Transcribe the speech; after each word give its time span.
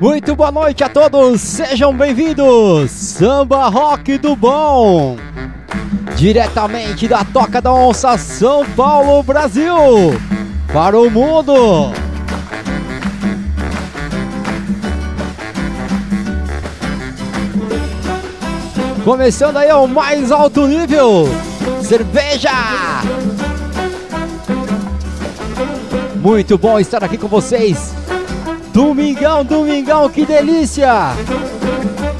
Muito 0.00 0.34
boa 0.34 0.50
noite 0.50 0.82
a 0.82 0.88
todos, 0.88 1.40
sejam 1.40 1.92
bem-vindos! 1.92 2.90
Samba 2.90 3.68
Rock 3.68 4.18
do 4.18 4.34
Bom! 4.34 5.16
Diretamente 6.16 7.06
da 7.06 7.24
Toca 7.24 7.60
da 7.60 7.72
Onça, 7.72 8.16
São 8.18 8.64
Paulo, 8.76 9.22
Brasil! 9.22 9.76
Para 10.72 10.98
o 10.98 11.10
mundo! 11.10 11.92
Começando 19.04 19.56
aí 19.56 19.70
ao 19.70 19.86
mais 19.86 20.30
alto 20.30 20.66
nível, 20.66 21.28
cerveja! 21.82 22.50
Muito 26.28 26.58
bom 26.58 26.78
estar 26.78 27.02
aqui 27.02 27.16
com 27.16 27.26
vocês 27.26 27.94
Domingão, 28.70 29.42
domingão, 29.42 30.10
que 30.10 30.26
delícia! 30.26 30.92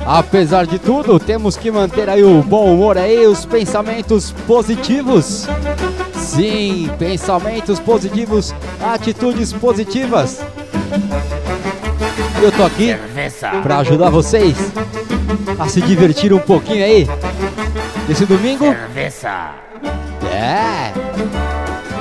Apesar 0.07 0.67
de 0.67 0.79
tudo, 0.79 1.21
temos 1.21 1.59
que 1.59 1.71
manter 1.71 2.09
aí 2.09 2.25
o 2.25 2.43
bom 2.43 2.73
humor 2.73 2.97
aí, 2.97 3.27
os 3.27 3.45
pensamentos 3.45 4.33
positivos. 4.47 5.47
Sim, 6.15 6.91
pensamentos 6.99 7.79
positivos, 7.79 8.55
atitudes 8.81 9.53
positivas. 9.53 10.41
Eu 12.43 12.51
tô 12.51 12.65
aqui 12.65 12.97
para 13.63 13.81
ajudar 13.81 14.09
vocês 14.09 14.57
a 15.59 15.69
se 15.69 15.83
divertir 15.83 16.33
um 16.33 16.39
pouquinho 16.39 16.83
aí. 16.83 17.07
Esse 18.09 18.25
domingo. 18.25 18.65
Cerveza. 18.65 19.51
É. 20.33 21.58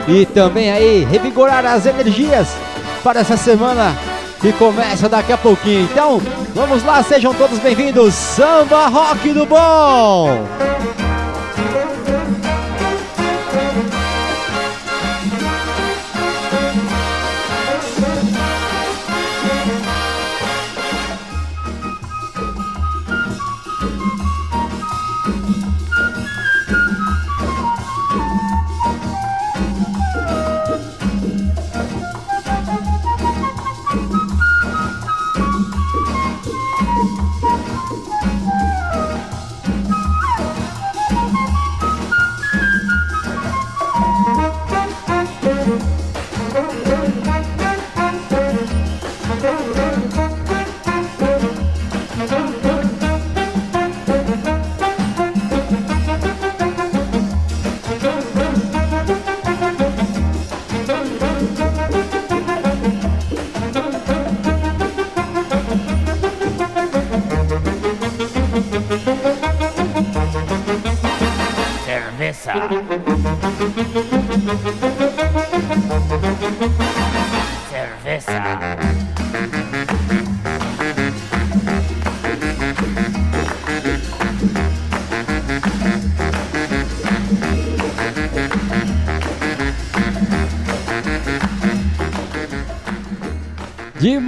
E 0.07 0.25
também 0.25 0.71
aí 0.71 1.03
revigorar 1.03 1.65
as 1.65 1.85
energias 1.85 2.47
para 3.03 3.19
essa 3.19 3.35
semana 3.35 3.95
que 4.39 4.53
começa 4.53 5.09
daqui 5.09 5.33
a 5.33 5.37
pouquinho. 5.37 5.83
Então, 5.91 6.21
vamos 6.55 6.83
lá, 6.83 7.03
sejam 7.03 7.33
todos 7.33 7.59
bem-vindos. 7.59 8.13
Samba 8.13 8.87
Rock 8.87 9.33
do 9.33 9.45
Bom! 9.45 10.45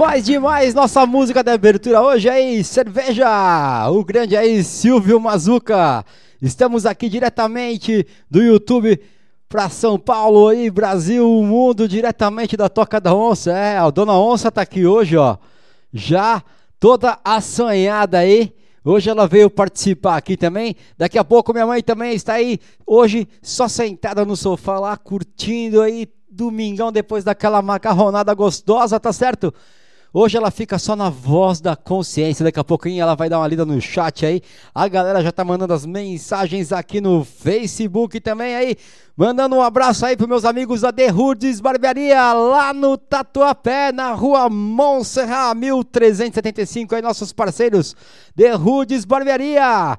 Demais, 0.00 0.24
demais, 0.24 0.74
nossa 0.74 1.04
música 1.04 1.44
da 1.44 1.52
abertura 1.52 2.00
hoje 2.00 2.26
aí, 2.26 2.64
cerveja! 2.64 3.28
O 3.90 4.02
grande 4.02 4.34
aí, 4.34 4.64
Silvio 4.64 5.20
Mazuca. 5.20 6.06
Estamos 6.40 6.86
aqui 6.86 7.06
diretamente 7.06 8.06
do 8.30 8.42
YouTube 8.42 8.98
para 9.46 9.68
São 9.68 9.98
Paulo 9.98 10.48
aí, 10.48 10.70
Brasil, 10.70 11.30
o 11.30 11.44
mundo, 11.44 11.86
diretamente 11.86 12.56
da 12.56 12.66
Toca 12.66 12.98
da 12.98 13.14
Onça. 13.14 13.52
É, 13.52 13.76
a 13.76 13.90
Dona 13.90 14.14
Onça 14.14 14.50
tá 14.50 14.62
aqui 14.62 14.86
hoje, 14.86 15.18
ó, 15.18 15.36
já 15.92 16.42
toda 16.80 17.18
assanhada 17.22 18.20
aí. 18.20 18.54
Hoje 18.82 19.10
ela 19.10 19.28
veio 19.28 19.50
participar 19.50 20.16
aqui 20.16 20.34
também. 20.34 20.76
Daqui 20.96 21.18
a 21.18 21.24
pouco 21.24 21.52
minha 21.52 21.66
mãe 21.66 21.82
também 21.82 22.14
está 22.14 22.32
aí, 22.32 22.58
hoje 22.86 23.28
só 23.42 23.68
sentada 23.68 24.24
no 24.24 24.34
sofá 24.34 24.80
lá, 24.80 24.96
curtindo 24.96 25.82
aí 25.82 26.08
domingão 26.30 26.90
depois 26.90 27.22
daquela 27.22 27.60
macarronada 27.60 28.32
gostosa, 28.32 28.98
tá 28.98 29.12
certo? 29.12 29.52
Hoje 30.12 30.36
ela 30.36 30.50
fica 30.50 30.76
só 30.76 30.96
na 30.96 31.08
voz 31.08 31.60
da 31.60 31.76
consciência. 31.76 32.42
Daqui 32.44 32.58
a 32.58 32.64
pouquinho 32.64 33.00
ela 33.00 33.14
vai 33.14 33.28
dar 33.28 33.38
uma 33.38 33.46
lida 33.46 33.64
no 33.64 33.80
chat 33.80 34.26
aí. 34.26 34.42
A 34.74 34.88
galera 34.88 35.22
já 35.22 35.30
tá 35.30 35.44
mandando 35.44 35.72
as 35.72 35.86
mensagens 35.86 36.72
aqui 36.72 37.00
no 37.00 37.24
Facebook 37.24 38.18
também 38.18 38.56
aí. 38.56 38.76
Mandando 39.16 39.54
um 39.54 39.62
abraço 39.62 40.04
aí 40.04 40.16
pros 40.16 40.28
meus 40.28 40.44
amigos 40.44 40.80
da 40.80 40.90
Derrudes 40.90 41.60
Barbearia, 41.60 42.32
lá 42.32 42.74
no 42.74 42.98
Tatuapé, 42.98 43.92
na 43.92 44.12
rua 44.12 44.50
Montserrat, 44.50 45.56
1375. 45.56 46.92
Aí, 46.96 47.02
nossos 47.02 47.32
parceiros, 47.32 47.94
Derrudes 48.34 49.04
Barbearia. 49.04 49.96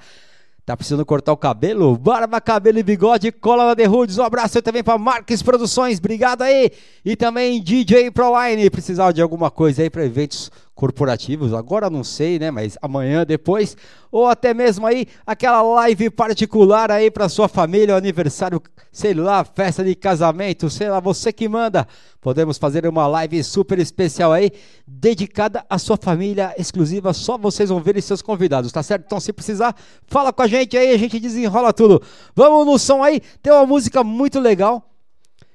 Tá 0.64 0.78
precisando 0.78 1.04
cortar 1.04 1.34
o 1.34 1.38
cabelo? 1.38 1.98
Barba, 1.98 2.40
cabelo 2.40 2.78
e 2.78 2.84
bigode, 2.84 3.32
cola 3.32 3.66
na 3.66 3.74
Derrudes. 3.74 4.20
Um 4.20 4.24
abraço 4.24 4.62
também 4.62 4.84
para 4.84 4.98
Marques 4.98 5.42
Produções, 5.42 5.98
obrigado 5.98 6.44
aí. 6.44 6.72
E 7.04 7.16
também 7.16 7.62
DJ 7.62 8.12
Proline, 8.12 8.70
precisar 8.70 9.12
de 9.12 9.24
alguma 9.24 9.50
coisa 9.50 9.82
aí 9.82 9.90
para 9.90 10.06
eventos 10.06 10.52
corporativos, 10.82 11.54
agora 11.54 11.92
não 11.92 12.04
sei, 12.04 12.40
né, 12.40 12.50
mas 12.50 12.76
amanhã, 12.82 13.24
depois, 13.24 13.78
ou 14.12 14.26
até 14.26 14.52
mesmo 14.52 14.88
aí 14.88 15.06
aquela 15.28 15.62
live 15.62 16.10
particular 16.10 16.90
aí 16.90 17.12
para 17.12 17.30
sua 17.30 17.48
família, 17.48 17.96
aniversário, 17.96 18.60
sei 18.92 19.14
lá, 19.14 19.46
festa 19.46 19.84
de 19.84 19.94
casamento, 19.94 20.72
sei 20.72 20.90
lá, 20.90 21.00
você 21.00 21.32
que 21.32 21.48
manda. 21.48 21.88
Podemos 22.20 22.58
fazer 22.58 22.88
uma 22.88 23.06
live 23.06 23.44
super 23.44 23.78
especial 23.78 24.34
aí, 24.34 24.52
dedicada 24.88 25.64
à 25.70 25.78
sua 25.78 25.98
família, 25.98 26.56
exclusiva, 26.58 27.14
só 27.14 27.38
vocês 27.38 27.70
vão 27.70 27.80
ver 27.80 27.96
e 27.96 28.02
seus 28.02 28.24
convidados, 28.24 28.72
tá 28.72 28.82
certo? 28.82 29.04
Então, 29.06 29.20
se 29.20 29.32
precisar, 29.32 29.76
fala 30.08 30.34
com 30.34 30.42
a 30.42 30.48
gente 30.48 30.76
aí, 30.76 30.96
a 30.96 30.98
gente 30.98 31.20
desenrola 31.20 31.72
tudo. 31.72 32.02
Vamos 32.36 32.66
no 32.66 32.80
som 32.80 33.04
aí, 33.04 33.22
tem 33.40 33.54
uma 33.54 33.68
música 33.68 34.04
muito 34.04 34.40
legal 34.40 34.84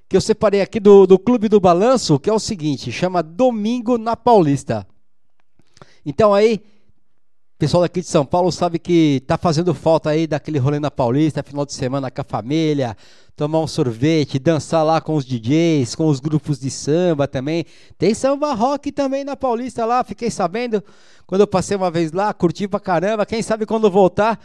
que 0.08 0.16
eu 0.16 0.20
separei 0.20 0.60
aqui 0.60 0.78
do, 0.78 1.04
do 1.04 1.18
Clube 1.18 1.48
do 1.48 1.58
Balanço, 1.58 2.16
que 2.16 2.30
é 2.30 2.32
o 2.32 2.38
seguinte, 2.38 2.92
chama 2.92 3.24
Domingo 3.24 3.98
na 3.98 4.14
Paulista. 4.14 4.86
Então 6.08 6.32
aí, 6.32 6.62
pessoal 7.58 7.82
daqui 7.82 8.00
de 8.00 8.06
São 8.06 8.24
Paulo 8.24 8.52
sabe 8.52 8.78
que 8.78 9.24
tá 9.26 9.36
fazendo 9.36 9.74
falta 9.74 10.10
aí 10.10 10.24
daquele 10.24 10.56
rolê 10.56 10.78
na 10.78 10.88
Paulista, 10.88 11.42
final 11.42 11.66
de 11.66 11.72
semana 11.72 12.12
com 12.12 12.20
a 12.20 12.24
família, 12.24 12.96
tomar 13.34 13.58
um 13.58 13.66
sorvete, 13.66 14.38
dançar 14.38 14.86
lá 14.86 15.00
com 15.00 15.16
os 15.16 15.24
DJs, 15.24 15.96
com 15.96 16.06
os 16.06 16.20
grupos 16.20 16.60
de 16.60 16.70
samba 16.70 17.26
também. 17.26 17.66
Tem 17.98 18.14
samba 18.14 18.54
rock 18.54 18.92
também 18.92 19.24
na 19.24 19.34
Paulista 19.34 19.84
lá, 19.84 20.04
fiquei 20.04 20.30
sabendo 20.30 20.80
quando 21.26 21.40
eu 21.40 21.46
passei 21.48 21.76
uma 21.76 21.90
vez 21.90 22.12
lá, 22.12 22.32
curti 22.32 22.68
pra 22.68 22.78
caramba. 22.78 23.26
Quem 23.26 23.42
sabe 23.42 23.66
quando 23.66 23.90
voltar, 23.90 24.38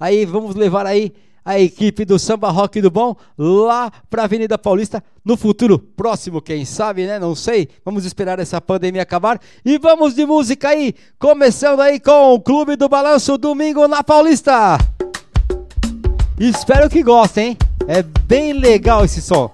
aí 0.00 0.24
vamos 0.24 0.54
levar 0.54 0.86
aí 0.86 1.12
a 1.44 1.58
equipe 1.58 2.04
do 2.04 2.18
Samba 2.18 2.50
Rock 2.50 2.80
do 2.80 2.90
Bom 2.90 3.16
lá 3.36 3.90
para 4.08 4.22
a 4.22 4.24
Avenida 4.24 4.56
Paulista 4.56 5.02
no 5.24 5.36
futuro 5.36 5.78
próximo, 5.78 6.40
quem 6.40 6.64
sabe, 6.64 7.06
né? 7.06 7.18
Não 7.18 7.34
sei. 7.34 7.68
Vamos 7.84 8.04
esperar 8.04 8.38
essa 8.38 8.60
pandemia 8.60 9.02
acabar 9.02 9.40
e 9.64 9.78
vamos 9.78 10.14
de 10.14 10.26
música 10.26 10.68
aí, 10.68 10.94
começando 11.18 11.80
aí 11.80 12.00
com 12.00 12.34
o 12.34 12.40
Clube 12.40 12.76
do 12.76 12.88
Balanço 12.88 13.38
domingo 13.38 13.86
na 13.86 14.02
Paulista. 14.02 14.78
Espero 16.38 16.90
que 16.90 17.02
gostem, 17.02 17.50
hein? 17.50 17.58
É 17.86 18.02
bem 18.02 18.52
legal 18.52 19.04
esse 19.04 19.20
som. 19.20 19.50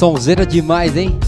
Sonzeira 0.00 0.46
demais, 0.46 0.96
hein? 0.96 1.20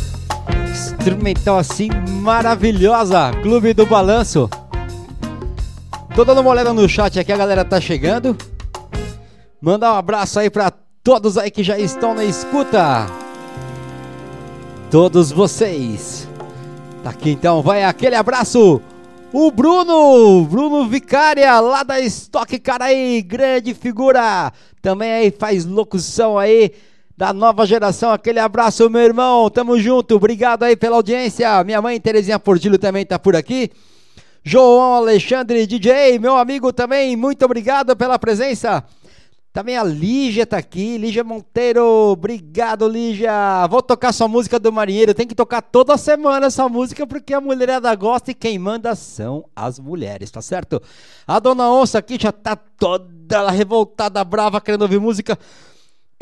Instrumental 0.71 1.59
assim 1.59 1.91
maravilhosa. 2.23 3.31
Clube 3.43 3.75
do 3.75 3.85
Balanço. 3.85 4.49
Tô 6.15 6.25
dando 6.25 6.41
uma 6.41 6.49
olhada 6.49 6.73
no 6.73 6.89
chat 6.89 7.21
aqui, 7.21 7.31
a 7.31 7.37
galera 7.37 7.67
tá 7.67 7.79
chegando. 7.79 8.35
Mandar 9.61 9.93
um 9.93 9.97
abraço 9.97 10.39
aí 10.39 10.49
pra 10.49 10.73
todos 11.05 11.37
aí 11.37 11.51
que 11.51 11.63
já 11.63 11.79
estão 11.79 12.15
na 12.15 12.25
escuta. 12.25 13.05
Todos 14.91 15.31
vocês. 15.31 16.27
Tá 17.05 17.11
aqui 17.11 17.33
então, 17.33 17.61
vai 17.61 17.85
aquele 17.85 18.17
abraço. 18.17 18.81
O 19.35 19.51
Bruno, 19.51 20.47
Bruno 20.47 20.89
Vicária, 20.89 21.61
lá 21.61 21.83
da 21.83 22.01
Estoque 22.01 22.59
Caraí, 22.59 23.21
grande 23.21 23.75
figura. 23.75 24.51
Também 24.81 25.13
aí 25.13 25.31
faz 25.31 25.67
locução 25.67 26.39
aí 26.39 26.73
da 27.17 27.33
nova 27.33 27.67
geração. 27.67 28.13
Aquele 28.13 28.39
abraço, 28.39 28.89
meu 28.91 29.03
irmão. 29.03 29.49
Tamo 29.51 29.79
junto. 29.79 30.17
Obrigado 30.17 30.63
aí 30.63 30.77
pela 30.77 30.97
audiência. 30.97 31.63
Minha 31.65 31.81
mãe 31.83 32.01
Terezinha 32.01 32.39
Portilho 32.39 32.79
também 32.79 33.05
tá 33.05 33.19
por 33.19 33.37
aqui. 33.37 33.71
João 34.45 34.95
Alexandre 34.95 35.65
DJ, 35.69 36.19
meu 36.19 36.37
amigo 36.37 36.73
também, 36.73 37.15
muito 37.15 37.45
obrigado 37.45 37.97
pela 37.97 38.19
presença. 38.19 38.85
Também 39.53 39.77
a 39.77 39.85
Lígia 39.85 40.45
tá 40.45 40.57
aqui, 40.57 40.99
Lígia 40.99 41.23
Monteiro, 41.23 41.85
obrigado 42.11 42.89
Lígia. 42.89 43.31
Vou 43.69 43.81
tocar 43.81 44.11
sua 44.11 44.27
música 44.27 44.59
do 44.59 44.73
marinheiro, 44.73 45.15
tem 45.15 45.29
que 45.29 45.35
tocar 45.35 45.63
toda 45.63 45.97
semana 45.97 46.47
essa 46.47 46.69
música 46.69 47.07
porque 47.07 47.33
a 47.33 47.41
mulherada 47.41 47.95
gosta 47.95 48.33
e 48.33 48.35
quem 48.35 48.59
manda 48.59 48.97
são 48.97 49.45
as 49.55 49.79
mulheres, 49.79 50.29
tá 50.29 50.43
certo? 50.43 50.83
A 51.25 51.39
dona 51.39 51.71
Onça 51.71 51.99
aqui 51.99 52.19
já 52.21 52.33
tá 52.33 52.57
toda 52.57 53.49
revoltada, 53.49 54.25
brava, 54.25 54.61
querendo 54.61 54.83
ouvir 54.83 54.99
música. 54.99 55.39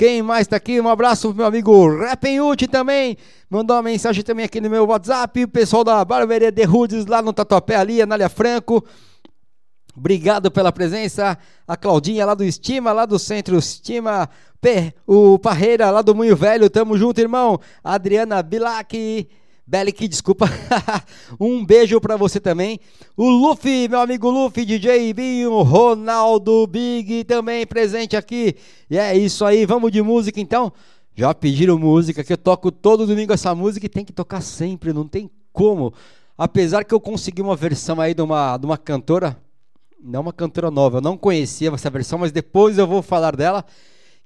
Quem 0.00 0.23
mais 0.23 0.47
tá 0.47 0.57
aqui? 0.57 0.80
Um 0.80 0.88
abraço 0.88 1.28
pro 1.28 1.37
meu 1.37 1.45
amigo 1.45 1.99
Rapenhut 1.99 2.66
também. 2.69 3.19
Mandou 3.50 3.76
uma 3.76 3.83
mensagem 3.83 4.25
também 4.25 4.47
aqui 4.47 4.59
no 4.59 4.71
meu 4.71 4.87
WhatsApp. 4.87 5.45
O 5.45 5.49
pessoal 5.49 5.85
da 5.85 6.02
Barbearia 6.02 6.50
de 6.50 6.64
Rudes 6.64 7.04
lá 7.04 7.21
no 7.21 7.35
Tatuapé 7.35 7.76
ali, 7.76 8.00
Anália 8.00 8.30
Franco. 8.30 8.83
Obrigado 9.95 10.50
pela 10.50 10.73
presença. 10.73 11.37
A 11.69 11.76
Claudinha 11.76 12.25
lá 12.25 12.33
do 12.33 12.42
Estima, 12.42 12.92
lá 12.92 13.04
do 13.04 13.19
Centro 13.19 13.59
Estima. 13.59 14.26
O 15.07 15.38
Parreira 15.38 15.90
lá 15.90 16.00
do 16.00 16.14
Munho 16.14 16.35
Velho. 16.35 16.71
Tamo 16.71 16.97
junto, 16.97 17.21
irmão. 17.21 17.61
Adriana 17.85 18.42
Bilac. 18.42 19.28
Bellic, 19.71 20.09
desculpa. 20.09 20.47
um 21.39 21.65
beijo 21.65 22.00
para 22.00 22.17
você 22.17 22.41
também. 22.41 22.81
O 23.17 23.29
Luffy, 23.29 23.87
meu 23.89 24.00
amigo 24.00 24.29
Luffy, 24.29 24.65
DJ 24.65 25.12
Binho, 25.12 25.62
Ronaldo 25.62 26.67
Big 26.67 27.23
também 27.23 27.65
presente 27.65 28.17
aqui. 28.17 28.57
E 28.91 28.99
é 28.99 29.17
isso 29.17 29.45
aí, 29.45 29.65
vamos 29.65 29.93
de 29.93 30.03
música 30.03 30.41
então. 30.41 30.73
Já 31.15 31.33
pediram 31.33 31.79
música, 31.79 32.25
que 32.25 32.33
eu 32.33 32.37
toco 32.37 32.73
todo 32.73 33.07
domingo 33.07 33.33
essa 33.33 33.55
música 33.55 33.87
e 33.87 33.89
tem 33.89 34.05
que 34.05 34.12
tocar 34.12 34.41
sempre, 34.41 34.93
não 34.93 35.07
tem 35.07 35.31
como. 35.53 35.95
Apesar 36.37 36.83
que 36.85 36.93
eu 36.93 36.99
consegui 36.99 37.41
uma 37.41 37.55
versão 37.55 38.00
aí 38.00 38.12
de 38.12 38.23
uma, 38.23 38.57
de 38.57 38.67
uma 38.67 38.77
cantora, 38.77 39.41
não 40.03 40.23
uma 40.23 40.33
cantora 40.33 40.73
nova, 40.73 40.97
eu 40.97 41.03
não 41.03 41.17
conhecia 41.17 41.71
essa 41.71 41.91
versão, 41.91 42.19
mas 42.19 42.33
depois 42.33 42.77
eu 42.77 42.89
vou 42.89 43.03
falar 43.03 43.37
dela, 43.37 43.65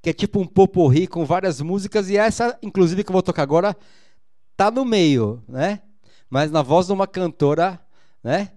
que 0.01 0.09
é 0.09 0.13
tipo 0.15 0.41
um 0.41 0.47
poporri 0.47 1.07
com 1.07 1.23
várias 1.27 1.61
músicas, 1.61 2.09
e 2.09 2.17
essa, 2.17 2.59
inclusive, 2.63 3.05
que 3.05 3.11
eu 3.11 3.13
vou 3.13 3.23
tocar 3.23 3.43
agora, 3.43 3.77
tá 4.57 4.71
no 4.71 4.85
meio, 4.85 5.43
né? 5.49 5.81
Mas 6.29 6.51
na 6.51 6.63
voz 6.63 6.87
de 6.87 6.93
uma 6.93 7.07
cantora, 7.07 7.81
né? 8.23 8.51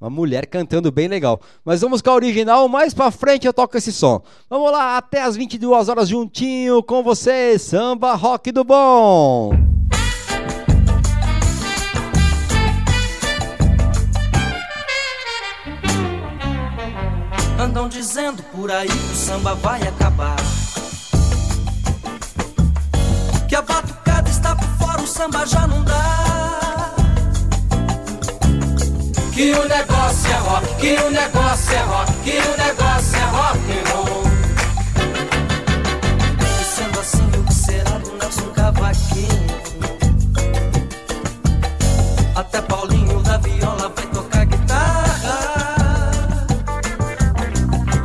Uma 0.00 0.08
mulher 0.08 0.46
cantando 0.46 0.92
bem 0.92 1.08
legal. 1.08 1.40
Mas 1.64 1.80
vamos 1.80 2.00
com 2.00 2.10
a 2.10 2.14
original, 2.14 2.68
mais 2.68 2.94
pra 2.94 3.10
frente 3.10 3.46
eu 3.46 3.52
toco 3.52 3.76
esse 3.76 3.92
som. 3.92 4.22
Vamos 4.48 4.70
lá, 4.70 4.96
até 4.96 5.22
as 5.22 5.34
22 5.34 5.88
horas 5.88 6.08
juntinho 6.08 6.82
com 6.82 7.02
você, 7.02 7.58
samba 7.58 8.14
rock 8.14 8.52
do 8.52 8.62
bom. 8.62 9.50
Andam 17.58 17.88
dizendo 17.88 18.40
por 18.44 18.70
aí 18.70 18.86
que 18.86 18.94
o 18.94 19.16
samba 19.16 19.56
vai 19.56 19.82
acabar. 19.82 20.36
Que 23.48 23.56
a 23.56 23.62
samba 25.18 25.44
já 25.44 25.66
não 25.66 25.82
dá. 25.82 26.94
Que 29.32 29.50
o 29.52 29.68
negócio 29.68 30.30
é 30.30 30.36
rock, 30.36 30.74
que 30.76 30.94
o 30.94 31.10
negócio 31.10 31.74
é 31.74 31.82
rock, 31.82 32.12
que 32.22 32.38
o 32.38 32.56
negócio 32.64 33.16
é 33.16 33.24
rock 33.36 33.58
and 33.72 33.84
roll. 33.90 34.22
E 36.60 36.64
sendo 36.64 37.00
assim, 37.00 37.28
o 37.36 37.42
que 37.42 37.52
será 37.52 37.98
do 37.98 38.12
Nelson 38.12 38.50
Cavaquinho? 38.54 39.46
Até 42.36 42.60
Paulinho 42.62 43.20
da 43.24 43.38
viola 43.38 43.92
vai 43.96 44.06
tocar 44.06 44.44
guitarra. 44.44 45.38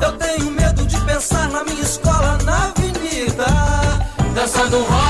Eu 0.02 0.12
tenho 0.14 0.50
medo 0.50 0.84
de 0.84 1.00
pensar 1.02 1.48
na 1.50 1.64
minha 1.64 1.84
escola 1.84 2.40
na 2.44 2.70
avenida, 2.70 3.46
dançando 4.34 4.82
rock 4.82 5.03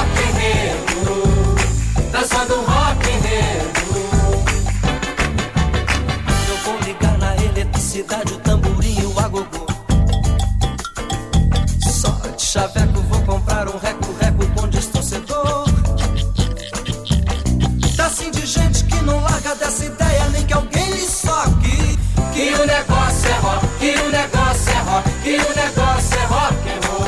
que 25.23 25.37
o 25.37 25.55
negócio 25.55 26.17
é 26.19 26.25
rock 26.25 26.69
and 26.69 26.81
roll. 26.89 27.07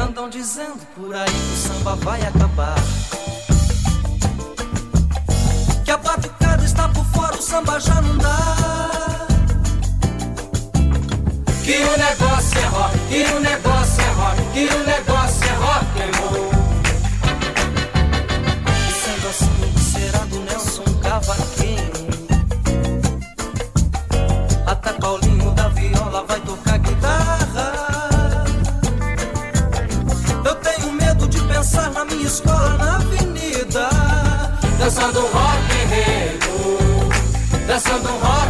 Andam 0.00 0.30
dizendo 0.30 0.78
por 0.94 1.12
aí 1.12 1.26
que 1.26 1.32
o 1.32 1.56
samba 1.56 1.96
vai 1.96 2.22
acabar. 2.22 2.76
Que 5.84 5.90
a 5.90 5.96
batucada 5.96 6.64
está 6.64 6.88
por 6.88 7.04
fora, 7.06 7.34
o 7.34 7.42
samba 7.42 7.80
já 7.80 8.00
não 8.00 8.16
dá. 8.18 9.26
Que 11.64 11.78
o 11.78 11.98
negócio 11.98 12.58
é 12.58 12.66
rock, 12.66 12.98
que 13.08 13.24
o 13.24 13.40
negócio 13.40 14.00
é 14.00 14.10
rock, 14.12 14.36
que 14.52 14.68
o 14.72 14.86
negócio 14.86 15.44
é 15.44 15.52
rock 15.54 16.02
and 16.02 16.16
roll. 16.20 16.59
Cavaquinho? 21.20 21.90
Até 24.66 24.92
Paulinho 24.94 25.50
da 25.52 25.68
viola 25.68 26.24
vai 26.26 26.40
tocar 26.40 26.78
guitarra. 26.78 28.44
Eu 30.44 30.54
tenho 30.56 30.92
medo 30.92 31.28
de 31.28 31.40
pensar 31.42 31.90
na 31.90 32.04
minha 32.06 32.26
escola 32.26 32.76
na 32.78 32.96
avenida, 32.96 33.90
dançando 34.78 35.20
rock 35.20 35.72
and 35.84 36.38
roll, 36.46 37.66
dançando 37.66 38.08
rock 38.08 38.49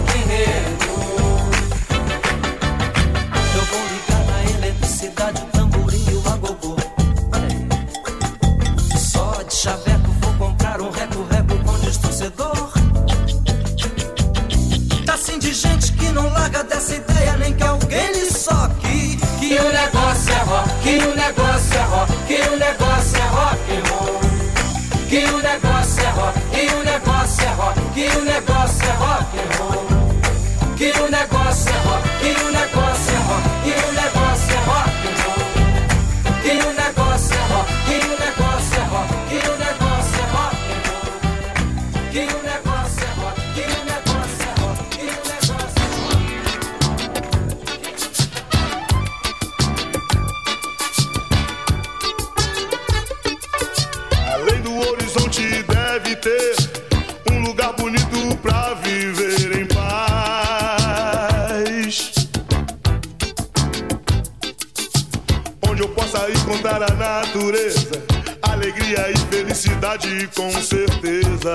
que 26.60 26.74
o 26.74 26.84
negócio 26.84 27.42
é 27.42 27.52
rock, 27.54 27.80
que 27.94 28.18
o 28.18 28.24
negócio 28.24 28.59
para 66.80 66.94
a 66.94 66.96
natureza, 66.96 67.90
alegria 68.40 69.10
e 69.10 69.18
felicidade 69.34 70.30
com 70.34 70.50
certeza. 70.50 71.54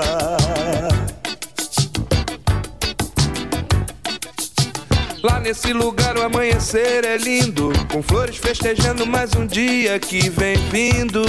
Lá 5.24 5.40
nesse 5.40 5.74
lugar 5.74 6.16
o 6.16 6.22
amanhecer 6.22 7.04
é 7.04 7.18
lindo, 7.18 7.72
com 7.92 8.04
flores 8.04 8.38
festejando 8.38 9.08
mais 9.08 9.34
um 9.34 9.48
dia 9.48 9.98
que 9.98 10.30
vem 10.30 10.58
vindo. 10.70 11.24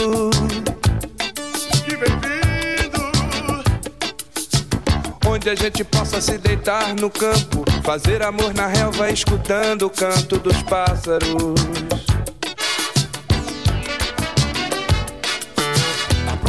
Que 1.86 1.96
vem 1.96 2.12
vindo. 2.20 3.00
Onde 5.26 5.48
a 5.48 5.54
gente 5.54 5.82
possa 5.84 6.20
se 6.20 6.36
deitar 6.36 6.94
no 6.94 7.08
campo, 7.08 7.64
fazer 7.82 8.22
amor 8.22 8.52
na 8.52 8.66
relva, 8.66 9.08
escutando 9.10 9.86
o 9.86 9.90
canto 9.90 10.38
dos 10.38 10.62
pássaros. 10.64 11.76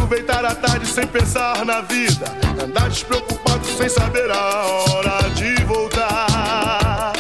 Aproveitar 0.08 0.46
a 0.46 0.56
tarde 0.56 0.86
sem 0.86 1.06
pensar 1.06 1.66
na 1.66 1.82
vida. 1.82 2.34
Andar 2.64 2.88
despreocupado 2.88 3.68
sem 3.68 3.90
saber 3.90 4.32
a 4.32 4.66
hora 4.66 5.30
de 5.36 5.62
voltar. 5.66 7.12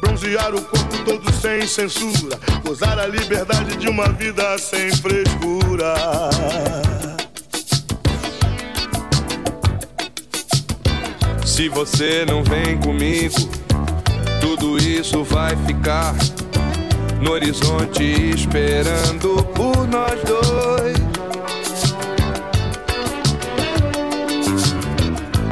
Bronzear 0.00 0.54
o 0.54 0.62
corpo 0.62 0.96
todo 1.04 1.32
sem 1.32 1.66
censura. 1.66 2.38
Gozar 2.64 2.96
a 3.00 3.08
liberdade 3.08 3.74
de 3.78 3.88
uma 3.88 4.10
vida 4.10 4.56
sem 4.58 4.92
frescura. 4.92 5.96
Se 11.44 11.68
você 11.68 12.24
não 12.24 12.44
vem 12.44 12.78
comigo, 12.78 13.34
tudo 14.40 14.78
isso 14.78 15.24
vai 15.24 15.56
ficar 15.66 16.14
no 17.24 17.32
horizonte 17.32 18.02
esperando 18.34 19.42
por 19.54 19.88
nós 19.88 20.20
dois. 20.24 20.96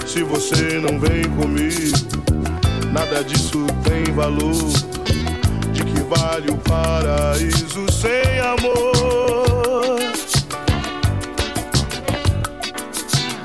Se 0.06 0.22
você 0.22 0.78
não 0.78 1.00
vem 1.00 1.24
comigo, 1.30 1.96
nada 2.92 3.24
disso 3.24 3.66
tem 3.84 4.04
valor. 4.14 4.52
De 5.72 5.82
que 5.82 6.00
vale 6.02 6.50
o 6.50 6.58
paraíso 6.58 7.86
sem 7.90 8.38
amor? 8.40 9.98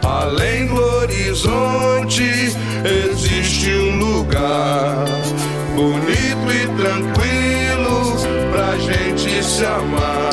Além 0.03 0.67
do 0.67 0.75
horizonte 0.75 2.53
existe 2.84 3.72
um 3.72 4.00
lugar 4.00 5.05
bonito 5.75 6.51
e 6.51 6.67
tranquilo 6.75 7.26
gente 9.57 10.26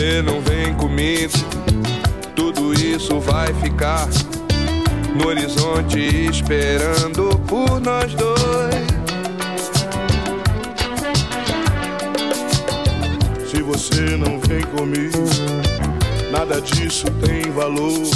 você 0.00 0.22
não 0.22 0.40
vem 0.40 0.72
comigo, 0.76 1.34
tudo 2.34 2.72
isso 2.72 3.20
vai 3.20 3.52
ficar 3.52 4.08
no 5.14 5.26
horizonte 5.26 5.98
esperando 6.30 7.38
por 7.46 7.78
nós 7.82 8.14
dois. 8.14 8.40
Se 13.46 13.60
você 13.60 14.16
não 14.16 14.40
vem 14.40 14.62
comigo, 14.74 15.22
nada 16.32 16.62
disso 16.62 17.04
tem 17.22 17.52
valor. 17.52 18.08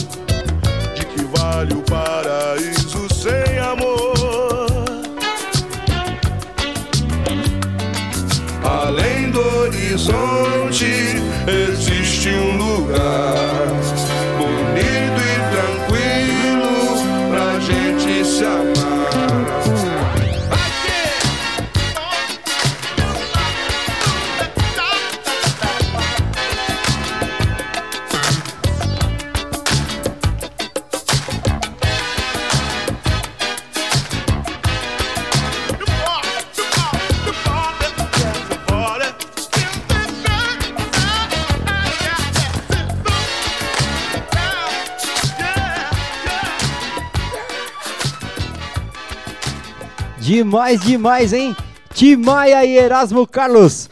De 0.94 1.04
que 1.04 1.22
vale 1.36 1.74
o 1.74 1.82
paraíso 1.82 2.83
Demais, 50.24 50.80
demais, 50.80 51.34
hein? 51.34 51.54
Timaya 51.92 52.64
e 52.64 52.78
Erasmo 52.78 53.26
Carlos. 53.26 53.90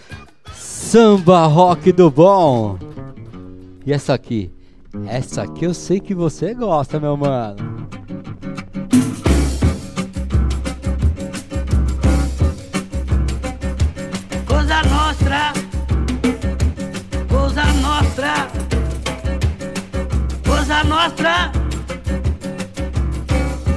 Samba 0.55 1.45
rock 1.45 1.92
do 1.92 2.11
bom. 2.11 2.79
E 3.85 3.92
essa 3.92 4.14
aqui? 4.14 4.51
Essa 5.07 5.42
aqui 5.42 5.66
eu 5.66 5.75
sei 5.75 6.01
que 6.01 6.14
você 6.14 6.55
gosta, 6.55 6.99
meu 6.99 7.18
mano. 7.18 7.57
Cosa 14.49 14.83
nostra, 14.88 15.53
cosa 17.29 17.64
nostra, 17.75 18.49
cosa 20.47 20.85
nostra. 20.85 21.53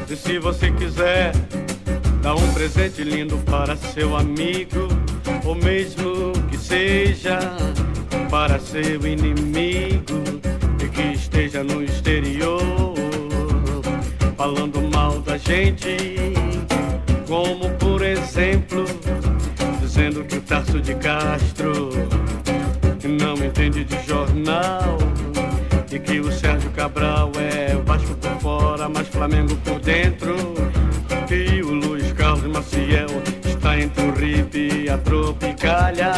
E 0.10 0.16
se 0.16 0.40
você 0.40 0.72
quiser 0.72 1.34
dar 2.26 2.34
um 2.34 2.54
presente 2.54 3.04
lindo 3.04 3.38
para 3.46 3.76
seu 3.76 4.18
amigo, 4.18 4.88
ou 5.46 5.54
mesmo 5.54 6.34
que 6.50 6.58
seja 6.58 7.38
para 8.32 8.58
seu 8.58 9.06
inimigo 9.06 10.24
e 10.84 10.88
que 10.88 11.14
esteja 11.14 11.64
no 11.64 11.84
exterior, 11.84 12.96
falando 14.36 14.82
mal 14.92 15.20
da 15.20 15.38
gente, 15.38 15.96
como 17.28 17.70
por 17.76 18.02
exemplo, 18.02 18.86
dizendo 19.80 20.24
que 20.24 20.38
o 20.38 20.42
Tarso 20.42 20.82
de 20.82 20.96
Castro 20.96 21.92
não 23.08 23.36
entende 23.36 23.84
de 23.84 24.04
jornal 24.08 24.98
e 25.92 26.00
que 26.00 26.20
o 26.20 26.32
Sérgio 26.32 26.72
Cabral 26.72 27.32
é 27.38 27.76
Vasco 27.86 28.16
por 28.16 28.42
fora, 28.42 28.90
mas 28.90 29.08
Flamengo 29.10 29.56
por 29.58 29.80
dentro. 29.80 30.55
O 34.02 34.12
Rip 34.20 34.56
e 34.56 34.90
a 34.90 34.98
Tropicália. 34.98 36.12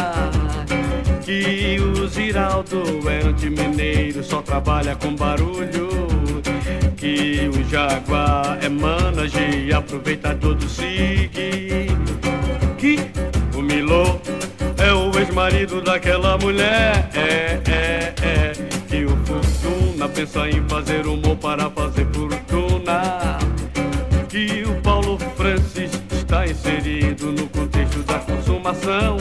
Que 1.22 1.78
o 1.80 2.08
Ziraldo 2.08 2.82
é 3.08 3.26
anti-mineiro, 3.26 4.22
só 4.24 4.40
trabalha 4.40 4.96
com 4.96 5.14
barulho. 5.14 5.88
Que 6.96 7.50
o 7.54 7.68
Jaguar 7.68 8.58
é 8.62 8.68
manager 8.68 9.54
e 9.54 9.72
aproveitador 9.72 10.54
do 10.54 10.68
SIG. 10.68 11.88
Que 12.78 12.98
o 13.54 13.62
Milô 13.62 14.18
é 14.78 14.92
o 14.92 15.16
ex-marido 15.18 15.82
daquela 15.82 16.38
mulher. 16.38 17.10
É, 17.14 17.60
é, 17.70 18.14
é. 18.22 18.52
Que 18.88 19.04
o 19.04 19.16
Fortuna 19.26 20.08
pensa 20.08 20.48
em 20.48 20.66
fazer 20.68 21.06
humor 21.06 21.36
para 21.36 21.68
fazer 21.70 22.06
fortuna. 22.12 23.38
Que 24.28 24.64
o 24.64 24.80
Paulo 24.80 25.18
Francis 25.36 25.90
está 25.92 26.07
inserido 26.68 27.32
no 27.32 27.48
contexto 27.48 28.02
da 28.02 28.18
consumação 28.18 29.16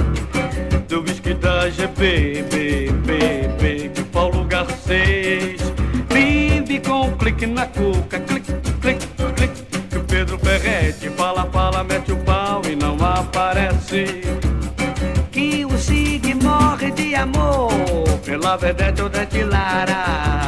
do 0.89 1.01
whisky 1.01 1.33
da 1.33 1.62
B, 1.97 2.43
B, 2.49 2.91
B, 3.05 3.47
B, 3.60 3.89
que 3.89 4.03
Paulo 4.03 4.43
Garcês 4.43 5.62
vive 6.10 6.79
com 6.79 7.07
um 7.07 7.17
clique 7.17 7.45
na 7.45 7.65
cuca, 7.67 8.19
clique, 8.19 8.53
clique, 8.81 9.07
clique, 9.36 9.63
que 9.89 9.97
o 9.97 10.03
Pedro 10.03 10.38
Ferretti 10.39 11.10
fala, 11.12 11.45
fala, 11.45 11.83
mete 11.83 12.12
o 12.12 12.17
pau 12.17 12.62
e 12.69 12.75
não 12.75 12.95
aparece. 13.05 14.21
Que 15.31 15.65
o 15.65 15.77
Sig 15.77 16.33
morre 16.33 16.89
de 16.91 17.13
amor 17.13 17.71
Pela 18.25 18.57
vedete 18.57 19.01
ou 19.03 19.10
Lara 19.47 20.46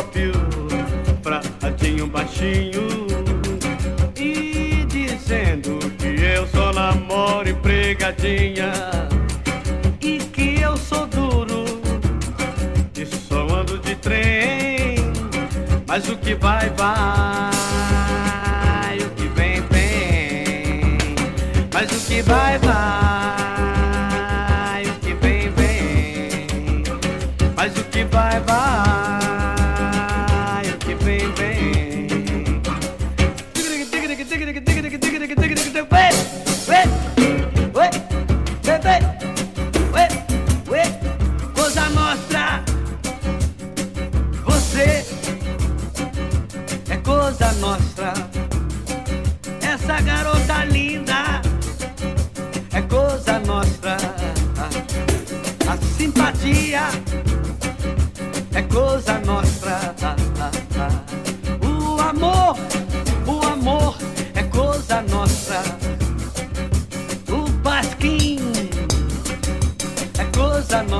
próprio 0.00 0.32
pratinho 1.60 2.06
baixinho 2.06 2.88
e 4.16 4.86
dizendo 4.88 5.78
que 5.98 6.06
eu 6.22 6.46
só 6.46 6.72
namoro 6.72 7.50
empregadinha 7.50 8.72
E 10.00 10.18
que 10.18 10.60
eu 10.60 10.74
sou 10.76 11.06
duro. 11.06 11.64
e 12.96 13.04
só 13.06 13.46
ando 13.48 13.78
de 13.78 13.94
trem. 13.96 14.96
Mas 15.86 16.08
o 16.08 16.16
que 16.16 16.34
vai, 16.34 16.70
vai, 16.70 17.50
o 18.98 19.10
que 19.10 19.28
vem, 19.28 19.60
vem. 19.70 20.98
Mas 21.72 21.90
o 21.90 22.06
que 22.06 22.22
vai, 22.22 22.58
vai, 22.58 22.79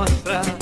nossa. 0.01 0.60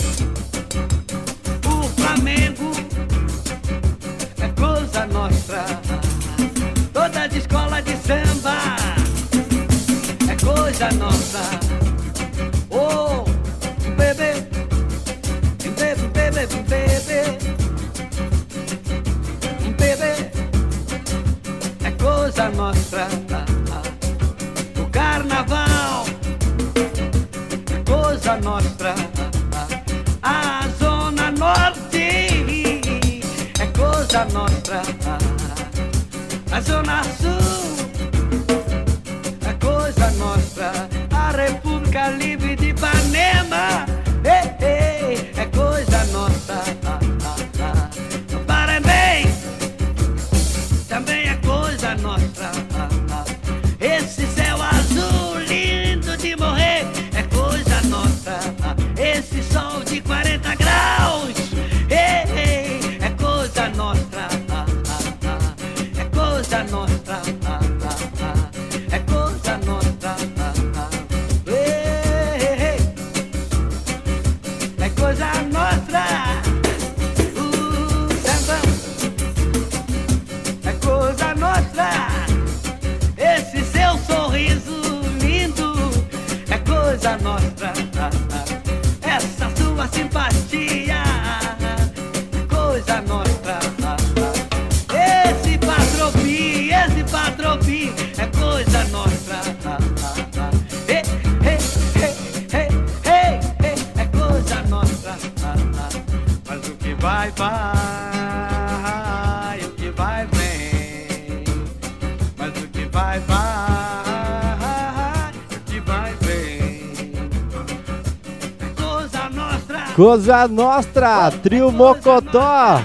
Coisa 120.00 120.48
Nostra, 120.48 121.30
Trio 121.30 121.74
Mocotó 121.74 122.82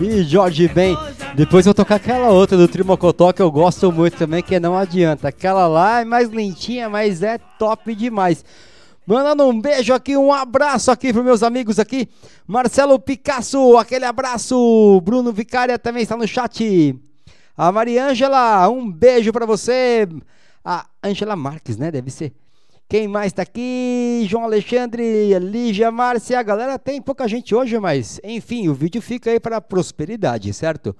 e 0.00 0.24
Jorge 0.24 0.66
Ben. 0.66 0.98
Depois 1.36 1.64
eu 1.64 1.70
vou 1.70 1.74
tocar 1.74 1.94
aquela 1.94 2.30
outra 2.30 2.56
do 2.56 2.66
Trio 2.66 2.84
Mocotó 2.84 3.32
que 3.32 3.40
eu 3.40 3.48
gosto 3.48 3.92
muito 3.92 4.16
também, 4.16 4.42
que 4.42 4.58
não 4.58 4.76
adianta. 4.76 5.28
Aquela 5.28 5.68
lá 5.68 6.00
é 6.00 6.04
mais 6.04 6.28
lentinha, 6.28 6.90
mas 6.90 7.22
é 7.22 7.38
top 7.38 7.94
demais. 7.94 8.44
Mandando 9.06 9.46
um 9.46 9.60
beijo 9.60 9.94
aqui, 9.94 10.16
um 10.16 10.32
abraço 10.32 10.90
aqui 10.90 11.12
para 11.12 11.22
meus 11.22 11.44
amigos 11.44 11.78
aqui. 11.78 12.08
Marcelo 12.44 12.98
Picasso, 12.98 13.76
aquele 13.76 14.04
abraço. 14.04 15.00
Bruno 15.04 15.32
Vicária 15.32 15.78
também 15.78 16.02
está 16.02 16.16
no 16.16 16.26
chat. 16.26 16.92
A 17.56 17.70
Mariângela, 17.70 18.68
um 18.68 18.90
beijo 18.90 19.32
para 19.32 19.46
você. 19.46 20.08
A 20.64 20.86
Angela 21.04 21.36
Marques, 21.36 21.76
né? 21.76 21.92
Deve 21.92 22.10
ser. 22.10 22.32
Quem 22.88 23.08
mais 23.08 23.32
tá 23.32 23.42
aqui? 23.42 24.24
João 24.28 24.44
Alexandre, 24.44 25.36
Lígia, 25.40 25.90
Márcia. 25.90 26.40
Galera, 26.40 26.78
tem 26.78 27.02
pouca 27.02 27.26
gente 27.26 27.52
hoje, 27.52 27.76
mas 27.80 28.20
enfim, 28.22 28.68
o 28.68 28.74
vídeo 28.74 29.02
fica 29.02 29.28
aí 29.28 29.40
para 29.40 29.60
prosperidade, 29.60 30.52
certo? 30.52 30.94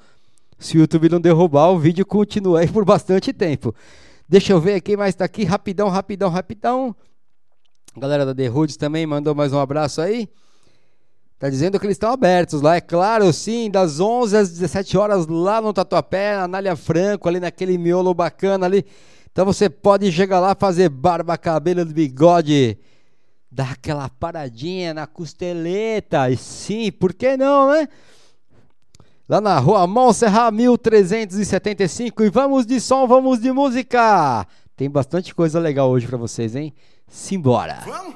Se 0.58 0.76
o 0.76 0.80
YouTube 0.80 1.08
não 1.08 1.20
derrubar, 1.20 1.70
o 1.70 1.78
vídeo 1.78 2.04
continua 2.04 2.60
aí 2.60 2.68
por 2.68 2.84
bastante 2.84 3.32
tempo. 3.32 3.72
Deixa 4.28 4.52
eu 4.52 4.60
ver 4.60 4.80
quem 4.80 4.96
mais 4.96 5.14
tá 5.14 5.24
aqui. 5.24 5.44
Rapidão, 5.44 5.88
rapidão, 5.88 6.28
rapidão. 6.28 6.96
Galera 7.96 8.26
da 8.26 8.34
The 8.34 8.50
Hoods 8.50 8.76
também 8.76 9.06
mandou 9.06 9.32
mais 9.32 9.52
um 9.52 9.58
abraço 9.60 10.00
aí. 10.00 10.28
Tá 11.38 11.48
dizendo 11.48 11.78
que 11.78 11.86
eles 11.86 11.94
estão 11.94 12.10
abertos 12.10 12.62
lá, 12.62 12.76
é 12.76 12.80
claro, 12.80 13.30
sim, 13.32 13.70
das 13.70 14.00
11 14.00 14.36
às 14.36 14.50
17 14.50 14.96
horas 14.98 15.26
lá 15.28 15.60
no 15.60 15.72
Tatuapé, 15.72 16.34
na 16.34 16.44
Anália 16.44 16.74
Franco, 16.74 17.28
ali 17.28 17.38
naquele 17.38 17.78
miolo 17.78 18.12
bacana 18.12 18.66
ali. 18.66 18.84
Então 19.36 19.44
você 19.44 19.68
pode 19.68 20.10
chegar 20.10 20.40
lá, 20.40 20.54
fazer 20.54 20.88
barba, 20.88 21.36
cabelo, 21.36 21.84
bigode, 21.84 22.78
dar 23.52 23.72
aquela 23.72 24.08
paradinha 24.08 24.94
na 24.94 25.06
costeleta. 25.06 26.30
E 26.30 26.38
sim, 26.38 26.90
por 26.90 27.12
que 27.12 27.36
não, 27.36 27.70
né? 27.70 27.86
Lá 29.28 29.38
na 29.38 29.58
rua 29.58 29.86
Montserrat 29.86 30.54
1375. 30.54 32.24
E 32.24 32.30
vamos 32.30 32.64
de 32.64 32.80
som, 32.80 33.06
vamos 33.06 33.38
de 33.38 33.52
música. 33.52 34.46
Tem 34.74 34.88
bastante 34.88 35.34
coisa 35.34 35.60
legal 35.60 35.90
hoje 35.90 36.06
pra 36.06 36.16
vocês, 36.16 36.56
hein? 36.56 36.72
Simbora. 37.06 37.80
Vamos? 37.84 38.14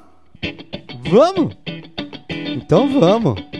Vamos? 1.11 1.57
Então 2.57 2.99
vamos. 2.99 3.60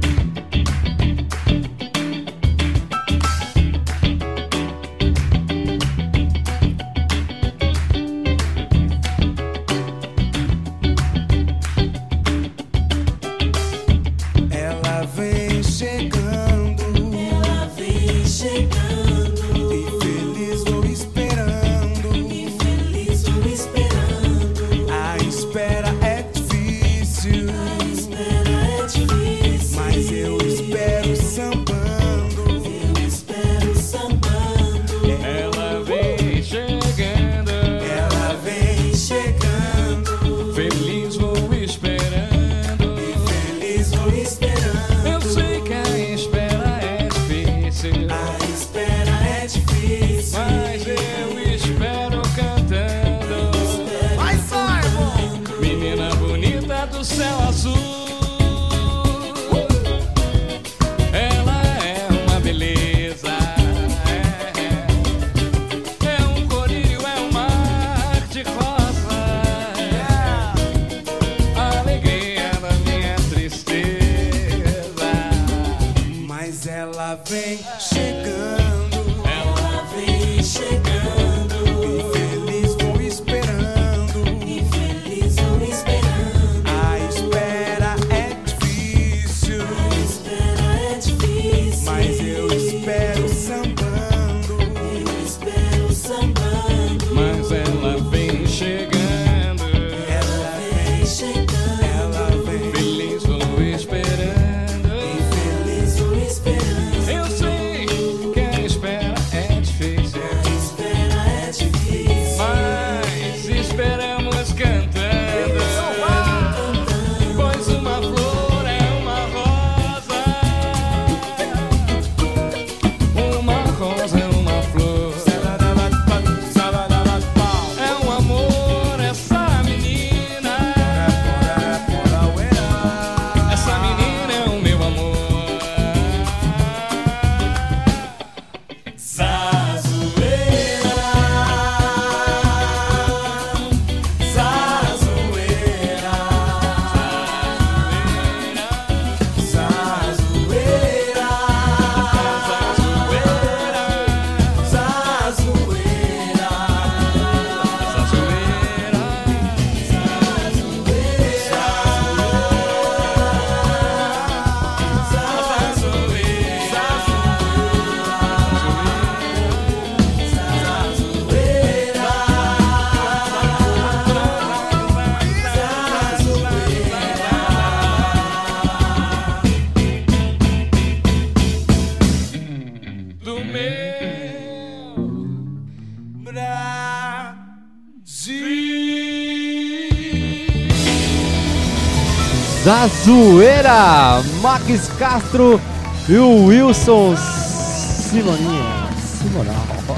Da 192.71 192.87
zoeira, 192.87 194.23
Max 194.41 194.87
Castro 194.97 195.59
e 196.07 196.15
o 196.15 196.45
Wilson 196.45 197.17
Simoninha. 197.17 198.87
Simonal. 198.97 199.55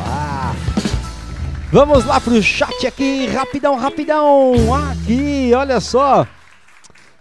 Ah. 0.08 0.56
Vamos 1.72 2.04
lá 2.04 2.20
pro 2.20 2.42
chat 2.42 2.88
aqui, 2.88 3.28
rapidão, 3.28 3.76
rapidão. 3.76 4.74
Aqui, 4.74 5.52
olha 5.56 5.80
só. 5.80 6.28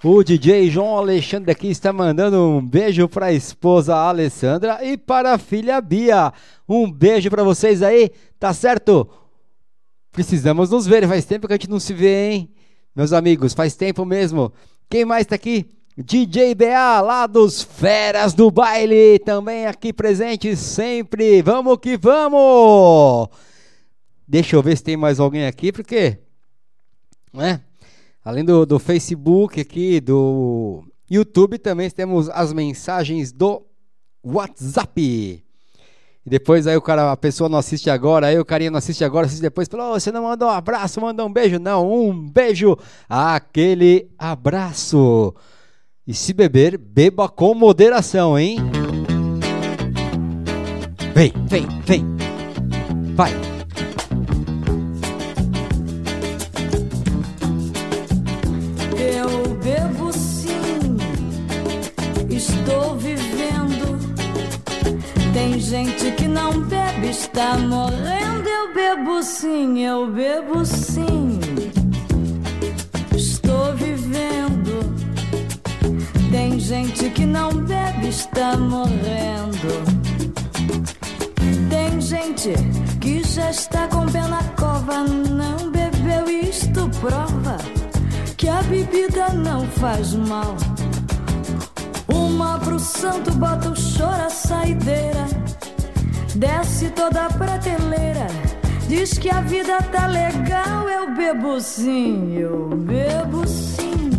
O 0.02 0.24
DJ 0.24 0.70
João 0.70 0.96
Alexandre 0.96 1.50
aqui 1.50 1.68
está 1.68 1.92
mandando 1.92 2.40
um 2.42 2.66
beijo 2.66 3.06
para 3.06 3.26
a 3.26 3.32
esposa 3.34 3.94
Alessandra 3.94 4.82
e 4.82 4.96
para 4.96 5.34
a 5.34 5.38
filha 5.38 5.82
Bia. 5.82 6.32
Um 6.66 6.90
beijo 6.90 7.28
para 7.28 7.44
vocês 7.44 7.82
aí, 7.82 8.10
tá 8.40 8.54
certo? 8.54 9.06
Precisamos 10.10 10.70
nos 10.70 10.86
ver, 10.86 11.06
faz 11.06 11.26
tempo 11.26 11.46
que 11.46 11.52
a 11.52 11.56
gente 11.56 11.68
não 11.68 11.78
se 11.78 11.92
vê, 11.92 12.30
hein? 12.30 12.50
Meus 12.96 13.12
amigos, 13.12 13.52
faz 13.52 13.76
tempo 13.76 14.06
mesmo. 14.06 14.50
Quem 14.92 15.06
mais 15.06 15.24
tá 15.24 15.36
aqui? 15.36 15.64
DJ 15.96 16.54
BA, 16.54 17.00
lá 17.00 17.26
dos 17.26 17.62
Feras 17.62 18.34
do 18.34 18.50
Baile, 18.50 19.18
também 19.20 19.64
aqui 19.64 19.90
presente 19.90 20.54
sempre. 20.54 21.40
Vamos 21.40 21.78
que 21.80 21.96
vamos! 21.96 23.30
Deixa 24.28 24.54
eu 24.54 24.62
ver 24.62 24.76
se 24.76 24.84
tem 24.84 24.94
mais 24.98 25.18
alguém 25.18 25.46
aqui, 25.46 25.72
porque, 25.72 26.18
né? 27.32 27.62
Além 28.22 28.44
do, 28.44 28.66
do 28.66 28.78
Facebook 28.78 29.58
aqui, 29.58 29.98
do 29.98 30.84
YouTube, 31.10 31.56
também 31.56 31.88
temos 31.88 32.28
as 32.28 32.52
mensagens 32.52 33.32
do 33.32 33.64
WhatsApp. 34.22 35.42
E 36.24 36.30
depois 36.30 36.66
aí 36.66 36.76
o 36.76 36.82
cara, 36.82 37.10
a 37.10 37.16
pessoa 37.16 37.48
não 37.48 37.58
assiste 37.58 37.90
agora, 37.90 38.28
aí 38.28 38.38
o 38.38 38.44
carinha 38.44 38.70
não 38.70 38.78
assiste 38.78 39.04
agora, 39.04 39.26
assiste 39.26 39.42
depois, 39.42 39.68
falou, 39.68 39.90
oh, 39.90 39.98
você 39.98 40.12
não 40.12 40.22
mandou 40.22 40.48
um 40.48 40.52
abraço, 40.52 41.00
mandou 41.00 41.26
um 41.26 41.32
beijo. 41.32 41.58
Não, 41.58 41.92
um 41.92 42.30
beijo, 42.30 42.76
aquele 43.08 44.08
abraço. 44.16 45.34
E 46.06 46.14
se 46.14 46.32
beber, 46.32 46.78
beba 46.78 47.28
com 47.28 47.54
moderação, 47.54 48.38
hein? 48.38 48.58
Vem, 51.14 51.32
vem, 51.48 51.66
vem. 51.84 52.04
Vai. 53.14 53.52
Gente 65.62 66.10
que 66.12 66.26
não 66.26 66.60
bebe 66.62 67.08
está 67.08 67.56
morrendo. 67.56 68.48
Eu 68.48 68.74
bebo 68.74 69.22
sim, 69.22 69.78
eu 69.78 70.10
bebo 70.10 70.64
sim. 70.64 71.38
Estou 73.16 73.74
vivendo. 73.76 74.92
Tem 76.30 76.58
gente 76.58 77.08
que 77.10 77.24
não 77.24 77.50
bebe 77.52 78.08
está 78.08 78.56
morrendo. 78.56 79.72
Tem 81.70 82.00
gente 82.00 82.52
que 83.00 83.22
já 83.22 83.50
está 83.50 83.86
com 83.88 84.06
pé 84.06 84.26
na 84.26 84.42
cova, 84.58 85.04
não 85.04 85.70
bebeu 85.70 86.28
isto 86.28 86.88
prova 87.00 87.56
que 88.36 88.48
a 88.48 88.60
bebida 88.62 89.28
não 89.28 89.64
faz 89.68 90.14
mal. 90.14 90.56
Uma 92.12 92.58
pro 92.58 92.78
santo 92.78 93.30
bota 93.32 93.70
o 93.70 93.76
choro 93.76 94.22
a 94.26 94.30
saideira, 94.30 95.26
desce 96.34 96.90
toda 96.90 97.26
a 97.26 97.28
prateleira. 97.28 98.26
Diz 98.88 99.16
que 99.18 99.30
a 99.30 99.40
vida 99.40 99.78
tá 99.90 100.06
legal, 100.06 100.88
eu 100.88 101.14
bebo 101.14 101.60
sim, 101.60 102.36
eu 102.36 102.68
bebo 102.76 103.46
sim. 103.46 104.10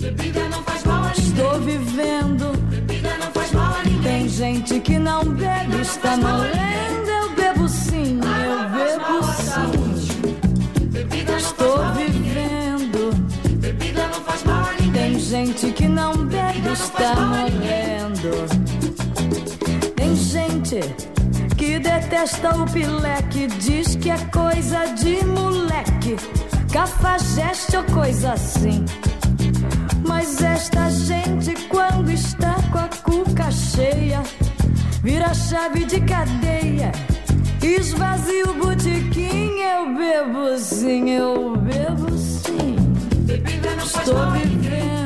Bebida 0.00 0.48
não 0.48 0.62
faz 0.62 0.84
mal 0.84 1.02
a 1.04 1.08
ninguém. 1.08 1.24
Estou 1.28 1.60
vivendo. 1.60 2.58
Bebida 2.70 3.10
não 3.18 3.32
faz 3.32 3.52
mal 3.52 3.74
a 3.74 3.82
ninguém. 3.82 4.02
Tem 4.02 4.28
gente 4.28 4.80
que 4.80 4.98
não 4.98 5.24
bebe, 5.24 5.80
está 5.80 6.16
morrendo. 6.16 7.10
Eu 7.10 7.30
bebo 7.30 7.68
sim, 7.68 8.20
eu 8.22 8.68
bebo 8.70 9.22
sim. 9.24 10.36
Bebida 10.86 11.36
Estou 11.36 11.92
vivendo. 11.94 13.10
Bebida 13.58 14.06
não 14.06 14.20
faz 14.22 14.44
mal 14.44 14.64
a 14.64 14.72
ninguém. 14.80 14.92
Tem 14.92 15.18
gente 15.18 15.69
está 16.72 17.16
morrendo. 17.16 18.30
Tem 19.96 20.14
gente 20.14 20.80
que 21.56 21.78
detesta 21.78 22.56
o 22.56 22.64
pileque, 22.70 23.48
diz 23.58 23.96
que 23.96 24.10
é 24.10 24.18
coisa 24.32 24.86
de 24.94 25.24
moleque, 25.26 26.16
cafajeste 26.72 27.76
ou 27.76 27.84
coisa 27.84 28.32
assim. 28.32 28.84
Mas 30.06 30.40
esta 30.42 30.90
gente, 30.90 31.54
quando 31.68 32.10
está 32.10 32.54
com 32.70 32.78
a 32.78 32.88
cuca 33.02 33.50
cheia, 33.50 34.22
vira 35.02 35.34
chave 35.34 35.84
de 35.84 36.00
cadeia, 36.00 36.92
esvazia 37.62 38.44
o 38.44 38.54
botequim. 38.54 39.60
Eu 39.60 39.94
bebo 39.94 40.58
sim, 40.58 41.10
eu 41.10 41.56
bebo 41.56 42.16
sim. 42.16 42.76
Estou 43.82 44.30
vivendo. 44.30 44.99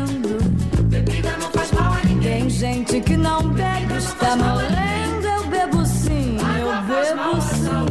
Ninguém. 2.25 2.41
Tem 2.41 2.51
gente 2.51 3.01
que 3.01 3.17
não 3.17 3.49
bebe, 3.51 3.97
está 3.97 4.37
morrendo. 4.37 5.27
Eu 5.27 5.47
bebo 5.47 5.85
sim, 5.87 6.37
eu 6.59 6.73
bebo 6.83 7.41
sim. 7.41 7.85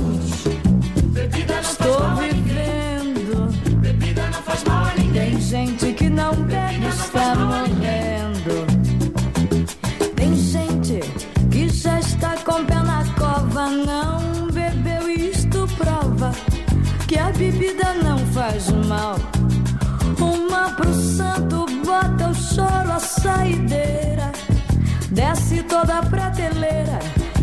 Estou 1.62 2.16
vivendo. 2.16 3.48
Bebida 3.80 4.24
não 4.32 4.42
faz 4.42 4.64
mal 4.64 4.86
a 4.86 4.94
ninguém. 4.96 5.32
Tem 5.32 5.42
gente 5.42 5.94
que 5.94 6.10
não 6.10 6.34
bebe, 6.34 6.88
está 6.88 7.36
morrendo. 7.36 8.66
Tem 10.16 10.36
gente 10.36 11.00
que 11.52 11.70
já 11.70 12.00
está 12.00 12.36
com 12.38 12.66
pé 12.66 12.76
na 12.76 13.06
cova, 13.18 13.70
não 13.70 14.48
bebeu 14.48 15.10
isto 15.10 15.68
prova 15.78 16.32
que 17.08 17.18
a 17.18 17.32
bebida 17.32 17.94
não 18.04 18.18
faz 18.18 18.70
mal. 18.88 19.33
Pro 20.76 20.94
santo 20.94 21.66
bota 21.86 22.30
o 22.30 22.36
choro 22.36 22.92
a 22.92 23.00
saideira, 23.00 24.32
desce 25.12 25.62
toda 25.64 26.00
a 26.00 26.04
prateleira. 26.04 27.00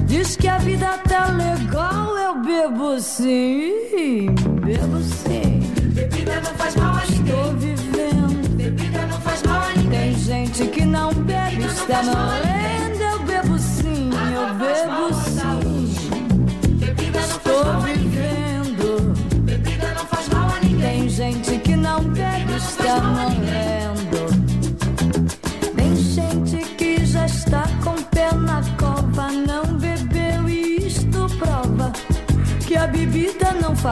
Diz 0.06 0.36
que 0.36 0.48
a 0.48 0.58
vida 0.58 0.98
tá 1.08 1.26
legal, 1.26 2.16
eu 2.18 2.42
bebo 2.42 2.98
sim, 3.00 4.34
bebo 4.64 5.00
sim. 5.02 5.60
Bebida 5.94 6.40
não 6.40 6.54
faz 6.54 6.74
mal 6.76 6.96
a 6.96 7.06
ninguém. 7.06 7.34
Estou 7.36 7.56
vivendo. 7.56 8.48
Bebida 8.56 9.06
não 9.06 9.20
faz 9.20 9.42
mal 9.44 9.60
a 9.60 9.72
ninguém. 9.74 10.14
Tem 10.14 10.18
gente 10.18 10.66
que 10.66 10.84
não 10.84 11.12
bebe, 11.14 11.64
está 11.64 12.02
morrendo. 12.02 13.02
Eu 13.02 13.18
bebo 13.20 13.58
sim, 13.58 14.10
eu 14.34 14.54
bebo 14.54 15.14
sim. 15.14 15.59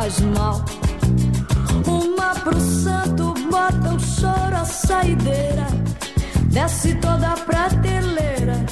Faz 0.09 0.21
mal. 0.21 0.65
Uma 1.87 2.35
pro 2.41 2.59
santo 2.59 3.35
bota 3.51 3.95
o 3.95 4.01
choro 4.01 4.57
a 4.57 4.65
saideira, 4.65 5.67
desce 6.47 6.95
toda 6.95 7.33
a 7.33 7.37
prateleira. 7.37 8.65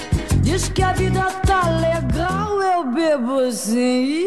Diz 0.42 0.68
que 0.68 0.82
a 0.82 0.92
vida 0.92 1.22
tá 1.46 1.68
legal, 1.68 2.62
eu 2.62 2.92
bebo 2.92 3.52
sim. 3.52 4.24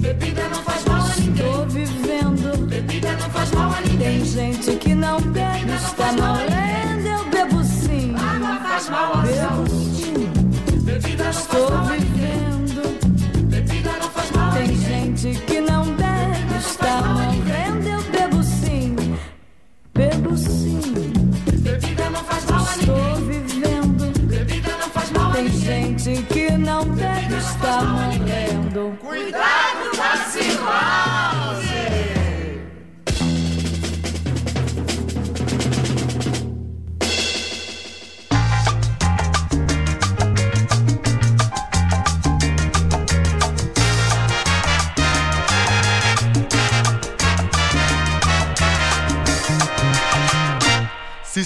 Bebida 0.00 0.48
não 0.48 0.62
faz 0.62 0.84
mal 0.84 1.04
a 1.04 1.16
ninguém. 1.16 1.46
Estou 1.46 1.66
vivendo. 1.68 2.66
Bebida 2.66 3.12
não 3.12 3.30
faz 3.30 3.50
mal 3.52 3.72
a 3.72 3.80
ninguém. 3.82 3.98
Tem 3.98 4.24
gente 4.24 4.76
que 4.76 4.94
não 4.94 5.20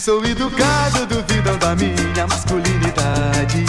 sou 0.00 0.24
educado, 0.24 1.04
duvidam 1.04 1.58
da 1.58 1.76
minha 1.76 2.26
masculinidade. 2.26 3.66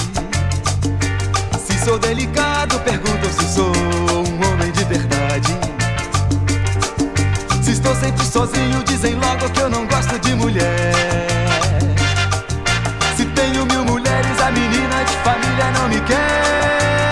Se 1.60 1.78
sou 1.84 2.00
delicado, 2.00 2.80
perguntam 2.80 3.30
se 3.30 3.54
sou 3.54 3.70
um 3.76 4.48
homem 4.48 4.72
de 4.72 4.86
verdade. 4.86 5.60
Se 7.62 7.72
estou 7.72 7.94
sempre 7.96 8.26
sozinho, 8.26 8.82
dizem 8.86 9.16
logo 9.16 9.50
que 9.50 9.60
eu 9.60 9.70
não 9.70 9.86
gosto 9.86 10.18
de 10.20 10.34
mulher. 10.36 10.94
Se 13.18 13.26
tenho 13.26 13.66
mil 13.66 13.84
mulheres, 13.84 14.40
a 14.40 14.52
menina 14.52 15.04
de 15.04 15.18
família 15.18 15.72
não 15.74 15.90
me 15.90 16.00
quer. 16.00 17.12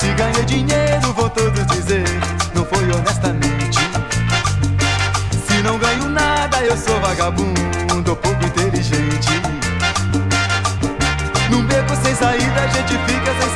Se 0.00 0.06
ganhei 0.14 0.44
dinheiro, 0.46 1.12
vou 1.12 1.28
todos 1.28 1.66
dizer, 1.66 2.06
não 2.54 2.64
foi 2.64 2.90
honestamente. 2.90 3.78
Se 5.46 5.62
não 5.62 5.76
ganho 5.78 6.08
nada, 6.08 6.64
eu 6.64 6.76
sou 6.78 6.98
vagabundo 6.98 7.65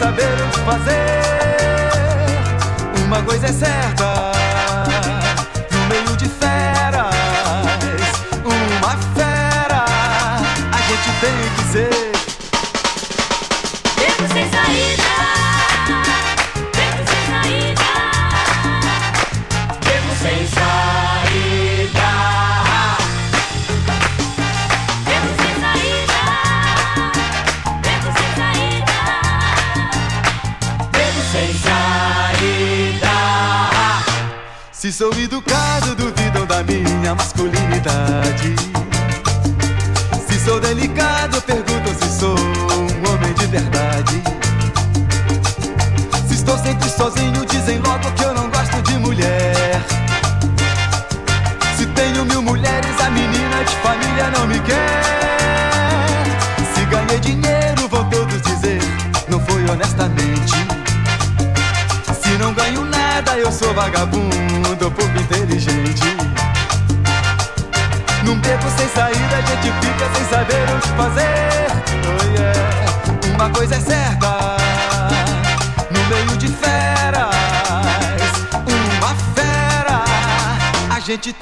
saber 0.01 0.23
o 0.23 0.51
que 0.51 0.59
fazer. 0.61 1.21
Uma 3.05 3.23
coisa 3.23 3.47
é 3.47 3.53
certa, 3.53 4.33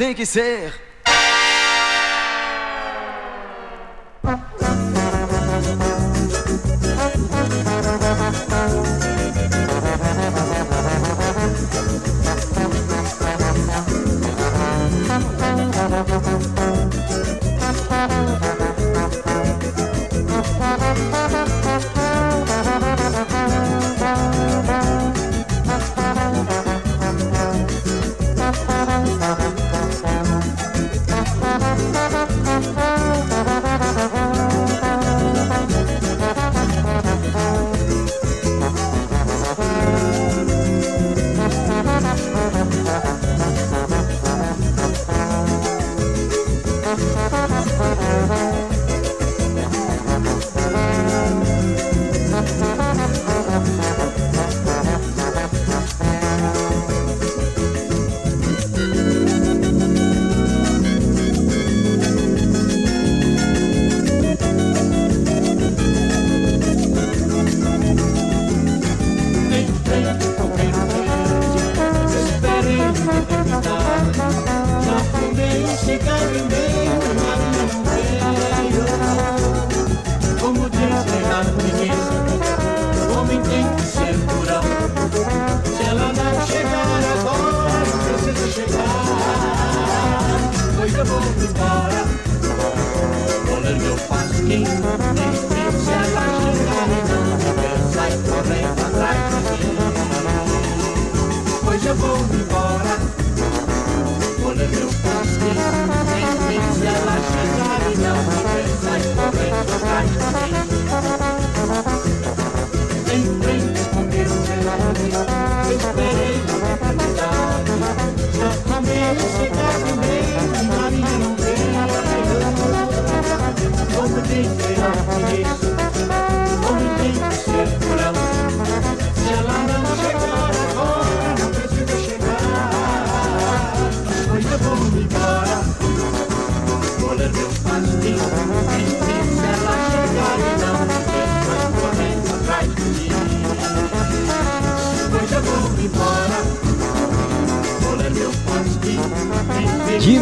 tem 0.09 0.15
que 0.15 0.25
ser. 0.25 0.88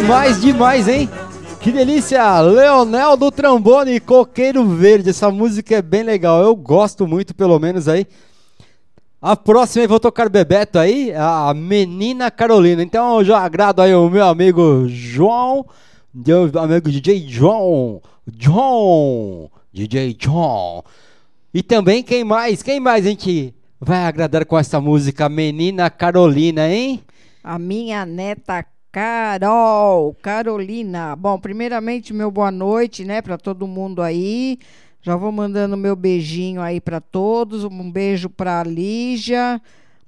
Demais, 0.07 0.41
demais, 0.41 0.87
hein? 0.87 1.11
Que 1.61 1.73
delícia! 1.73 2.41
Leonel 2.41 3.17
do 3.17 3.29
Trombone 3.29 3.99
Coqueiro 3.99 4.65
Verde. 4.65 5.11
Essa 5.11 5.33
música 5.33 5.75
é 5.75 5.83
bem 5.83 6.05
legal. 6.05 6.41
Eu 6.41 6.55
gosto 6.55 7.09
muito, 7.09 7.35
pelo 7.35 7.59
menos 7.59 7.89
aí. 7.89 8.07
A 9.21 9.35
próxima 9.35 9.85
eu 9.85 9.89
vou 9.89 9.99
tocar 9.99 10.29
Bebeto 10.29 10.79
aí, 10.79 11.13
a 11.13 11.53
Menina 11.53 12.31
Carolina. 12.31 12.85
Então 12.85 13.19
eu 13.19 13.25
já 13.25 13.41
agrado 13.41 13.83
aí 13.83 13.93
o 13.97 14.09
meu 14.09 14.25
amigo 14.25 14.87
João, 14.87 15.67
meu 16.15 16.53
amigo 16.57 16.89
DJ 16.89 17.27
João, 17.29 18.01
John, 18.29 19.51
DJ 19.73 20.15
John. 20.15 20.85
E 21.53 21.65
também 21.65 22.05
quem 22.05 22.23
mais? 22.23 22.63
Quem 22.63 22.79
mais 22.79 23.05
a 23.05 23.09
gente 23.09 23.53
vai 23.81 24.05
agradar 24.05 24.45
com 24.45 24.57
essa 24.57 24.81
música 24.81 25.29
Menina 25.29 25.91
Carolina, 25.91 26.69
hein? 26.69 27.03
A 27.43 27.59
minha 27.59 28.07
neta 28.07 28.65
Carol, 28.97 30.17
Carolina. 30.23 31.15
Bom, 31.15 31.39
primeiramente, 31.39 32.15
meu 32.15 32.31
boa 32.31 32.51
noite, 32.51 33.05
né, 33.05 33.21
para 33.21 33.37
todo 33.37 33.67
mundo 33.67 34.01
aí. 34.01 34.59
Já 35.03 35.15
vou 35.17 35.31
mandando 35.31 35.77
meu 35.77 35.95
beijinho 35.95 36.63
aí 36.63 36.81
para 36.81 36.99
todos. 36.99 37.63
Um 37.63 37.91
beijo 37.91 38.31
para 38.31 38.65
Lígia, 38.65 39.61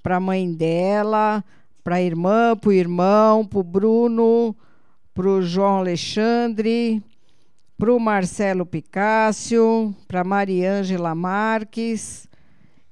para 0.02 0.16
a 0.16 0.20
mãe 0.20 0.50
dela, 0.50 1.44
para 1.84 1.96
a 1.96 2.02
irmã, 2.02 2.56
para 2.56 2.70
o 2.70 2.72
irmão, 2.72 3.44
para 3.44 3.58
o 3.58 3.62
Bruno, 3.62 4.56
para 5.12 5.28
o 5.28 5.42
João 5.42 5.80
Alexandre, 5.80 7.02
para 7.76 7.92
o 7.92 8.00
Marcelo 8.00 8.64
Picácio, 8.64 9.94
para 10.08 10.24
Mariângela 10.24 11.14
Marques. 11.14 12.26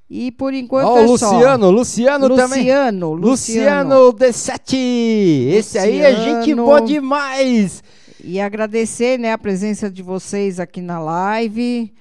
E 0.09 0.31
por 0.31 0.55
enquanto 0.55 0.87
Ó, 0.89 0.99
é 0.99 1.03
Luciano, 1.03 1.65
só. 1.65 1.71
Luciano 1.71 2.29
também. 2.37 2.61
Luciano, 2.61 3.13
Luciano 3.13 4.05
Luciano. 4.07 4.13
D7. 4.13 5.49
Esse 5.53 5.79
aí 5.79 6.01
é 6.01 6.15
gente 6.15 6.39
Luciano. 6.55 6.65
boa 6.65 6.81
demais. 6.81 7.83
E 8.23 8.41
agradecer, 8.41 9.19
né, 9.19 9.33
a 9.33 9.39
presença 9.39 9.91
de 9.91 10.03
vocês 10.03 10.61
aqui 10.61 10.81
na 10.81 10.99
live. 11.01 11.93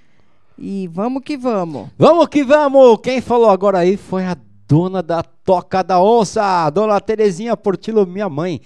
E 0.57 0.87
vamos 0.87 1.23
que 1.23 1.35
vamos. 1.35 1.89
Vamos 1.97 2.27
que 2.27 2.43
vamos! 2.43 2.99
Quem 3.03 3.19
falou 3.21 3.49
agora 3.49 3.79
aí 3.79 3.97
foi 3.97 4.23
a 4.23 4.37
dona 4.67 5.03
da 5.03 5.21
Toca 5.21 5.83
da 5.83 6.01
Onça, 6.01 6.69
dona 6.69 7.01
Terezinha 7.01 7.57
Portilo, 7.57 8.05
minha 8.05 8.29
mãe. 8.29 8.61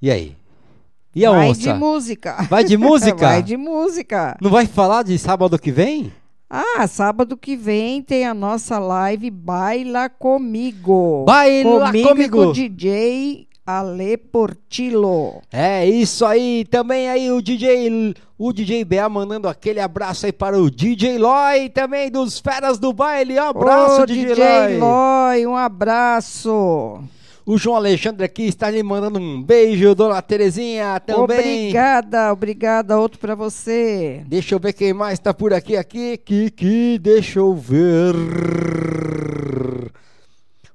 E 0.00 0.10
aí? 0.10 0.36
E 1.14 1.24
a 1.24 1.30
vai 1.30 1.48
onça? 1.48 1.60
de 1.60 1.72
música. 1.72 2.46
Vai 2.48 2.64
de 2.64 2.76
música? 2.78 3.16
vai 3.16 3.42
de 3.42 3.56
música. 3.56 4.36
Não 4.40 4.50
vai 4.50 4.66
falar 4.66 5.02
de 5.02 5.18
sábado 5.18 5.58
que 5.58 5.72
vem? 5.72 6.12
Ah, 6.48 6.86
sábado 6.86 7.36
que 7.36 7.56
vem 7.56 8.02
tem 8.02 8.26
a 8.26 8.34
nossa 8.34 8.78
live 8.78 9.30
Baila 9.30 10.08
Comigo. 10.08 11.24
Baila 11.26 11.86
comigo. 11.86 12.08
Comigo. 12.08 12.36
com 12.38 12.48
o 12.48 12.52
DJ 12.52 13.48
Ale 13.66 14.18
Portilo. 14.18 15.40
É 15.50 15.86
isso 15.86 16.26
aí, 16.26 16.66
também 16.70 17.08
aí 17.08 17.32
o 17.32 17.40
DJ, 17.40 18.14
o 18.38 18.52
DJ 18.52 18.84
BA 18.84 19.08
mandando 19.08 19.48
aquele 19.48 19.80
abraço 19.80 20.26
aí 20.26 20.32
para 20.32 20.58
o 20.58 20.70
DJ 20.70 21.16
Loy, 21.16 21.70
também 21.70 22.10
dos 22.10 22.38
Feras 22.38 22.78
do 22.78 22.92
Baile, 22.92 23.40
um 23.40 23.42
abraço 23.42 24.02
Ô, 24.02 24.06
DJ, 24.06 24.26
DJ 24.26 24.44
Loy. 24.44 24.78
Loy, 24.78 25.46
um 25.46 25.56
abraço. 25.56 27.02
O 27.46 27.58
João 27.58 27.76
Alexandre 27.76 28.24
aqui 28.24 28.44
está 28.44 28.70
lhe 28.70 28.82
mandando 28.82 29.18
um 29.18 29.42
beijo, 29.42 29.94
dona 29.94 30.22
Terezinha 30.22 30.98
também. 30.98 31.68
Obrigada, 31.68 32.32
obrigada. 32.32 32.98
Outro 32.98 33.18
pra 33.18 33.34
você. 33.34 34.24
Deixa 34.26 34.54
eu 34.54 34.58
ver 34.58 34.72
quem 34.72 34.94
mais 34.94 35.18
está 35.18 35.34
por 35.34 35.52
aqui, 35.52 35.76
aqui, 35.76 36.16
Kiki, 36.16 36.98
deixa 36.98 37.40
eu 37.40 37.54
ver. 37.54 38.14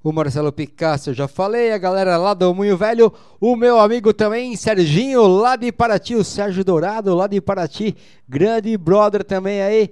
O 0.03 0.11
Marcelo 0.11 0.51
Picasso, 0.51 1.09
eu 1.09 1.13
já 1.15 1.27
falei, 1.27 1.71
a 1.73 1.77
galera 1.79 2.17
lá 2.17 2.35
do 2.35 2.53
Munho 2.53 2.77
Velho, 2.77 3.11
o 3.41 3.55
meu 3.55 3.79
amigo 3.79 4.13
também, 4.13 4.55
Serginho, 4.55 5.25
lá 5.25 5.55
de 5.55 5.71
Paraty, 5.71 6.13
o 6.13 6.23
Sérgio 6.23 6.63
Dourado, 6.63 7.15
lá 7.15 7.25
de 7.25 7.41
Paraty, 7.41 7.95
grande 8.27 8.77
brother 8.77 9.23
também 9.23 9.59
aí. 9.61 9.89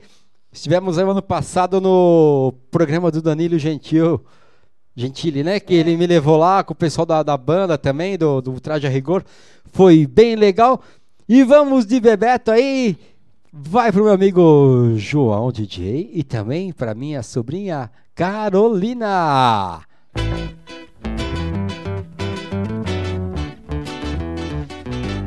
Estivemos 0.51 0.99
aí 0.99 1.03
ano 1.03 1.23
passado 1.23 1.81
no 1.81 2.53
programa 2.69 3.09
do 3.09 3.19
Danilo 3.19 3.57
Gentil. 3.57 4.21
Gentili, 4.97 5.43
né? 5.43 5.59
Que 5.59 5.75
ele 5.75 5.95
me 5.95 6.07
levou 6.07 6.37
lá 6.37 6.63
com 6.63 6.73
o 6.73 6.75
pessoal 6.75 7.05
da, 7.05 7.21
da 7.21 7.37
banda 7.37 7.77
também, 7.77 8.17
do, 8.17 8.41
do 8.41 8.59
Traje 8.59 8.87
a 8.87 8.89
Rigor. 8.89 9.23
Foi 9.71 10.07
bem 10.07 10.35
legal. 10.35 10.81
E 11.29 11.43
vamos 11.43 11.85
de 11.85 11.99
Bebeto 11.99 12.49
aí. 12.49 12.97
Vai 13.53 13.91
pro 13.91 14.03
meu 14.03 14.13
amigo 14.13 14.93
João 14.95 15.51
DJ 15.51 16.09
e 16.13 16.23
também 16.23 16.73
para 16.73 16.95
minha 16.95 17.21
sobrinha 17.21 17.91
Carolina. 18.15 19.81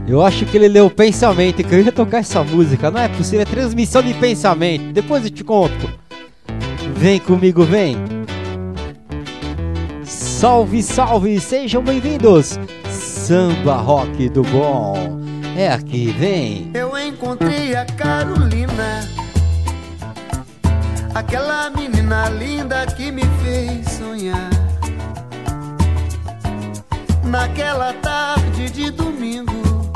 Eu 0.09 0.21
acho 0.21 0.45
que 0.47 0.57
ele 0.57 0.66
leu 0.66 0.87
o 0.87 0.91
pensamento 0.91 1.62
que 1.62 1.73
eu 1.73 1.81
ia 1.81 1.93
tocar 1.93 2.18
essa 2.18 2.43
música. 2.43 2.91
Não 2.91 3.01
é 3.01 3.09
possível, 3.09 3.43
é 3.43 3.45
transmissão 3.45 4.03
de 4.03 4.14
pensamento. 4.14 4.93
Depois 4.93 5.23
eu 5.25 5.31
te 5.31 5.45
conto. 5.45 5.89
Vem 6.97 7.21
comigo, 7.21 7.62
vem. 7.62 8.20
Salve, 10.41 10.82
salve, 10.82 11.38
sejam 11.38 11.84
bem-vindos. 11.84 12.59
Samba 12.88 13.76
Rock 13.76 14.26
do 14.30 14.43
Bom. 14.43 15.20
É 15.55 15.68
aqui, 15.68 16.12
vem. 16.12 16.70
Eu 16.72 16.99
encontrei 16.99 17.76
a 17.76 17.84
Carolina, 17.84 19.07
aquela 21.14 21.68
menina 21.68 22.30
linda 22.30 22.86
que 22.86 23.12
me 23.12 23.20
fez 23.45 23.86
sonhar. 23.99 24.49
Naquela 27.22 27.93
tarde 27.93 28.70
de 28.70 28.91
domingo, 28.91 29.93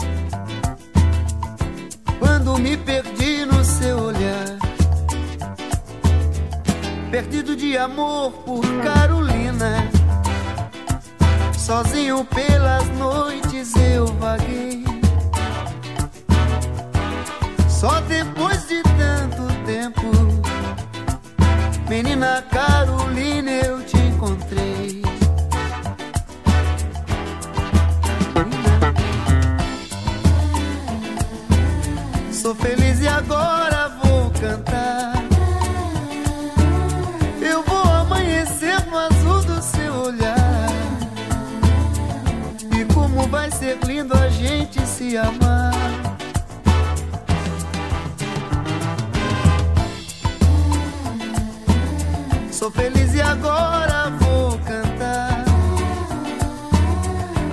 quando 2.18 2.58
me 2.58 2.76
perdi 2.76 3.46
no 3.46 3.64
seu 3.64 3.98
olhar, 3.98 4.58
perdido 7.10 7.56
de 7.56 7.78
amor 7.78 8.30
por 8.44 8.62
Carolina. 8.82 10.03
Sozinho 11.64 12.22
pelas 12.26 12.86
noites 12.98 13.74
eu 13.76 14.04
vaguei. 14.20 14.84
Só 17.66 18.00
depois 18.02 18.68
de 18.68 18.82
tanto 18.82 19.46
tempo, 19.64 20.02
menina 21.88 22.44
Carolina, 22.50 23.50
eu 23.50 23.82
te 23.82 23.96
encontrei. 23.96 25.02
Sou 32.30 32.54
feliz 32.54 32.83
ser 43.64 43.78
lindo 43.86 44.12
a 44.14 44.28
gente 44.28 44.78
se 44.86 45.16
amar. 45.16 45.72
Sou 52.52 52.70
feliz 52.70 53.14
e 53.14 53.22
agora 53.22 54.10
vou 54.20 54.58
cantar. 54.58 55.44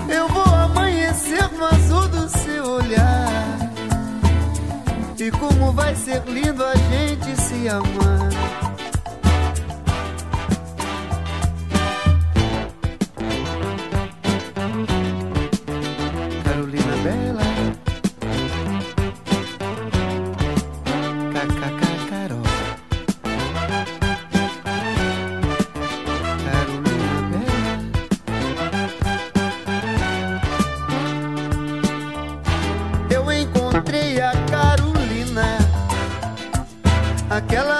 Eu 0.09 0.27
vou 0.27 0.53
amanhecer 0.53 1.49
no 1.53 1.65
azul 1.65 2.07
do 2.09 2.27
seu 2.27 2.65
olhar. 2.71 3.71
E 5.17 5.31
como 5.31 5.71
vai 5.71 5.95
ser 5.95 6.21
lindo 6.25 6.61
a 6.65 6.75
gente 6.75 7.41
se 7.41 7.69
amar. 7.69 8.30
Aquela 37.31 37.70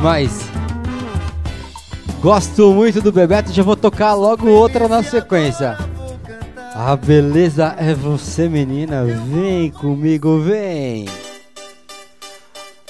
Demais. 0.00 0.32
Gosto 2.22 2.72
muito 2.72 3.02
do 3.02 3.12
Bebeto, 3.12 3.52
já 3.52 3.62
vou 3.62 3.76
tocar 3.76 4.14
logo 4.14 4.48
outra 4.48 4.88
na 4.88 5.02
sequência. 5.02 5.76
A 6.74 6.96
beleza 6.96 7.76
é 7.78 7.92
você, 7.92 8.48
menina. 8.48 9.04
Vem 9.04 9.70
comigo, 9.70 10.40
vem. 10.40 11.06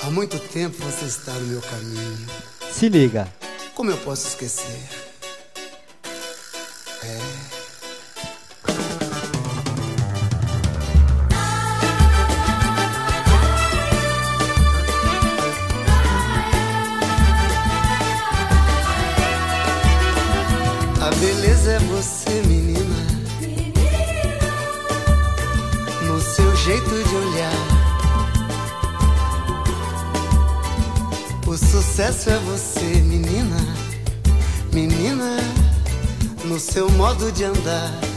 Há 0.01 0.09
muito 0.09 0.39
tempo 0.39 0.77
você 0.85 1.07
está 1.07 1.33
no 1.33 1.47
meu 1.49 1.61
caminho. 1.61 2.27
Se 2.71 2.89
liga. 2.89 3.27
Como 3.75 3.91
eu 3.91 3.97
posso 3.97 4.29
esquecer? 4.29 5.00
Modo 37.21 37.31
de 37.33 37.45
andar. 37.45 38.10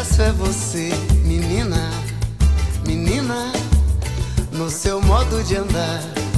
Sucesso 0.00 0.22
é 0.22 0.32
você, 0.32 0.90
menina. 1.24 1.90
Menina, 2.86 3.52
no 4.52 4.70
seu 4.70 5.00
modo 5.02 5.42
de 5.44 5.56
andar. 5.56 6.29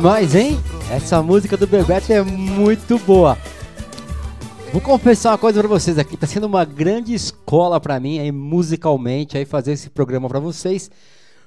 Demais, 0.00 0.34
hein? 0.34 0.58
Essa 0.90 1.22
música 1.22 1.58
do 1.58 1.66
Bebeto 1.66 2.10
é 2.10 2.22
muito 2.22 2.98
boa. 3.00 3.36
Vou 4.72 4.80
confessar 4.80 5.32
uma 5.32 5.36
coisa 5.36 5.60
pra 5.60 5.68
vocês 5.68 5.98
aqui, 5.98 6.16
tá 6.16 6.26
sendo 6.26 6.46
uma 6.46 6.64
grande 6.64 7.12
escola 7.12 7.78
pra 7.78 8.00
mim 8.00 8.18
aí 8.18 8.32
musicalmente 8.32 9.36
aí 9.36 9.44
fazer 9.44 9.72
esse 9.72 9.90
programa 9.90 10.26
pra 10.26 10.40
vocês. 10.40 10.90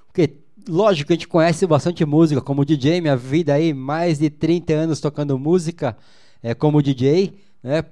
Porque 0.06 0.38
lógico 0.70 1.08
que 1.08 1.14
a 1.14 1.16
gente 1.16 1.28
conhece 1.28 1.66
bastante 1.66 2.06
música 2.06 2.42
como 2.42 2.64
DJ, 2.64 3.02
minha 3.02 3.18
vida 3.18 3.56
aí 3.56 3.74
mais 3.74 4.20
de 4.20 4.30
30 4.30 4.72
anos 4.72 5.00
tocando 5.00 5.40
música 5.40 5.98
é, 6.44 6.54
como 6.54 6.80
DJ, 6.80 7.34
né? 7.64 7.84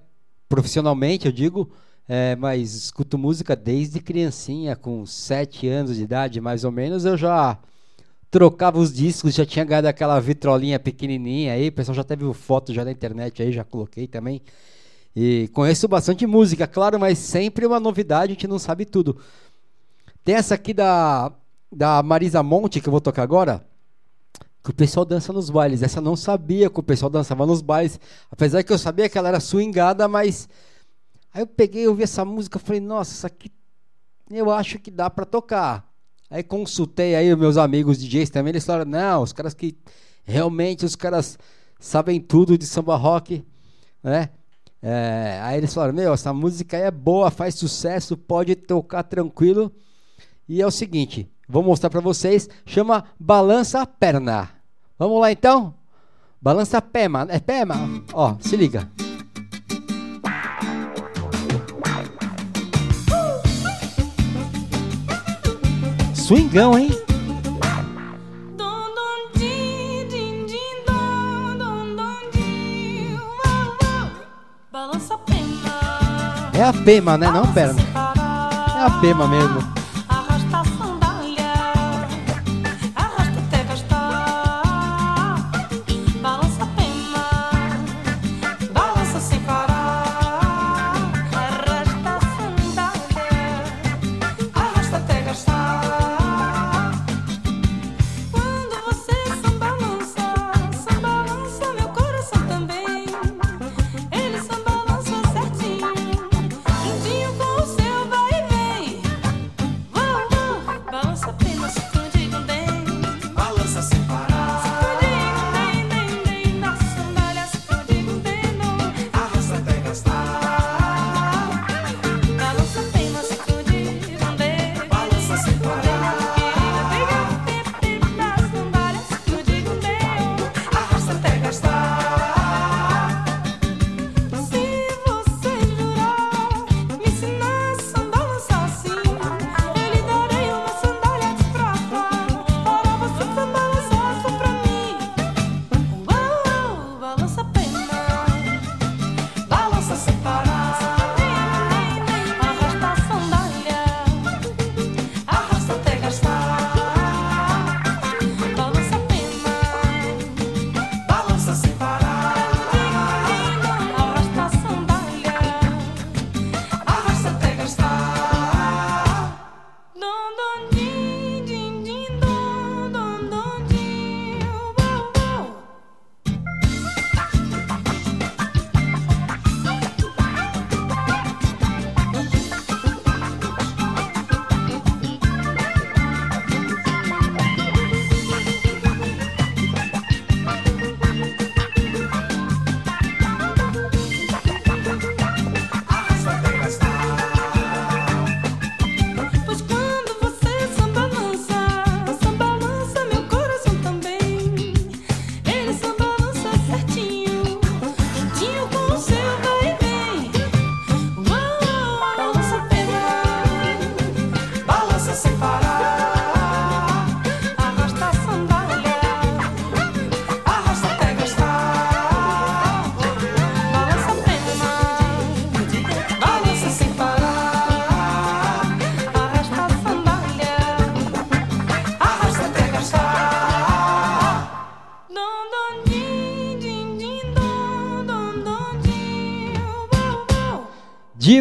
Profissionalmente, 0.47 1.25
eu 1.25 1.31
digo, 1.31 1.71
é, 2.07 2.35
mas 2.35 2.75
escuto 2.75 3.17
música 3.17 3.55
desde 3.55 3.99
criancinha, 3.99 4.75
com 4.75 5.07
7 5.07 5.67
anos 5.67 5.95
de 5.95 6.03
idade, 6.03 6.39
mais 6.39 6.63
ou 6.63 6.71
menos, 6.71 7.03
eu 7.03 7.17
já 7.17 7.57
trocava 8.31 8.79
os 8.79 8.93
discos, 8.93 9.35
já 9.35 9.45
tinha 9.45 9.65
ganhado 9.65 9.87
aquela 9.89 10.17
vitrolinha 10.19 10.79
pequenininha 10.79 11.53
aí, 11.53 11.67
o 11.67 11.71
pessoal 11.71 11.93
já 11.93 12.03
teve 12.03 12.33
foto 12.33 12.73
já 12.73 12.85
na 12.85 12.91
internet 12.91 13.43
aí, 13.43 13.51
já 13.51 13.65
coloquei 13.65 14.07
também. 14.07 14.41
E 15.13 15.49
conheço 15.53 15.85
bastante 15.89 16.25
música, 16.25 16.65
claro, 16.65 16.97
mas 16.97 17.17
sempre 17.17 17.65
uma 17.65 17.79
novidade, 17.79 18.31
a 18.31 18.33
gente 18.33 18.47
não 18.47 18.57
sabe 18.57 18.85
tudo. 18.85 19.19
Tem 20.23 20.35
essa 20.35 20.55
aqui 20.55 20.73
da, 20.73 21.33
da 21.69 22.01
Marisa 22.01 22.41
Monte, 22.41 22.79
que 22.79 22.87
eu 22.87 22.91
vou 22.91 23.01
tocar 23.01 23.23
agora, 23.23 23.65
que 24.63 24.69
o 24.69 24.73
pessoal 24.73 25.05
dança 25.05 25.33
nos 25.33 25.49
bailes. 25.49 25.83
Essa 25.83 25.99
eu 25.99 26.03
não 26.03 26.15
sabia 26.15 26.69
que 26.69 26.79
o 26.79 26.83
pessoal 26.83 27.09
dançava 27.09 27.45
nos 27.45 27.61
bailes, 27.61 27.99
apesar 28.31 28.63
que 28.63 28.71
eu 28.71 28.77
sabia 28.77 29.09
que 29.09 29.17
ela 29.17 29.27
era 29.27 29.41
swingada, 29.41 30.07
mas... 30.07 30.47
Aí 31.33 31.41
eu 31.41 31.47
peguei, 31.47 31.85
eu 31.85 31.95
vi 31.95 32.03
essa 32.03 32.23
música, 32.23 32.59
falei, 32.59 32.79
nossa, 32.79 33.13
isso 33.13 33.27
aqui 33.27 33.51
eu 34.29 34.49
acho 34.49 34.79
que 34.79 34.89
dá 34.89 35.09
pra 35.09 35.25
tocar. 35.25 35.90
Aí 36.31 36.41
consultei 36.41 37.13
aí 37.13 37.31
os 37.31 37.37
meus 37.37 37.57
amigos 37.57 37.99
DJs 37.99 38.29
também, 38.29 38.51
eles 38.51 38.65
falaram, 38.65 38.89
não, 38.89 39.21
os 39.21 39.33
caras 39.33 39.53
que 39.53 39.75
realmente 40.23 40.85
os 40.85 40.95
caras 40.95 41.37
sabem 41.77 42.21
tudo 42.21 42.57
de 42.57 42.65
samba 42.65 42.95
rock, 42.95 43.43
né? 44.01 44.29
É, 44.81 45.39
aí 45.43 45.57
eles 45.57 45.73
falaram, 45.73 45.93
meu, 45.93 46.13
essa 46.13 46.33
música 46.33 46.77
aí 46.77 46.83
é 46.83 46.91
boa, 46.91 47.29
faz 47.29 47.55
sucesso, 47.55 48.15
pode 48.15 48.55
tocar 48.55 49.03
tranquilo. 49.03 49.69
E 50.47 50.61
é 50.61 50.65
o 50.65 50.71
seguinte, 50.71 51.29
vou 51.49 51.61
mostrar 51.61 51.89
pra 51.89 51.99
vocês, 51.99 52.49
chama 52.65 53.03
Balança 53.19 53.81
a 53.81 53.85
Perna. 53.85 54.49
Vamos 54.97 55.19
lá 55.19 55.33
então? 55.33 55.73
Balança 56.41 56.77
a 56.77 56.81
Pema, 56.81 57.27
é 57.29 57.39
Pema? 57.39 57.75
Ó, 58.13 58.37
se 58.39 58.55
liga. 58.55 58.89
Swingão, 66.31 66.79
hein? 66.79 66.89
Balança 74.71 75.15
a 75.15 75.17
pena. 75.17 75.41
É 76.53 76.63
a 76.63 76.71
Pema, 76.71 77.17
né? 77.17 77.29
Não 77.29 77.51
perna. 77.51 77.81
É 78.77 78.81
a 78.81 78.89
Pema 79.01 79.27
mesmo. 79.27 79.80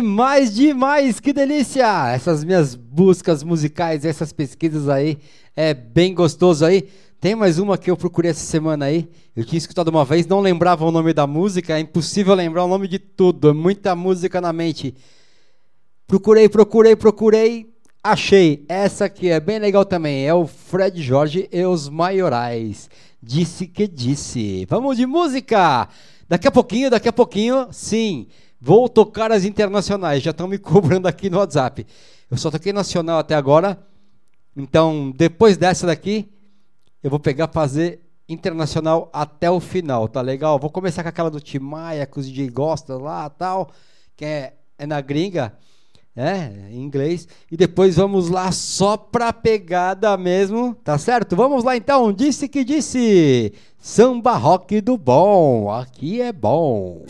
Demais, 0.01 0.55
demais, 0.55 1.21
que 1.21 1.31
delícia! 1.31 2.09
Essas 2.09 2.43
minhas 2.43 2.75
buscas 2.75 3.43
musicais, 3.43 4.03
essas 4.03 4.33
pesquisas 4.33 4.89
aí, 4.89 5.19
é 5.55 5.75
bem 5.75 6.15
gostoso 6.15 6.65
aí. 6.65 6.89
Tem 7.21 7.35
mais 7.35 7.59
uma 7.59 7.77
que 7.77 7.91
eu 7.91 7.97
procurei 7.99 8.31
essa 8.31 8.41
semana 8.41 8.87
aí. 8.87 9.11
Eu 9.37 9.45
tinha 9.45 9.59
escutado 9.59 9.89
uma 9.89 10.03
vez, 10.03 10.27
não 10.27 10.41
lembrava 10.41 10.87
o 10.87 10.91
nome 10.91 11.13
da 11.13 11.27
música, 11.27 11.77
é 11.77 11.81
impossível 11.81 12.33
lembrar 12.35 12.65
o 12.65 12.69
nome 12.69 12.89
de 12.89 12.99
tudo, 12.99 13.51
é 13.51 13.53
muita 13.53 13.95
música 13.95 14.41
na 14.41 14.55
mente. 14.55 14.95
Procurei, 16.07 16.49
procurei, 16.49 16.97
procurei, 16.97 17.71
achei. 18.03 18.65
Essa 18.71 19.05
aqui 19.05 19.29
é 19.29 19.39
bem 19.39 19.59
legal 19.59 19.85
também, 19.85 20.27
é 20.27 20.33
o 20.33 20.47
Fred 20.47 21.03
Jorge 21.03 21.47
e 21.53 21.63
os 21.67 21.91
Maiorais. 21.91 22.89
Disse 23.23 23.67
que 23.67 23.87
disse. 23.87 24.65
Vamos 24.65 24.97
de 24.97 25.05
música! 25.05 25.91
Daqui 26.27 26.49
a 26.49 26.51
pouquinho, 26.51 26.89
daqui 26.89 27.09
a 27.09 27.13
pouquinho, 27.13 27.69
sim. 27.71 28.29
Vou 28.61 28.89
tocar 28.89 29.33
as 29.33 29.45
internacionais, 29.45 30.23
já 30.23 30.33
estão 30.33 30.47
me 30.47 30.59
cobrando 30.59 31.09
aqui 31.09 31.31
no 31.31 31.39
WhatsApp. 31.39 31.87
Eu 32.31 32.37
só 32.37 32.51
toquei 32.51 32.73
nacional 32.73 33.19
até 33.19 33.35
agora. 33.35 33.79
Então, 34.57 35.13
depois 35.17 35.57
dessa 35.57 35.87
daqui, 35.87 36.29
eu 37.03 37.09
vou 37.09 37.19
pegar 37.19 37.49
fazer 37.49 38.01
internacional 38.29 39.09
até 39.13 39.51
o 39.51 39.59
final, 39.59 40.07
tá 40.07 40.21
legal? 40.21 40.59
Vou 40.59 40.71
começar 40.71 41.03
com 41.03 41.09
aquela 41.09 41.31
do 41.31 41.41
Timaya, 41.41 42.07
que 42.07 42.21
os 42.21 42.27
DJ 42.27 42.49
gostam 42.51 42.99
lá 42.99 43.29
tal, 43.31 43.71
que 44.17 44.25
é, 44.25 44.55
é 44.79 44.87
na 44.87 45.01
gringa, 45.01 45.55
é, 46.15 46.71
em 46.71 46.83
inglês. 46.83 47.27
E 47.51 47.57
depois 47.57 47.97
vamos 47.97 48.29
lá 48.29 48.53
só 48.53 48.97
pra 48.97 49.33
pegada 49.33 50.17
mesmo, 50.17 50.75
tá 50.85 50.99
certo? 50.99 51.35
Vamos 51.35 51.65
lá 51.65 51.77
então, 51.77 52.13
disse 52.13 52.49
que 52.49 52.63
disse. 52.63 53.53
Samba 53.79 54.37
rock 54.37 54.81
do 54.83 54.99
bom, 54.99 55.71
aqui 55.71 56.21
é 56.21 56.33
bom. 56.33 57.07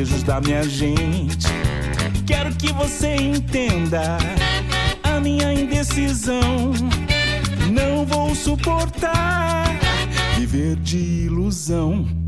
Desejos 0.00 0.22
da 0.22 0.40
minha 0.40 0.62
gente. 0.62 1.46
Quero 2.26 2.54
que 2.54 2.72
você 2.72 3.16
entenda 3.16 4.16
a 5.02 5.20
minha 5.20 5.52
indecisão. 5.52 6.72
Não 7.70 8.06
vou 8.06 8.34
suportar 8.34 9.66
viver 10.38 10.76
de 10.76 11.26
ilusão. 11.26 12.19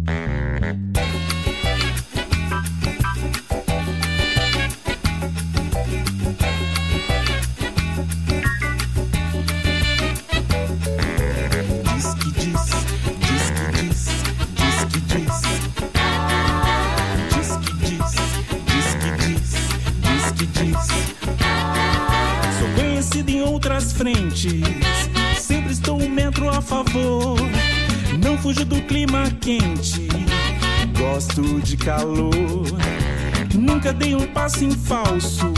Calor. 31.85 32.65
Nunca 33.55 33.93
dei 33.93 34.15
um 34.15 34.27
passo 34.29 34.65
em 34.65 34.71
falso, 34.71 35.52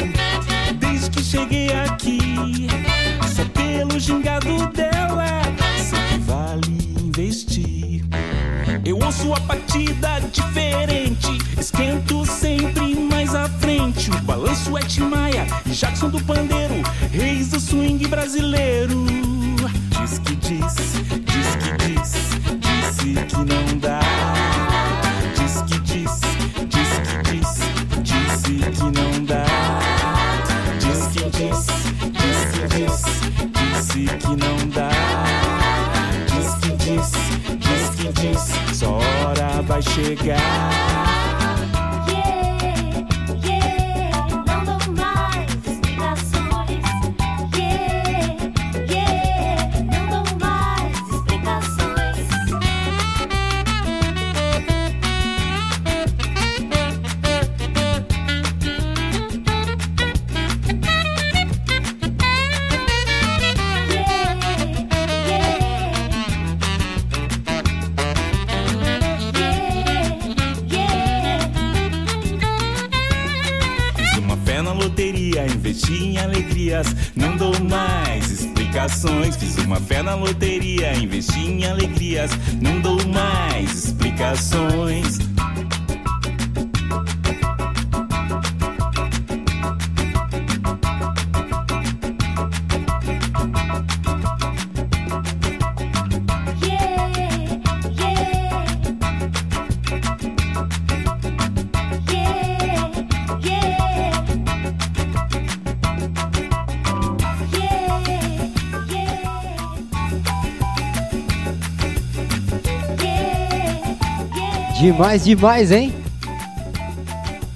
Demais, 114.85 115.25
demais, 115.25 115.73
hein? 115.73 115.95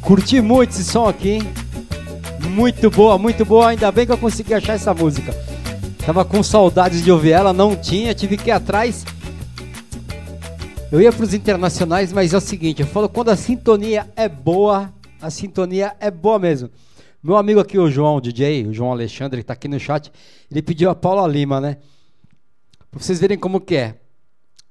Curti 0.01 0.41
muito 0.41 0.71
esse 0.71 0.83
som 0.83 1.07
aqui, 1.07 1.33
hein? 1.33 1.43
Muito 2.53 2.91
boa, 2.91 3.19
muito 3.19 3.45
boa. 3.45 3.69
Ainda 3.69 3.93
bem 3.93 4.07
que 4.07 4.13
eu 4.13 4.17
consegui 4.17 4.55
achar 4.55 4.73
essa 4.73 4.95
música. 4.95 5.35
Tava 6.07 6.25
com 6.25 6.43
saudades 6.43 7.05
de 7.05 7.13
ouvir 7.13 7.33
ela, 7.33 7.53
não 7.53 7.77
tinha, 7.77 8.15
tive 8.15 8.39
que 8.39 8.49
ir 8.49 8.53
atrás. 8.53 9.05
Eu 10.91 11.03
ia 11.03 11.13
pros 11.13 11.35
internacionais, 11.35 12.15
mas 12.15 12.33
é 12.33 12.39
o 12.39 12.41
seguinte, 12.41 12.81
eu 12.81 12.89
falo 12.89 13.11
quando 13.11 13.29
a 13.29 13.37
sintonia 13.37 14.09
é 14.17 14.27
boa, 14.27 14.91
a 15.21 15.29
sintonia 15.29 15.95
é 16.01 16.11
boa 16.11 16.39
mesmo. 16.39 16.71
Meu 17.23 17.37
amigo 17.37 17.61
aqui, 17.61 17.79
o 17.79 17.91
João, 17.91 18.17
o 18.17 18.21
DJ, 18.23 18.67
o 18.67 18.73
João 18.73 18.91
Alexandre, 18.91 19.43
que 19.43 19.47
tá 19.47 19.53
aqui 19.53 19.69
no 19.69 19.79
chat, 19.79 20.11
ele 20.51 20.63
pediu 20.63 20.89
a 20.89 20.95
Paula 20.95 21.29
Lima, 21.29 21.61
né? 21.61 21.77
Pra 22.91 22.99
vocês 22.99 23.21
verem 23.21 23.37
como 23.37 23.61
que 23.61 23.77
é. 23.77 23.97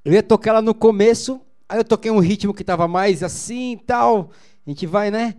Eu 0.03 0.11
ia 0.11 0.23
tocar 0.23 0.49
ela 0.49 0.61
no 0.63 0.73
começo, 0.73 1.39
aí 1.69 1.79
eu 1.79 1.83
toquei 1.83 2.11
um 2.11 2.19
ritmo 2.19 2.53
que 2.53 2.63
tava 2.63 2.87
mais 2.87 3.23
assim 3.23 3.73
e 3.73 3.77
tal. 3.77 4.29
A 4.65 4.69
gente 4.69 4.85
vai, 4.85 5.09
né? 5.11 5.35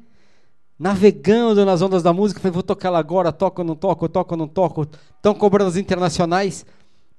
Navegando 0.79 1.64
nas 1.64 1.83
ondas 1.83 2.03
da 2.03 2.12
música. 2.12 2.41
Falei, 2.41 2.53
vou 2.53 2.62
tocar 2.62 2.89
ela 2.89 2.99
agora, 2.99 3.33
toco 3.33 3.62
ou 3.62 3.66
não 3.66 3.74
toco, 3.74 4.09
toco 4.09 4.35
ou 4.35 4.39
não 4.39 4.49
toco. 4.49 4.87
Estão 5.16 5.35
cobrando 5.35 5.68
as 5.68 5.76
internacionais. 5.76 6.64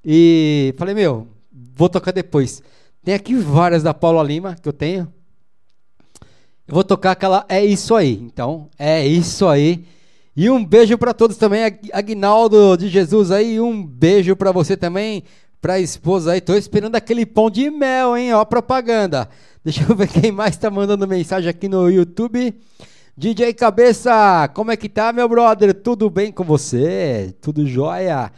E 0.03 0.73
falei, 0.77 0.95
meu, 0.95 1.27
vou 1.75 1.89
tocar 1.89 2.11
depois. 2.11 2.63
Tem 3.03 3.13
aqui 3.13 3.35
várias 3.35 3.83
da 3.83 3.93
Paula 3.93 4.23
Lima 4.23 4.55
que 4.55 4.67
eu 4.67 4.73
tenho. 4.73 5.11
Eu 6.67 6.73
vou 6.75 6.83
tocar 6.83 7.11
aquela 7.11 7.45
É 7.49 7.63
Isso 7.63 7.95
Aí. 7.95 8.13
Então, 8.13 8.69
é 8.77 9.05
isso 9.05 9.47
aí. 9.47 9.83
E 10.35 10.49
um 10.49 10.63
beijo 10.63 10.97
para 10.97 11.13
todos 11.13 11.35
também, 11.35 11.65
Ag- 11.65 11.89
Aguinaldo 11.91 12.77
de 12.77 12.87
Jesus 12.87 13.29
aí, 13.29 13.59
um 13.59 13.85
beijo 13.85 14.35
para 14.37 14.53
você 14.53 14.77
também, 14.77 15.23
pra 15.61 15.79
esposa 15.79 16.33
aí. 16.33 16.41
Tô 16.41 16.55
esperando 16.55 16.95
aquele 16.95 17.25
pão 17.25 17.49
de 17.49 17.69
mel, 17.69 18.17
hein? 18.17 18.33
Ó, 18.33 18.43
propaganda. 18.45 19.29
Deixa 19.63 19.83
eu 19.87 19.95
ver 19.95 20.07
quem 20.11 20.31
mais 20.31 20.57
tá 20.57 20.69
mandando 20.69 21.07
mensagem 21.07 21.49
aqui 21.49 21.67
no 21.67 21.89
YouTube. 21.89 22.53
DJ 23.15 23.53
Cabeça, 23.53 24.49
como 24.53 24.71
é 24.71 24.77
que 24.77 24.87
tá, 24.87 25.11
meu 25.11 25.27
brother? 25.27 25.73
Tudo 25.73 26.09
bem 26.09 26.31
com 26.31 26.43
você? 26.43 27.35
Tudo 27.41 27.67
jóia? 27.67 28.31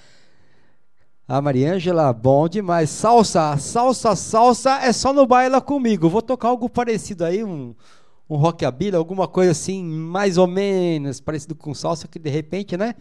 A 1.28 1.39
Mariângela, 1.39 2.11
bom 2.11 2.49
demais. 2.49 2.89
Salsa, 2.89 3.55
salsa, 3.57 4.15
salsa 4.15 4.80
é 4.82 4.91
só 4.91 5.13
no 5.13 5.28
baila 5.28 5.61
comigo. 5.61 6.09
Vou 6.09 6.22
tocar 6.22 6.47
algo 6.47 6.67
parecido 6.67 7.24
aí, 7.24 7.43
um, 7.43 7.76
um 8.28 8.36
rockabilly, 8.36 8.95
alguma 8.95 9.28
coisa 9.28 9.51
assim, 9.51 9.84
mais 9.84 10.38
ou 10.38 10.47
menos 10.47 11.22
parecido 11.22 11.53
com 11.53 11.74
salsa, 11.76 12.07
que 12.07 12.17
de 12.17 12.30
repente, 12.30 12.76
né? 12.76 12.95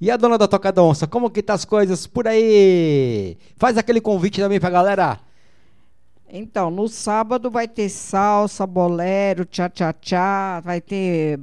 E 0.00 0.10
a 0.10 0.16
dona 0.16 0.38
da 0.38 0.46
Tocada 0.46 0.82
Onça, 0.82 1.06
como 1.06 1.28
que 1.30 1.42
tá 1.42 1.54
as 1.54 1.64
coisas 1.64 2.06
por 2.06 2.28
aí? 2.28 3.36
Faz 3.56 3.76
aquele 3.76 4.00
convite 4.00 4.40
também 4.40 4.60
pra 4.60 4.70
galera. 4.70 5.18
Então, 6.30 6.70
no 6.70 6.88
sábado 6.88 7.50
vai 7.50 7.66
ter 7.66 7.88
salsa, 7.88 8.66
bolero, 8.66 9.44
tchá-tchá-tchá, 9.44 10.60
vai 10.60 10.80
ter. 10.80 11.40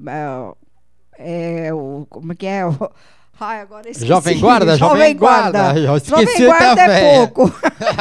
É, 1.17 1.65
é, 1.67 1.73
o, 1.73 2.05
como 2.09 2.31
é 2.31 2.35
que 2.35 2.45
é? 2.45 2.65
O- 2.65 2.77
Ai, 3.37 3.59
agora 3.59 3.89
esqueci. 3.89 4.07
Jovem 4.07 4.39
Guarda, 4.39 4.77
Jovem 4.77 5.17
Guarda. 5.17 5.73
Jovem 5.99 6.45
Guarda 6.45 6.71
até 6.71 6.85
a 6.85 6.91
é 6.99 7.15
pouco. 7.17 7.53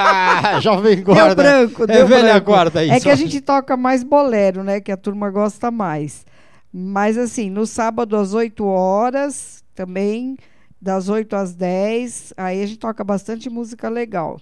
Jovem 0.63 0.97
Deu 0.97 1.05
Guarda. 1.05 1.35
branco, 1.35 1.83
é 1.83 1.87
deu 1.89 2.07
velha 2.07 2.33
branco. 2.35 2.47
guarda 2.53 2.85
isso. 2.85 2.95
É 2.95 3.01
que 3.01 3.11
a 3.11 3.17
gente 3.17 3.41
toca 3.41 3.77
mais 3.77 4.05
bolero, 4.05 4.63
né? 4.63 4.81
Que 4.81 4.93
a 4.93 4.97
turma 4.97 5.31
gosta 5.31 5.73
mais. 5.73 6.25
Mas 6.73 7.19
assim, 7.19 7.51
no 7.51 7.67
sábado 7.67 8.17
às 8.17 8.33
8 8.35 8.65
horas, 8.65 9.64
também, 9.75 10.37
das 10.81 11.09
8 11.09 11.35
às 11.35 11.55
10, 11.55 12.35
aí 12.37 12.63
a 12.63 12.67
gente 12.67 12.79
toca 12.79 13.03
bastante 13.03 13.49
música 13.51 13.89
legal. 13.89 14.41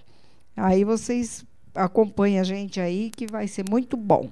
Aí 0.55 0.83
vocês 0.83 1.45
acompanhem 1.73 2.39
a 2.39 2.43
gente 2.43 2.79
aí, 2.79 3.09
que 3.09 3.25
vai 3.25 3.47
ser 3.47 3.65
muito 3.69 3.97
bom. 3.97 4.29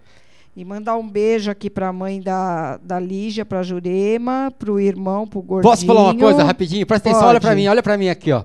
E 0.55 0.65
mandar 0.65 0.97
um 0.97 1.07
beijo 1.07 1.49
aqui 1.49 1.69
para 1.69 1.87
a 1.87 1.93
mãe 1.93 2.21
da, 2.21 2.77
da 2.77 2.99
Lígia, 2.99 3.45
para 3.45 3.63
Jurema, 3.63 4.53
para 4.59 4.71
o 4.71 4.79
irmão, 4.79 5.25
para 5.25 5.39
o 5.39 5.41
Gordinho. 5.41 5.71
Posso 5.71 5.85
falar 5.85 6.03
uma 6.03 6.15
coisa 6.15 6.43
rapidinho? 6.43 6.85
Presta 6.85 7.09
atenção, 7.09 7.27
olha 7.29 7.39
pra 7.39 7.51
Pode. 7.51 7.61
mim, 7.61 7.67
olha 7.67 7.81
pra 7.81 7.97
mim 7.97 8.09
aqui, 8.09 8.33
ó. 8.33 8.43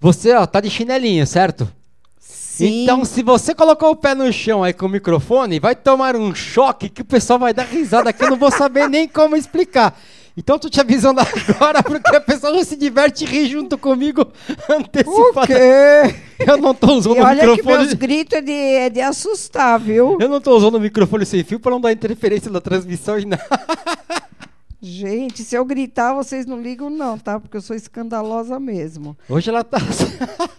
Você, 0.00 0.34
ó, 0.34 0.44
tá 0.44 0.60
de 0.60 0.68
chinelinho, 0.68 1.24
certo? 1.24 1.72
Sim. 2.18 2.82
Então, 2.82 3.04
se 3.04 3.22
você 3.22 3.54
colocou 3.54 3.90
o 3.90 3.96
pé 3.96 4.16
no 4.16 4.30
chão 4.32 4.64
aí 4.64 4.72
com 4.72 4.86
o 4.86 4.88
microfone, 4.88 5.60
vai 5.60 5.76
tomar 5.76 6.16
um 6.16 6.34
choque 6.34 6.88
que 6.88 7.02
o 7.02 7.04
pessoal 7.04 7.38
vai 7.38 7.54
dar 7.54 7.64
risada 7.64 8.12
que 8.12 8.22
eu 8.22 8.30
não 8.30 8.36
vou 8.36 8.50
saber 8.50 8.88
nem 8.88 9.06
como 9.06 9.36
explicar. 9.36 9.96
Então, 10.36 10.58
tô 10.58 10.70
te 10.70 10.80
avisando 10.80 11.20
agora, 11.20 11.82
porque 11.84 12.16
a 12.16 12.20
pessoa 12.20 12.54
já 12.56 12.64
se 12.64 12.74
diverte 12.76 13.24
e 13.24 13.26
ri 13.26 13.46
junto 13.48 13.76
comigo 13.76 14.26
antecipada. 14.68 15.42
O 15.42 15.46
quê? 15.46 16.14
Eu 16.46 16.56
não 16.56 16.74
tô 16.74 16.94
usando 16.94 17.16
E 17.16 17.20
o 17.20 17.24
olha 17.24 17.40
que 17.40 17.46
microfone. 17.48 17.78
meus 17.78 17.92
gritos 17.92 18.38
é 18.38 18.40
de, 18.40 18.52
é 18.52 18.90
de 18.90 19.00
assustar, 19.00 19.78
viu? 19.78 20.16
Eu 20.18 20.28
não 20.28 20.40
tô 20.40 20.56
usando 20.56 20.76
o 20.76 20.80
microfone 20.80 21.26
sem 21.26 21.44
fio 21.44 21.60
pra 21.60 21.70
não 21.70 21.80
dar 21.80 21.92
interferência 21.92 22.50
na 22.50 22.60
transmissão 22.60 23.18
e 23.18 23.26
nada. 23.26 23.44
Gente, 24.84 25.44
se 25.44 25.54
eu 25.54 25.64
gritar, 25.64 26.12
vocês 26.12 26.44
não 26.44 26.60
ligam, 26.60 26.90
não, 26.90 27.16
tá? 27.16 27.38
Porque 27.38 27.56
eu 27.56 27.60
sou 27.60 27.76
escandalosa 27.76 28.58
mesmo. 28.58 29.16
Hoje 29.28 29.48
ela 29.48 29.62
tá. 29.62 29.78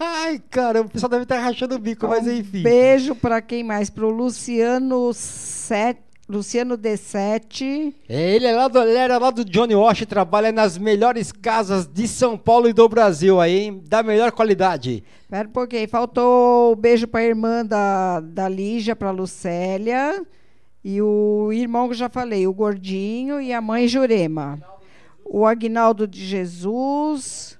Ai, 0.00 0.40
cara, 0.50 0.80
o 0.80 0.88
pessoal 0.88 1.10
deve 1.10 1.24
estar 1.24 1.38
rachando 1.40 1.74
o 1.74 1.78
bico, 1.78 2.08
mas 2.08 2.26
enfim. 2.26 2.62
Beijo 2.62 3.14
para 3.14 3.42
quem 3.42 3.62
mais? 3.62 3.90
Pro 3.90 4.08
Luciano 4.08 5.12
Set... 5.12 5.98
Luciano 6.28 6.78
D7. 6.78 7.94
É, 8.08 8.34
Ele 8.34 8.46
é 8.46 8.52
lá 8.52 8.68
do, 8.68 8.80
ele 8.82 8.96
era 8.96 9.18
lá 9.18 9.30
do 9.30 9.44
Johnny 9.44 9.74
Walsh, 9.74 10.06
trabalha 10.06 10.50
nas 10.50 10.78
melhores 10.78 11.30
casas 11.30 11.86
de 11.86 12.08
São 12.08 12.38
Paulo 12.38 12.68
e 12.68 12.72
do 12.72 12.88
Brasil 12.88 13.40
aí, 13.40 13.64
hein? 13.64 13.82
Da 13.86 14.02
melhor 14.02 14.32
qualidade. 14.32 15.04
Pera 15.28 15.48
um 15.48 15.52
pouquinho, 15.52 15.88
faltou 15.88 16.72
o 16.72 16.76
beijo 16.76 17.06
para 17.06 17.20
a 17.20 17.24
irmã 17.24 17.64
da, 17.64 18.20
da 18.20 18.48
Lígia, 18.48 18.96
para 18.96 19.10
Lucélia. 19.10 20.24
E 20.82 21.00
o 21.00 21.50
irmão 21.52 21.86
que 21.88 21.92
eu 21.92 21.98
já 21.98 22.08
falei, 22.08 22.46
o 22.46 22.52
Gordinho 22.54 23.40
e 23.40 23.52
a 23.52 23.60
mãe 23.60 23.88
Jurema. 23.88 24.58
O 25.24 25.46
Agnaldo 25.46 26.06
de 26.06 26.24
Jesus, 26.24 27.58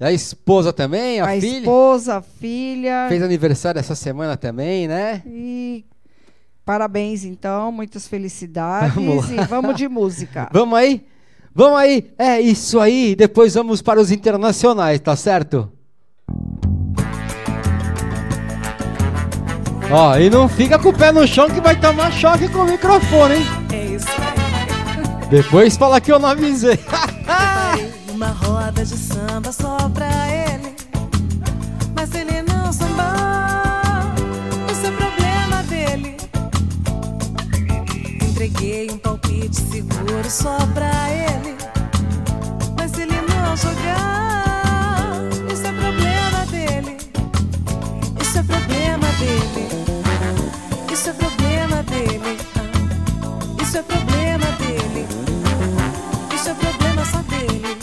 a 0.00 0.12
esposa 0.12 0.72
também, 0.72 1.18
a, 1.20 1.24
a 1.24 1.40
filha. 1.40 1.58
esposa, 1.58 2.16
a 2.18 2.22
filha. 2.22 3.06
Fez 3.08 3.20
aniversário 3.20 3.80
essa 3.80 3.96
semana 3.96 4.36
também, 4.36 4.86
né? 4.86 5.22
E 5.26 5.84
parabéns, 6.68 7.24
então, 7.24 7.72
muitas 7.72 8.06
felicidades. 8.06 8.94
Vamos 8.94 9.30
e 9.30 9.36
vamos 9.46 9.74
de 9.74 9.88
música. 9.88 10.46
Vamos 10.52 10.78
aí? 10.78 11.02
Vamos 11.54 11.78
aí? 11.78 12.12
É 12.18 12.38
isso 12.38 12.78
aí. 12.78 13.16
Depois 13.16 13.54
vamos 13.54 13.80
para 13.80 13.98
os 13.98 14.12
internacionais, 14.12 15.00
tá 15.00 15.16
certo? 15.16 15.72
Ó, 19.90 20.18
e 20.18 20.28
não 20.28 20.46
fica 20.46 20.78
com 20.78 20.90
o 20.90 20.92
pé 20.92 21.10
no 21.10 21.26
chão 21.26 21.48
que 21.48 21.58
vai 21.58 21.74
tomar 21.74 22.12
choque 22.12 22.46
com 22.48 22.58
o 22.58 22.66
microfone, 22.66 23.36
hein? 23.36 23.46
É 23.72 23.84
isso 23.86 24.06
aí. 24.08 25.28
Depois 25.30 25.74
fala 25.74 26.02
que 26.02 26.12
eu 26.12 26.18
não 26.18 26.28
avisei. 26.28 26.78
Uma 28.12 28.28
roda 28.28 28.84
de 28.84 28.96
samba 28.96 29.50
só 29.52 29.88
pra 29.88 30.06
ele. 30.30 30.76
Mas 31.96 32.14
ele 32.14 32.42
não 32.42 32.70
samba, 32.70 33.17
Entreguei 38.48 38.90
um 38.90 38.96
palpite 38.96 39.60
seguro 39.60 40.30
só 40.30 40.56
pra 40.72 40.90
ele. 41.10 41.54
Mas 42.78 42.90
se 42.92 43.02
ele 43.02 43.20
não 43.20 43.54
jogar, 43.54 45.20
isso 45.52 45.66
é 45.66 45.72
problema 45.72 46.46
dele. 46.46 46.96
Isso 48.18 48.38
é 48.38 48.42
problema 48.42 49.06
dele. 49.18 49.68
Isso 50.90 51.10
é 51.10 51.12
problema 51.12 51.82
dele. 51.82 52.38
Isso 53.62 53.76
é 53.76 53.82
problema 53.82 54.46
dele. 54.52 55.06
Isso 56.34 56.48
é 56.48 56.54
problema 56.54 57.04
só 57.04 57.18
dele. 57.18 57.76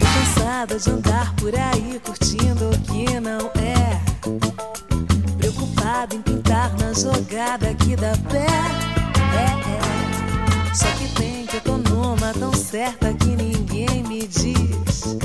Tô 0.00 0.06
cansada 0.06 0.76
de 0.76 0.90
andar 0.90 1.32
por 1.36 1.54
aí 1.54 2.00
jogada 6.96 7.74
que 7.74 7.94
dá 7.94 8.12
pé. 8.30 8.46
É, 9.36 10.70
é. 10.70 10.74
Só 10.74 10.86
que 10.98 11.08
tem 11.14 11.46
que 11.46 11.56
eu 11.56 11.60
tô 11.60 11.76
numa 11.76 12.32
tão 12.32 12.52
certa 12.52 13.12
que 13.12 13.36
ninguém 13.36 14.02
me 14.04 14.26
diz 14.26 15.18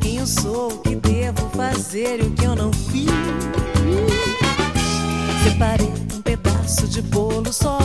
quem 0.00 0.18
eu 0.18 0.26
sou, 0.26 0.72
o 0.72 0.78
que 0.78 0.94
devo 0.96 1.48
fazer 1.50 2.20
e 2.20 2.26
o 2.26 2.30
que 2.32 2.44
eu 2.44 2.54
não 2.54 2.72
fiz. 2.72 3.10
Separei 5.44 5.92
um 6.14 6.22
pedaço 6.22 6.86
de 6.86 7.00
bolo 7.02 7.52
só 7.52 7.78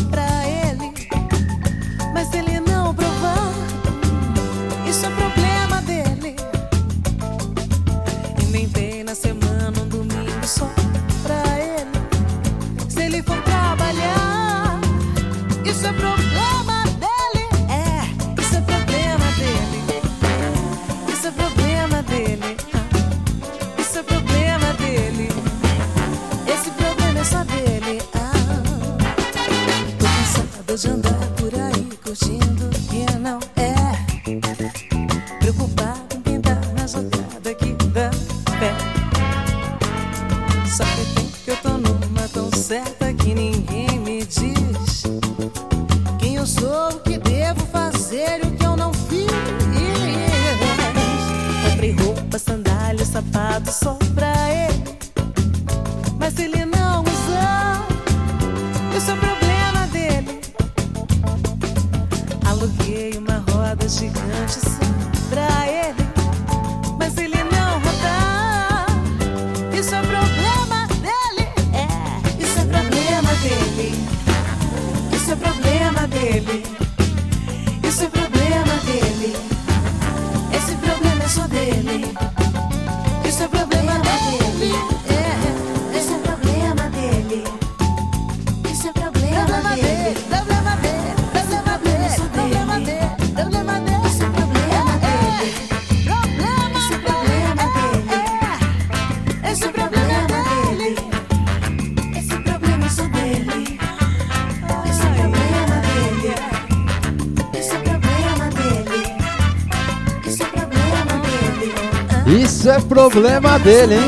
é 112.72 112.80
problema 112.80 113.59
dele, 113.59 113.95
hein? 113.95 114.01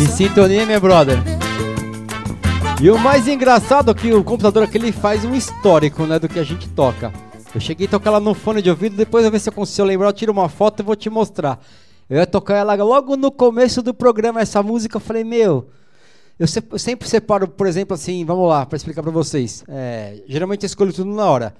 Em 0.00 0.06
sintonia, 0.06 0.64
meu 0.64 0.80
brother. 0.80 1.18
E 2.80 2.90
o 2.90 2.98
mais 2.98 3.28
engraçado 3.28 3.90
é 3.90 3.94
que 3.94 4.10
o 4.14 4.24
computador 4.24 4.62
aqui 4.62 4.78
ele 4.78 4.90
faz 4.90 5.26
um 5.26 5.34
histórico, 5.34 6.04
né, 6.04 6.18
do 6.18 6.26
que 6.26 6.38
a 6.38 6.42
gente 6.42 6.66
toca. 6.70 7.12
Eu 7.54 7.60
cheguei 7.60 7.86
a 7.86 7.90
tocar 7.90 8.08
ela 8.10 8.20
no 8.20 8.32
fone 8.32 8.62
de 8.62 8.70
ouvido, 8.70 8.96
depois 8.96 9.24
eu 9.24 9.30
ver 9.30 9.40
se 9.40 9.50
eu 9.50 9.52
consigo 9.52 9.86
lembrar, 9.86 10.08
eu 10.08 10.12
tiro 10.14 10.32
uma 10.32 10.48
foto 10.48 10.80
e 10.80 10.82
vou 10.82 10.96
te 10.96 11.10
mostrar. 11.10 11.60
Eu 12.08 12.16
ia 12.16 12.26
tocar 12.26 12.56
ela 12.56 12.74
logo 12.76 13.14
no 13.14 13.30
começo 13.30 13.82
do 13.82 13.92
programa, 13.92 14.40
essa 14.40 14.62
música, 14.62 14.96
eu 14.96 15.00
falei, 15.00 15.22
meu, 15.22 15.68
eu, 16.38 16.46
eu 16.72 16.78
sempre 16.78 17.06
separo, 17.06 17.46
por 17.46 17.66
exemplo, 17.66 17.94
assim, 17.94 18.24
vamos 18.24 18.48
lá, 18.48 18.64
para 18.64 18.76
explicar 18.76 19.02
para 19.02 19.12
vocês. 19.12 19.62
É, 19.68 20.22
geralmente 20.26 20.62
eu 20.62 20.66
escolho 20.66 20.94
tudo 20.94 21.10
na 21.10 21.26
hora. 21.26 21.54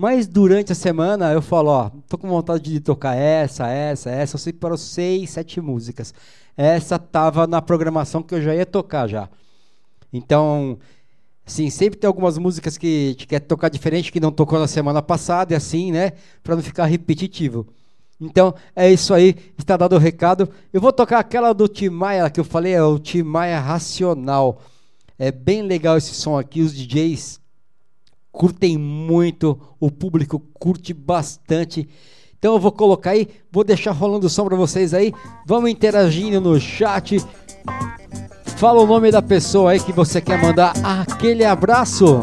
Mas 0.00 0.28
durante 0.28 0.70
a 0.70 0.76
semana 0.76 1.32
eu 1.32 1.42
falo, 1.42 1.70
ó, 1.70 1.90
tô 2.08 2.16
com 2.16 2.28
vontade 2.28 2.70
de 2.70 2.78
tocar 2.78 3.16
essa, 3.16 3.66
essa, 3.66 4.08
essa. 4.08 4.36
Eu 4.36 4.38
separo 4.38 4.78
seis, 4.78 5.30
sete 5.30 5.60
músicas. 5.60 6.14
Essa 6.56 7.00
tava 7.00 7.48
na 7.48 7.60
programação 7.60 8.22
que 8.22 8.32
eu 8.32 8.40
já 8.40 8.54
ia 8.54 8.64
tocar 8.64 9.08
já. 9.08 9.28
Então, 10.12 10.78
sim, 11.44 11.68
sempre 11.68 11.98
tem 11.98 12.06
algumas 12.06 12.38
músicas 12.38 12.78
que 12.78 13.08
gente 13.08 13.26
quer 13.26 13.40
tocar 13.40 13.68
diferente, 13.70 14.12
que 14.12 14.20
não 14.20 14.30
tocou 14.30 14.60
na 14.60 14.68
semana 14.68 15.02
passada, 15.02 15.52
e 15.52 15.56
assim, 15.56 15.90
né? 15.90 16.12
Pra 16.44 16.54
não 16.54 16.62
ficar 16.62 16.84
repetitivo. 16.84 17.66
Então, 18.20 18.54
é 18.76 18.88
isso 18.92 19.12
aí, 19.12 19.34
está 19.58 19.76
dado 19.76 19.96
o 19.96 19.98
recado. 19.98 20.48
Eu 20.72 20.80
vou 20.80 20.92
tocar 20.92 21.18
aquela 21.18 21.52
do 21.52 21.66
Tim 21.66 21.88
Maia 21.88 22.30
que 22.30 22.38
eu 22.38 22.44
falei, 22.44 22.72
é 22.72 22.82
o 22.84 23.00
Tim 23.00 23.24
Maia 23.24 23.58
Racional. 23.58 24.62
É 25.18 25.32
bem 25.32 25.62
legal 25.62 25.96
esse 25.96 26.14
som 26.14 26.38
aqui, 26.38 26.60
os 26.60 26.72
DJs 26.72 27.40
curtem 28.38 28.78
muito, 28.78 29.58
o 29.80 29.90
público 29.90 30.40
curte 30.60 30.94
bastante. 30.94 31.88
Então 32.38 32.54
eu 32.54 32.60
vou 32.60 32.70
colocar 32.70 33.10
aí, 33.10 33.26
vou 33.50 33.64
deixar 33.64 33.90
rolando 33.90 34.28
o 34.28 34.30
som 34.30 34.44
pra 34.44 34.56
vocês 34.56 34.94
aí. 34.94 35.12
Vamos 35.44 35.68
interagindo 35.68 36.40
no 36.40 36.60
chat. 36.60 37.20
Fala 38.56 38.80
o 38.80 38.86
nome 38.86 39.10
da 39.10 39.20
pessoa 39.20 39.72
aí 39.72 39.80
que 39.80 39.92
você 39.92 40.20
quer 40.20 40.40
mandar 40.40 40.72
aquele 40.84 41.44
abraço. 41.44 42.22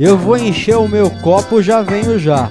Eu 0.00 0.16
vou 0.16 0.38
encher 0.38 0.78
o 0.78 0.88
meu 0.88 1.10
copo, 1.20 1.62
já 1.62 1.82
venho 1.82 2.18
já. 2.18 2.50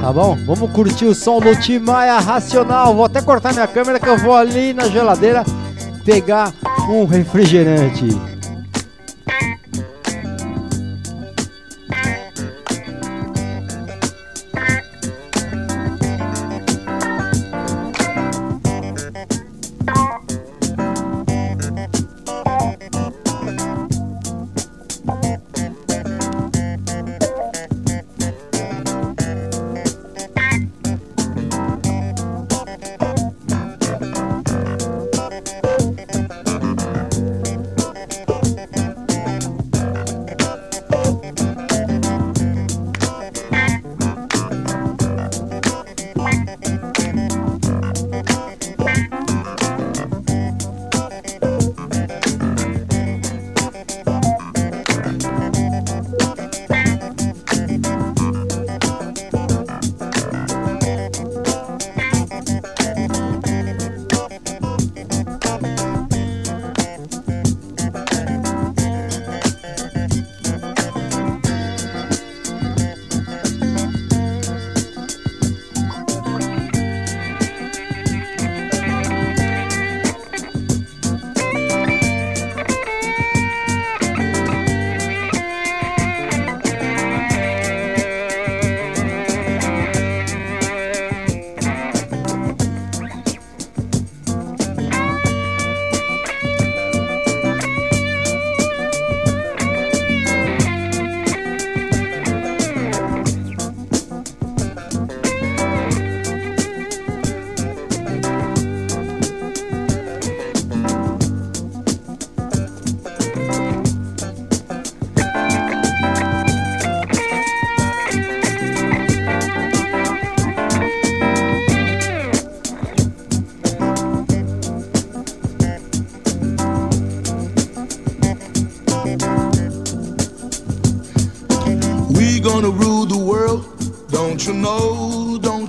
Tá 0.00 0.10
bom? 0.14 0.38
Vamos 0.46 0.72
curtir 0.72 1.04
o 1.04 1.14
som 1.14 1.40
do 1.40 1.54
Timaya 1.60 2.20
Racional. 2.20 2.94
Vou 2.94 3.04
até 3.04 3.20
cortar 3.20 3.52
minha 3.52 3.68
câmera 3.68 4.00
que 4.00 4.08
eu 4.08 4.16
vou 4.16 4.32
ali 4.32 4.72
na 4.72 4.88
geladeira 4.88 5.44
pegar 6.06 6.54
um 6.88 7.04
refrigerante. 7.04 8.39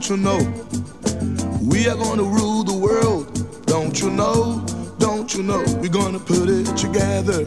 Don't 0.02 0.18
you 0.18 0.18
know? 0.18 0.40
We 1.62 1.88
are 1.88 1.96
gonna 1.96 2.24
rule 2.24 2.64
the 2.64 2.74
world, 2.74 3.66
don't 3.68 4.02
you 4.02 4.10
know, 4.10 4.66
don't 4.98 5.32
you 5.32 5.44
know? 5.44 5.64
We're 5.80 5.90
gonna 5.90 6.18
put 6.18 6.50
it 6.50 6.66
together. 6.76 7.46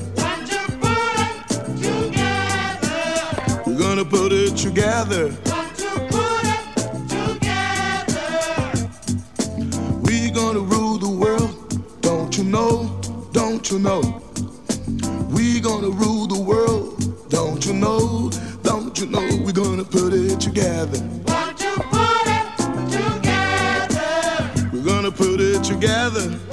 We're 3.66 3.76
gonna 3.76 4.04
put 4.04 4.32
it 4.32 4.56
together. 4.56 5.34
We're 10.02 10.32
gonna 10.32 10.60
rule 10.60 10.98
the 10.98 11.10
world, 11.10 12.00
don't 12.02 12.38
you 12.38 12.44
know, 12.44 13.00
don't 13.32 13.68
you 13.68 13.80
know? 13.80 14.22
We're 15.30 15.60
gonna 15.60 15.90
rule 15.90 16.28
the 16.28 16.40
world, 16.40 17.30
don't 17.30 17.66
you 17.66 17.72
know, 17.72 18.30
don't 18.62 18.96
you 18.96 19.06
know? 19.06 19.28
We're 19.44 19.50
gonna 19.50 19.82
put 19.82 20.12
it 20.12 20.38
together. 20.38 21.23
Together. 26.10 26.43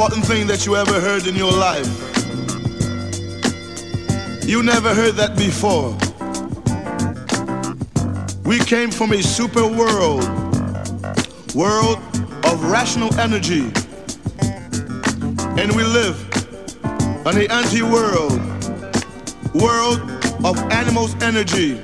Important 0.00 0.24
thing 0.24 0.46
that 0.46 0.64
you 0.64 0.76
ever 0.76 0.98
heard 0.98 1.26
in 1.26 1.36
your 1.36 1.52
life. 1.52 1.86
You 4.48 4.62
never 4.62 4.94
heard 4.94 5.14
that 5.16 5.36
before. 5.36 5.90
We 8.44 8.60
came 8.60 8.90
from 8.90 9.12
a 9.12 9.22
super 9.22 9.66
world, 9.66 10.24
world 11.54 11.98
of 12.46 12.64
rational 12.64 13.14
energy. 13.20 13.70
And 15.60 15.70
we 15.76 15.84
live 15.84 16.16
on 17.26 17.36
an 17.36 17.50
anti-world, 17.50 18.40
world 19.52 20.00
of 20.42 20.56
animals' 20.72 21.14
energy. 21.22 21.74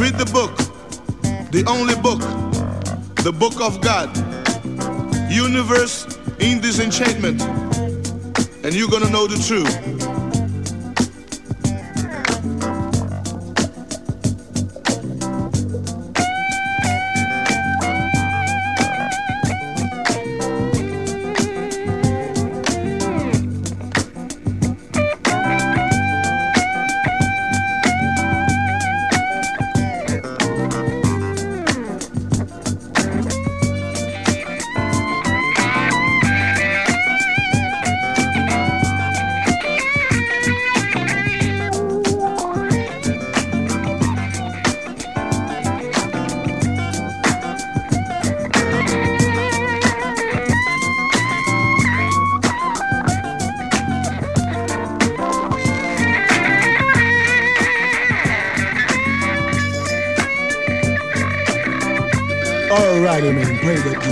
Read 0.00 0.16
the 0.16 0.30
book, 0.32 0.56
the 1.50 1.62
only 1.66 1.94
book, 1.96 2.20
the 3.22 3.32
book 3.32 3.60
of 3.60 3.82
God, 3.82 4.08
universe 5.30 6.17
in 6.40 6.60
this 6.60 6.78
enchantment, 6.78 7.42
and 8.64 8.74
you're 8.74 8.88
gonna 8.88 9.10
know 9.10 9.26
the 9.26 9.36
truth. 9.46 9.97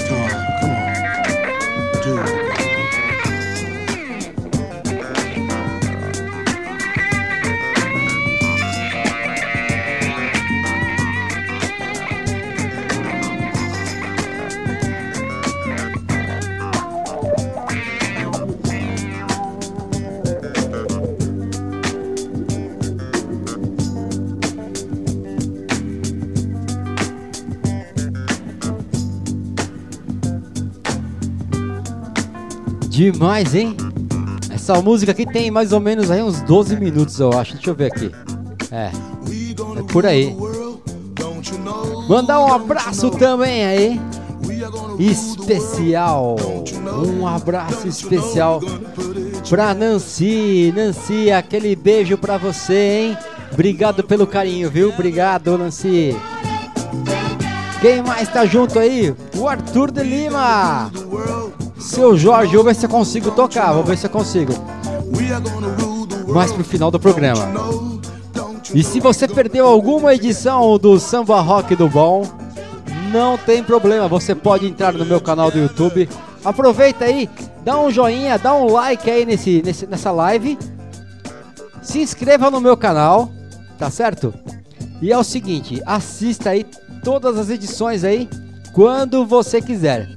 store. 0.06 0.35
Demais, 32.96 33.54
hein? 33.54 33.76
Essa 34.50 34.80
música 34.80 35.12
aqui 35.12 35.26
tem 35.26 35.50
mais 35.50 35.70
ou 35.70 35.80
menos 35.80 36.10
aí 36.10 36.22
uns 36.22 36.40
12 36.40 36.76
minutos, 36.76 37.20
eu 37.20 37.30
acho. 37.30 37.52
Deixa 37.52 37.68
eu 37.68 37.74
ver 37.74 37.92
aqui. 37.92 38.10
É. 38.72 38.90
É 39.78 39.82
por 39.92 40.06
aí. 40.06 40.34
Mandar 42.08 42.40
um 42.40 42.50
abraço 42.50 43.10
também 43.10 43.66
aí. 43.66 44.00
Especial. 44.98 46.36
Um 47.06 47.26
abraço 47.26 47.86
especial 47.86 48.62
pra 49.46 49.74
Nancy. 49.74 50.72
Nancy, 50.74 51.30
aquele 51.30 51.76
beijo 51.76 52.16
pra 52.16 52.38
você, 52.38 53.10
hein? 53.10 53.18
Obrigado 53.52 54.04
pelo 54.04 54.26
carinho, 54.26 54.70
viu? 54.70 54.88
Obrigado, 54.88 55.58
Nancy. 55.58 56.16
Quem 57.82 58.02
mais 58.02 58.26
tá 58.30 58.46
junto 58.46 58.78
aí? 58.78 59.14
O 59.36 59.46
Arthur 59.46 59.90
de 59.90 60.02
Lima. 60.02 60.90
Seu 61.96 62.14
Jorge, 62.14 62.54
vou 62.54 62.62
ver 62.62 62.74
se 62.74 62.84
eu 62.84 62.90
consigo 62.90 63.30
tocar, 63.30 63.72
vou 63.72 63.82
ver 63.82 63.96
se 63.96 64.04
eu 64.04 64.10
consigo. 64.10 64.52
Mais 66.28 66.52
pro 66.52 66.62
final 66.62 66.90
do 66.90 67.00
programa. 67.00 67.42
E 68.74 68.84
se 68.84 69.00
você 69.00 69.26
perdeu 69.26 69.66
alguma 69.66 70.14
edição 70.14 70.76
do 70.76 71.00
Samba 71.00 71.40
Rock 71.40 71.74
do 71.74 71.88
Bom, 71.88 72.28
não 73.10 73.38
tem 73.38 73.64
problema, 73.64 74.06
você 74.08 74.34
pode 74.34 74.66
entrar 74.66 74.92
no 74.92 75.06
meu 75.06 75.22
canal 75.22 75.50
do 75.50 75.56
YouTube. 75.56 76.06
Aproveita 76.44 77.06
aí, 77.06 77.30
dá 77.64 77.80
um 77.80 77.90
joinha, 77.90 78.38
dá 78.38 78.54
um 78.54 78.70
like 78.70 79.10
aí 79.10 79.24
nesse, 79.24 79.62
nesse, 79.64 79.86
nessa 79.86 80.10
live. 80.10 80.58
Se 81.80 81.98
inscreva 82.02 82.50
no 82.50 82.60
meu 82.60 82.76
canal, 82.76 83.30
tá 83.78 83.88
certo? 83.88 84.34
E 85.00 85.10
é 85.10 85.16
o 85.16 85.24
seguinte, 85.24 85.82
assista 85.86 86.50
aí 86.50 86.66
todas 87.02 87.38
as 87.38 87.48
edições 87.48 88.04
aí 88.04 88.28
quando 88.74 89.24
você 89.24 89.62
quiser. 89.62 90.14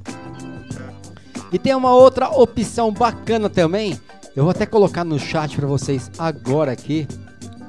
E 1.51 1.57
tem 1.57 1.73
uma 1.75 1.93
outra 1.93 2.29
opção 2.29 2.91
bacana 2.91 3.49
também. 3.49 3.99
Eu 4.35 4.43
vou 4.43 4.51
até 4.51 4.65
colocar 4.65 5.03
no 5.03 5.19
chat 5.19 5.55
para 5.55 5.67
vocês 5.67 6.11
agora 6.17 6.71
aqui. 6.71 7.07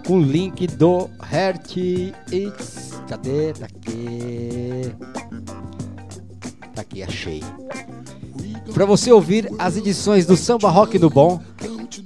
O 0.09 0.19
link 0.19 0.67
do 0.67 1.09
Heart 1.33 1.77
It's. 2.33 3.01
Cadê? 3.09 3.53
Tá 3.53 3.67
aqui. 3.67 4.95
Tá 6.75 6.83
aqui, 6.83 7.03
achei. 7.03 7.43
Para 8.73 8.85
você 8.85 9.13
ouvir 9.13 9.51
as 9.59 9.77
edições 9.77 10.27
do 10.27 10.37
Samba 10.37 10.71
Rock 10.71 10.99
do 10.99 11.11
Bom. 11.11 11.41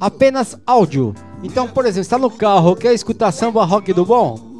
Apenas 0.01 0.59
áudio. 0.67 1.15
Então, 1.43 1.69
por 1.69 1.85
exemplo, 1.85 2.03
está 2.03 2.19
no 2.19 2.31
carro, 2.31 2.75
quer 2.75 2.95
escutar 2.95 3.33
Samba 3.33 3.65
Rock 3.65 3.93
do 3.93 4.05
Bom? 4.05 4.54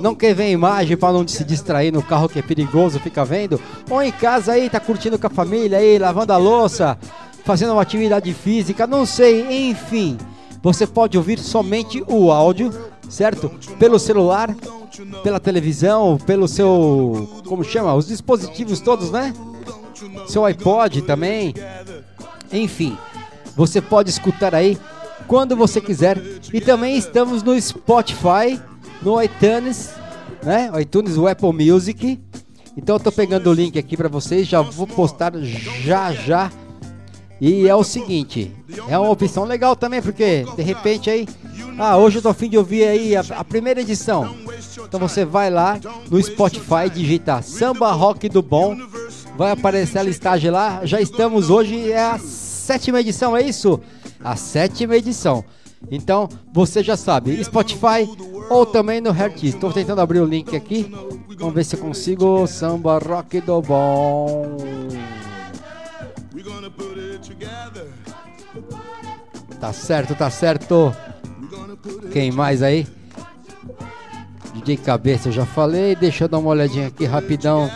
Não 0.00 0.14
quer 0.14 0.34
ver 0.34 0.50
imagem 0.50 0.96
para 0.96 1.12
não 1.12 1.26
se 1.26 1.44
distrair 1.44 1.92
no 1.92 2.02
carro 2.02 2.28
que 2.28 2.38
é 2.38 2.42
perigoso, 2.42 2.98
fica 2.98 3.24
vendo? 3.24 3.60
Ou 3.88 4.02
em 4.02 4.10
casa 4.10 4.52
aí, 4.52 4.68
tá 4.68 4.80
curtindo 4.80 5.18
com 5.18 5.26
a 5.26 5.30
família 5.30 5.78
aí, 5.78 5.98
lavando 5.98 6.32
a 6.32 6.36
louça, 6.36 6.98
fazendo 7.44 7.72
uma 7.72 7.82
atividade 7.82 8.32
física, 8.34 8.86
não 8.86 9.06
sei, 9.06 9.68
enfim. 9.70 10.18
Você 10.62 10.86
pode 10.86 11.16
ouvir 11.16 11.38
somente 11.38 12.02
o 12.06 12.32
áudio, 12.32 12.72
certo? 13.08 13.50
Pelo 13.78 13.98
celular, 13.98 14.54
pela 15.22 15.38
televisão, 15.38 16.18
pelo 16.26 16.48
seu. 16.48 17.42
Como 17.46 17.62
chama? 17.62 17.94
Os 17.94 18.06
dispositivos 18.08 18.80
todos, 18.80 19.10
né? 19.10 19.32
Seu 20.26 20.44
iPod 20.44 21.02
também. 21.02 21.54
Enfim, 22.52 22.96
você 23.54 23.80
pode 23.80 24.10
escutar 24.10 24.54
aí 24.54 24.78
quando 25.26 25.54
você 25.56 25.80
quiser. 25.80 26.20
E 26.52 26.60
também 26.60 26.96
estamos 26.96 27.42
no 27.42 27.60
Spotify 27.60 28.60
no 29.02 29.22
iTunes, 29.22 29.90
né? 30.42 30.70
ITunes, 30.80 31.16
o 31.16 31.26
Apple 31.26 31.52
Music. 31.52 32.20
Então 32.76 32.96
eu 32.96 33.00
tô 33.00 33.10
pegando 33.10 33.50
o 33.50 33.52
link 33.52 33.78
aqui 33.78 33.96
para 33.96 34.08
vocês, 34.08 34.46
já 34.46 34.60
vou 34.62 34.86
postar 34.86 35.32
já 35.36 36.12
já. 36.12 36.50
E 37.40 37.68
é 37.68 37.74
o 37.74 37.84
seguinte, 37.84 38.52
é 38.88 38.98
uma 38.98 39.10
opção 39.10 39.44
legal 39.44 39.76
também, 39.76 40.02
porque 40.02 40.44
de 40.56 40.62
repente 40.62 41.08
aí 41.08 41.26
Ah, 41.78 41.96
hoje 41.96 42.18
eu 42.18 42.22
tô 42.22 42.28
afim 42.28 42.48
de 42.50 42.58
ouvir 42.58 42.82
aí 42.84 43.16
a, 43.16 43.24
a 43.30 43.44
primeira 43.44 43.80
edição. 43.80 44.34
Então 44.84 44.98
você 44.98 45.24
vai 45.24 45.48
lá 45.48 45.78
no 46.10 46.20
Spotify, 46.20 46.90
digita 46.92 47.40
Samba 47.40 47.92
Rock 47.92 48.28
do 48.28 48.42
Bom, 48.42 48.76
vai 49.36 49.52
aparecer 49.52 49.98
a 49.98 50.02
listagem 50.02 50.50
lá. 50.50 50.80
Já 50.84 51.00
estamos 51.00 51.50
hoje, 51.50 51.92
é 51.92 52.00
a 52.02 52.18
sétima 52.18 53.00
edição, 53.00 53.36
é 53.36 53.42
isso? 53.42 53.80
A 54.22 54.34
sétima 54.34 54.96
edição. 54.96 55.44
Então 55.90 56.28
você 56.52 56.82
já 56.82 56.96
sabe, 56.96 57.42
Spotify 57.44 58.08
ou 58.50 58.66
também 58.66 59.00
no 59.00 59.10
Heart. 59.10 59.44
Estou 59.44 59.72
tentando 59.72 60.00
abrir 60.00 60.20
o 60.20 60.24
link 60.24 60.56
aqui. 60.56 60.92
Vamos 61.38 61.54
ver 61.54 61.64
se 61.64 61.76
eu 61.76 61.80
consigo. 61.80 62.46
Samba 62.46 62.98
Rock 62.98 63.40
do 63.40 63.62
Bom. 63.62 64.56
Tá 69.60 69.72
certo, 69.72 70.14
tá 70.14 70.30
certo. 70.30 70.94
Quem 72.12 72.30
mais 72.30 72.62
aí? 72.62 72.86
DJ 74.54 74.76
Cabeça, 74.78 75.28
eu 75.28 75.32
já 75.32 75.46
falei. 75.46 75.94
Deixa 75.94 76.24
eu 76.24 76.28
dar 76.28 76.38
uma 76.38 76.50
olhadinha 76.50 76.88
aqui 76.88 77.04
rapidão. 77.04 77.70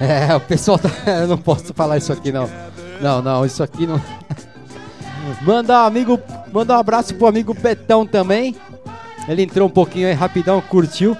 É, 0.00 0.34
o 0.34 0.40
pessoal 0.40 0.78
tá. 0.78 0.88
Eu 1.20 1.28
não 1.28 1.36
posso 1.36 1.74
falar 1.74 1.98
isso 1.98 2.10
aqui 2.10 2.32
não. 2.32 2.48
Não, 3.02 3.20
não, 3.20 3.44
isso 3.44 3.62
aqui 3.62 3.86
não. 3.86 4.00
Manda 5.42 5.82
um 5.82 5.86
amigo, 5.86 6.20
manda 6.52 6.76
um 6.76 6.78
abraço 6.78 7.14
pro 7.14 7.26
amigo 7.26 7.54
Betão 7.54 8.06
também. 8.06 8.56
Ele 9.28 9.42
entrou 9.42 9.68
um 9.68 9.70
pouquinho 9.70 10.08
aí 10.08 10.14
rapidão, 10.14 10.60
curtiu. 10.60 11.16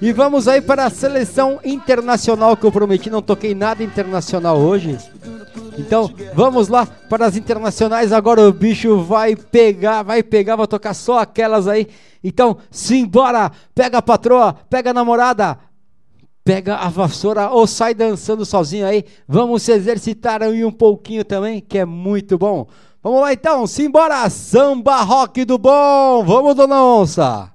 E 0.00 0.12
vamos 0.12 0.48
aí 0.48 0.60
para 0.60 0.84
a 0.84 0.90
seleção 0.90 1.60
internacional 1.64 2.56
que 2.56 2.64
eu 2.64 2.72
prometi, 2.72 3.08
não 3.08 3.22
toquei 3.22 3.54
nada 3.54 3.84
internacional 3.84 4.58
hoje. 4.58 4.98
Então, 5.78 6.10
vamos 6.34 6.68
lá 6.68 6.86
para 6.86 7.26
as 7.26 7.36
internacionais. 7.36 8.12
Agora 8.12 8.46
o 8.48 8.52
bicho 8.52 8.98
vai 8.98 9.36
pegar, 9.36 10.02
vai 10.02 10.22
pegar, 10.22 10.56
vai 10.56 10.66
tocar 10.66 10.94
só 10.94 11.18
aquelas 11.18 11.68
aí. 11.68 11.86
Então, 12.22 12.58
simbora! 12.70 13.50
Pega 13.74 13.98
a 13.98 14.02
patroa, 14.02 14.54
pega 14.68 14.90
a 14.90 14.94
namorada, 14.94 15.58
pega 16.44 16.76
a 16.76 16.88
vassoura 16.88 17.50
ou 17.50 17.66
sai 17.66 17.94
dançando 17.94 18.44
sozinho 18.44 18.86
aí. 18.86 19.04
Vamos 19.26 19.62
se 19.62 19.72
exercitar 19.72 20.42
aí 20.42 20.64
um 20.64 20.72
pouquinho 20.72 21.24
também, 21.24 21.60
que 21.60 21.78
é 21.78 21.84
muito 21.84 22.36
bom. 22.36 22.66
Vamos 23.02 23.20
lá 23.20 23.32
então, 23.32 23.66
simbora! 23.66 24.30
Samba 24.30 25.02
rock 25.02 25.44
do 25.44 25.58
bom! 25.58 26.22
Vamos, 26.24 26.54
dona 26.54 26.84
onça! 26.84 27.51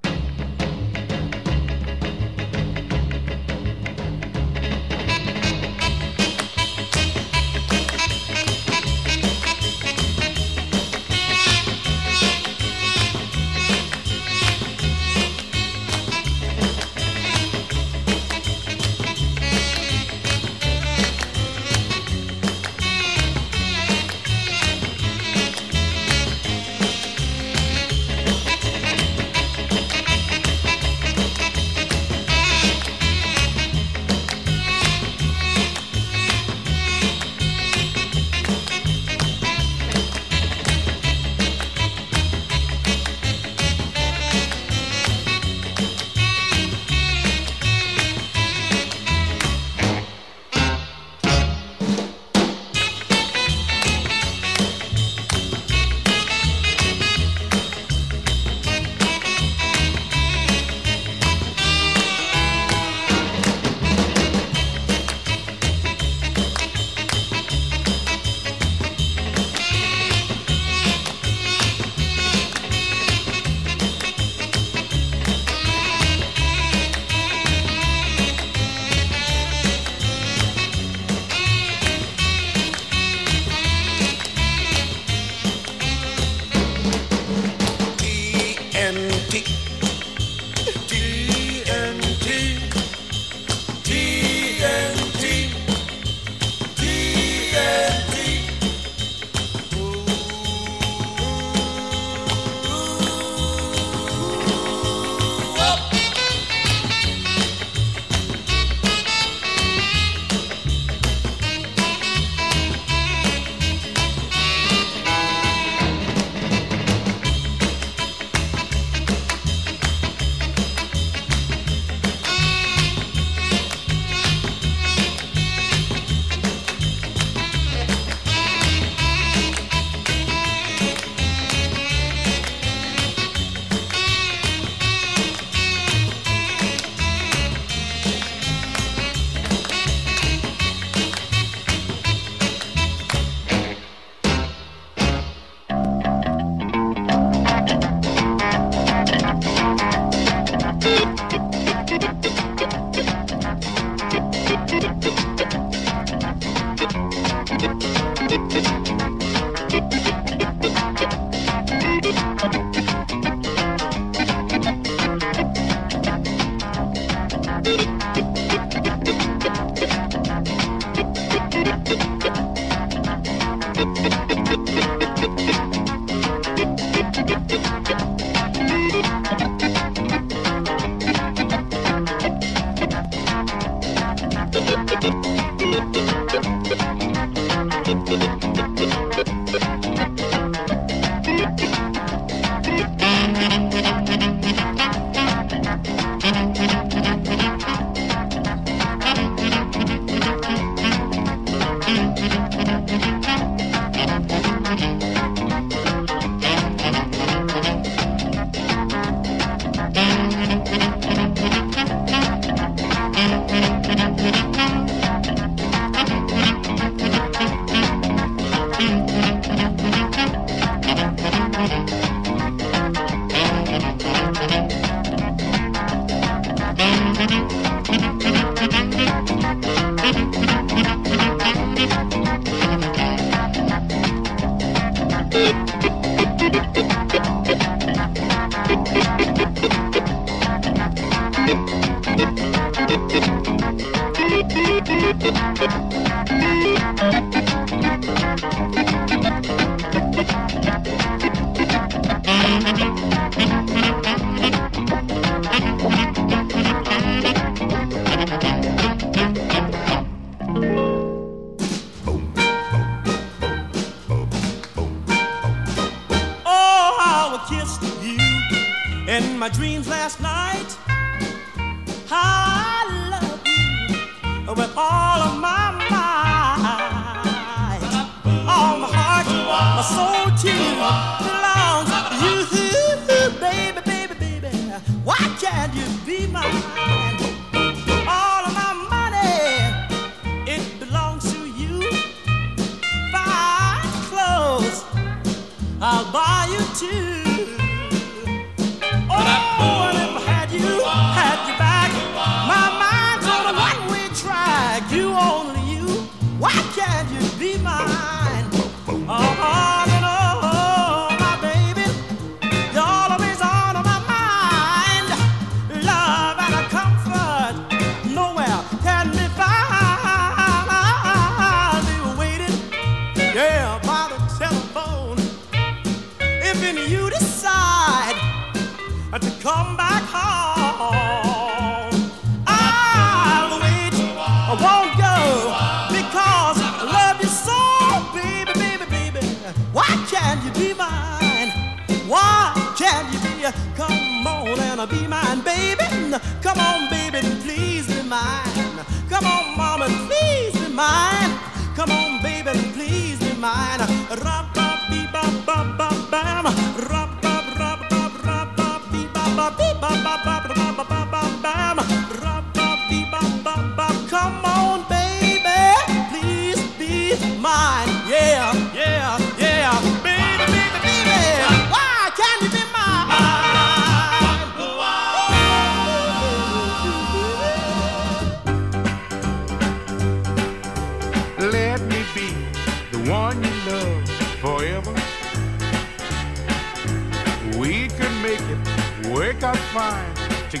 Come 346.48 346.60
on. 346.60 346.87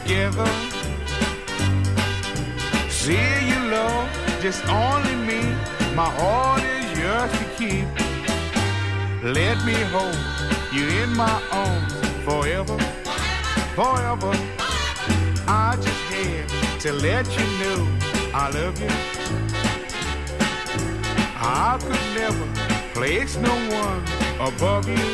together. 0.08 0.46
See 2.88 3.28
you 3.50 3.60
love, 3.70 4.08
just 4.40 4.66
only 4.68 5.14
me. 5.28 5.40
My 5.94 6.08
heart 6.18 6.62
is 6.62 6.98
yours 6.98 7.30
to 7.38 7.44
keep. 7.58 7.86
Let 9.22 9.56
me 9.66 9.74
hold 9.92 10.16
you 10.72 10.86
in 11.02 11.14
my 11.14 11.36
arms 11.52 11.92
forever, 12.24 12.78
forever. 13.76 14.32
I 15.46 15.76
just 15.76 16.02
had 16.12 16.80
to 16.80 16.92
let 16.92 17.26
you 17.38 17.46
know 17.60 17.78
I 18.32 18.48
love 18.50 18.80
you. 18.80 18.94
I 21.36 21.78
could 21.82 22.06
never 22.16 22.46
place 22.94 23.36
no 23.36 23.54
one 23.82 24.02
above 24.40 24.88
you. 24.88 25.08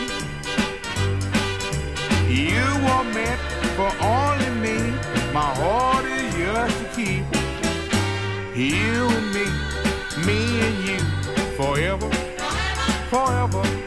You 2.28 2.64
were 2.84 3.04
meant 3.12 3.53
for 3.76 3.90
only 4.00 4.50
me. 4.60 4.78
My 5.32 5.50
heart 5.60 6.04
is 6.04 6.38
yours 6.38 6.72
to 6.78 6.84
keep. 6.94 7.24
You 8.54 9.08
and 9.16 9.28
me, 9.34 9.46
me 10.24 10.60
and 10.66 10.76
you, 10.88 11.00
forever, 11.56 12.08
forever. 13.10 13.83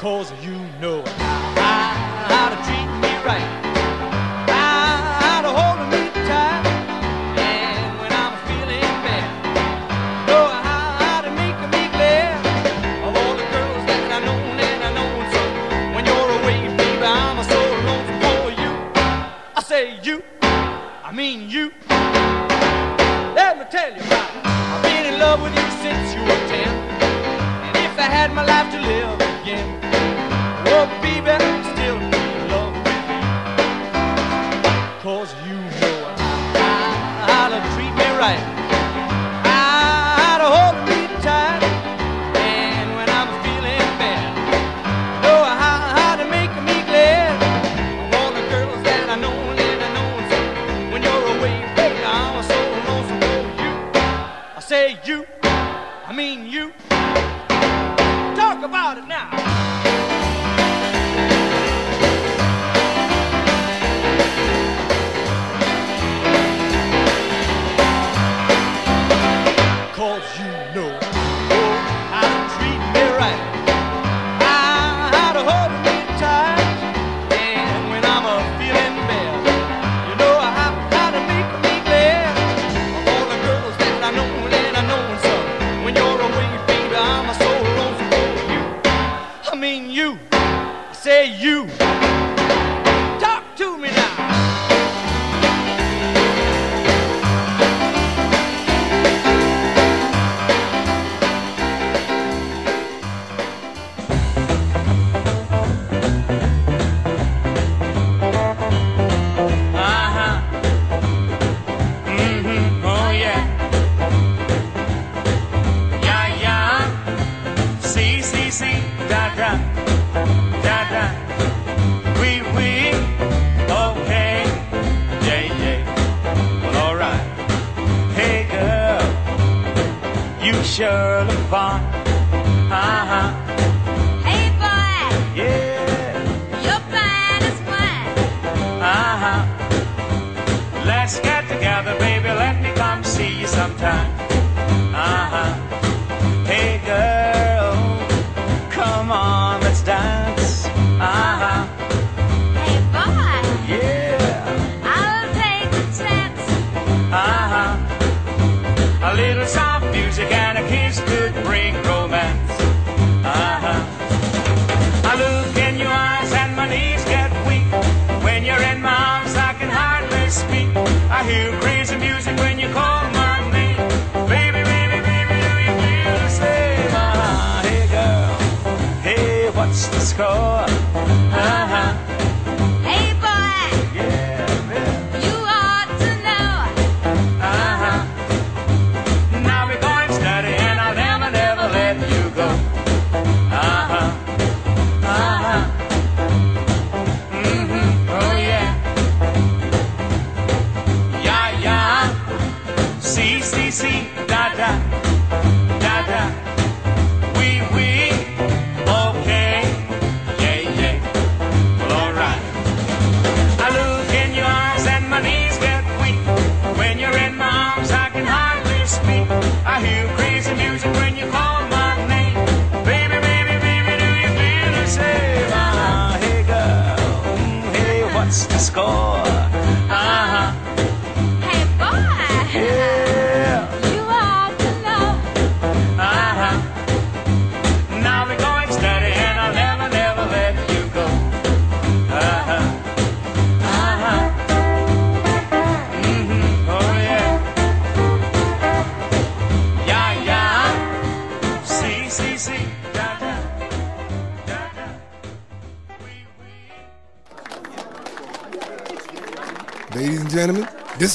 cause 0.00 0.32
you 0.42 0.54
know 0.80 1.00
it. 1.00 1.19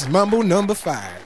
is 0.06 0.12
Mumble 0.12 0.42
number 0.42 0.74
five. 0.74 1.22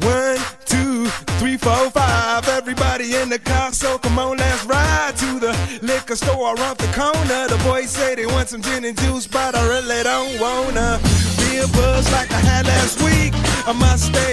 One, 0.00 0.38
two, 0.64 1.06
three, 1.38 1.56
four, 1.56 1.90
five. 1.90 2.48
Everybody 2.48 3.16
in 3.16 3.28
the 3.28 3.38
car, 3.38 3.72
so 3.72 3.98
come 3.98 4.18
on, 4.18 4.36
let's 4.36 4.64
ride 4.64 5.14
to 5.16 5.40
the 5.40 5.80
liquor 5.82 6.16
store 6.16 6.54
around 6.54 6.78
the 6.78 6.90
corner. 6.94 7.48
The 7.48 7.60
boys 7.64 7.90
say 7.90 8.14
they 8.14 8.26
want 8.26 8.48
some 8.48 8.62
gin 8.62 8.84
and 8.84 8.98
juice, 8.98 9.26
but 9.26 9.54
I 9.54 9.66
really 9.68 10.02
don't 10.02 10.40
wanna. 10.40 11.00
Be 11.38 11.58
a 11.58 11.68
buzz 11.68 12.10
like 12.12 12.30
I 12.30 12.40
had 12.40 12.66
last 12.66 13.02
week. 13.02 13.32
I 13.66 13.72
must 13.72 14.06
stay 14.06 14.27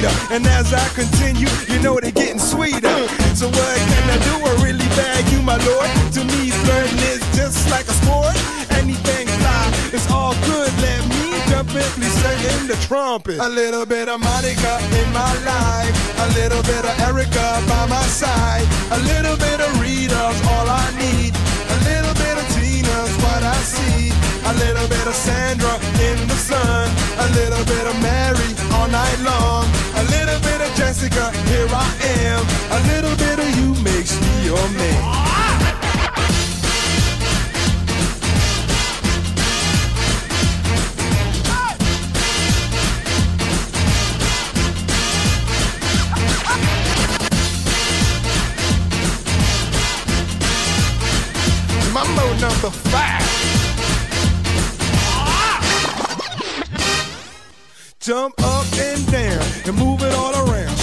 leader. 0.00 0.14
And 0.30 0.46
as 0.46 0.72
I 0.72 0.86
continue, 0.94 1.48
you 1.68 1.80
know 1.82 1.98
they're 2.00 2.10
getting 2.10 2.38
sweeter. 2.38 3.00
So 3.34 3.48
what 3.48 3.76
can 3.76 4.04
I 4.10 4.18
do? 4.24 4.34
I 4.44 4.52
really 4.64 4.88
bag 4.96 5.28
you, 5.32 5.42
my 5.42 5.56
lord. 5.64 5.88
To 6.14 6.24
me, 6.24 6.50
flirting 6.50 6.98
is 7.12 7.20
just 7.36 7.70
like 7.70 7.86
a 7.86 7.96
sport. 8.02 8.36
Anything 8.80 9.26
fly, 9.40 9.64
it's 9.92 10.10
all 10.10 10.34
good. 10.46 10.70
Let 10.80 11.00
me 11.08 11.36
jump 11.48 11.70
in, 11.74 11.88
please 11.96 12.16
sing 12.22 12.40
in 12.52 12.66
the 12.66 12.76
trumpet. 12.86 13.38
A 13.38 13.48
little 13.48 13.86
bit 13.86 14.08
of 14.08 14.20
Monica 14.20 14.80
in 15.00 15.08
my 15.12 15.32
life. 15.44 15.94
A 16.24 16.28
little 16.38 16.62
bit 16.62 16.84
of 16.84 16.94
Erica 17.08 17.62
by 17.68 17.86
my 17.86 18.02
side. 18.08 18.66
A 18.92 18.98
little 19.12 19.36
bit 19.36 19.60
of 19.60 19.70
Rita's 19.80 20.38
all 20.52 20.68
I 20.68 20.86
need. 20.96 21.32
A 21.76 21.78
little 21.88 22.14
bit 22.14 22.36
of 22.40 22.46
Tina's 22.56 23.12
what 23.24 23.42
I 23.42 23.58
see. 23.62 24.12
A 24.50 24.54
little 24.64 24.88
bit 24.88 25.06
of 25.06 25.14
Sandra 25.14 25.74
in 26.08 26.18
the 26.26 26.38
sun. 26.38 26.88
A 27.20 27.28
little 27.36 27.64
bit 27.64 27.86
of 27.86 27.96
Mary 28.02 28.50
all 28.74 28.88
night 28.88 29.20
long. 29.20 29.79
Jessica, 30.80 31.30
here 31.50 31.68
I 31.68 31.94
am, 32.24 32.42
a 32.72 32.80
little 32.88 33.14
bit 33.16 33.38
of 33.38 33.48
you 33.58 33.74
makes 33.84 34.18
me 34.18 34.46
your 34.46 34.68
man. 34.78 35.02
Mambo 51.92 52.26
number 52.40 52.70
five. 52.88 53.20
Jump 58.00 58.34
up 58.42 58.66
and 58.72 59.06
down 59.12 59.44
and 59.66 59.76
move. 59.76 59.99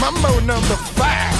Mambo 0.00 0.40
number 0.40 0.76
five. 0.98 1.32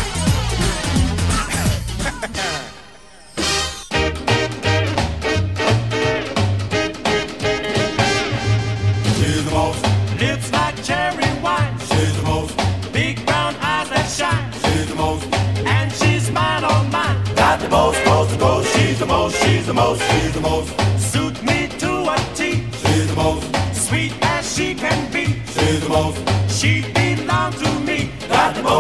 She's 9.17 9.45
the 9.45 9.51
most. 9.51 9.83
Lips 10.21 10.53
like 10.53 10.83
cherry 10.85 11.27
wine. 11.43 11.79
She's 11.79 12.17
the 12.17 12.23
most. 12.23 12.57
Big 12.93 13.25
brown 13.27 13.57
eyes 13.57 13.89
that 13.91 14.09
shine. 14.09 14.53
She's 14.63 14.89
the 14.89 14.95
most. 14.95 15.27
And 15.65 15.93
she's 15.93 16.31
mine, 16.31 16.63
oh 16.65 16.85
mine. 16.93 17.17
Got 17.35 17.61
the 17.61 17.69
most, 17.69 18.03
coast 18.05 18.31
to 18.33 18.39
coast. 18.39 18.77
She's 18.77 18.99
the 18.99 19.07
most. 19.07 19.37
She's 19.43 19.67
the 19.67 19.75
most. 19.75 20.03
She's 20.03 20.35
the 20.35 20.41
most. 20.41 20.82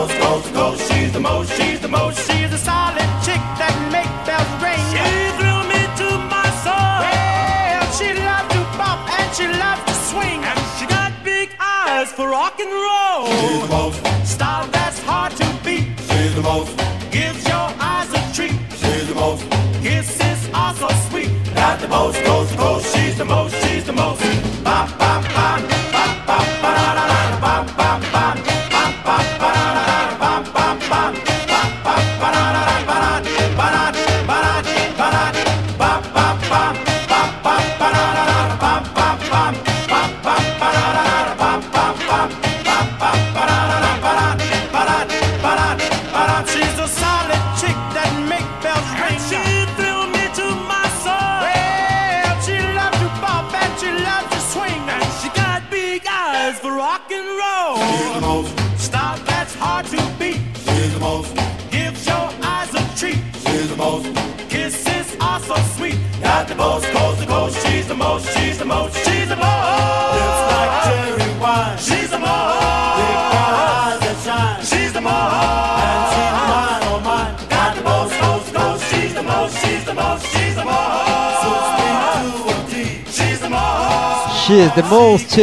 Got 0.03 0.09
the 0.09 0.19
most, 0.19 0.25
coast 0.25 0.47
to 0.49 0.53
coast. 0.55 0.93
She's 0.93 1.13
the 1.13 1.21
most. 1.21 1.53
She's 1.53 1.81
the 1.81 1.89
most. 1.89 2.19
She's 2.29 2.53
a 2.53 2.59
solid 2.59 3.11
chick 3.23 3.43
that 3.61 3.75
make 3.95 4.11
bells 4.27 4.51
ring. 4.59 4.83
She 4.91 4.99
thrill 5.39 5.63
me 5.71 5.79
to 6.01 6.09
my 6.27 6.49
soul. 6.67 6.99
Well, 7.07 7.87
she 7.95 8.11
loves 8.11 8.51
to 8.51 8.61
bop 8.75 8.99
and 9.07 9.31
she 9.37 9.47
loves 9.47 9.83
to 9.87 9.95
swing. 10.11 10.43
And 10.43 10.59
she 10.77 10.87
got 10.87 11.13
big 11.23 11.55
eyes 11.61 12.11
for 12.11 12.29
rock 12.31 12.59
and 12.59 12.73
roll. 12.73 13.31
She's 13.31 13.63
the 13.63 13.69
most. 13.69 14.27
Style 14.27 14.67
that's 14.73 14.99
hard 15.05 15.37
to 15.37 15.47
beat. 15.63 15.87
She's 16.11 16.35
the 16.35 16.43
most. 16.43 16.75
Gives 17.13 17.47
your 17.47 17.69
eyes 17.79 18.11
a 18.11 18.23
treat. 18.35 18.59
She's 18.75 19.07
the 19.07 19.15
most. 19.15 19.47
Kisses 19.87 20.51
are 20.53 20.75
so 20.75 20.89
sweet. 21.11 21.31
Got 21.55 21.79
the 21.79 21.87
most, 21.87 22.19
coast 22.25 22.51
to 22.51 22.59
coast. 22.59 22.97
She's 22.97 23.19
the 23.19 23.25
most. 23.25 23.55
She's 23.63 23.85
the 23.85 23.93
most. 23.93 24.42
She's 84.53 84.75
the 84.75 84.83
most. 84.83 85.35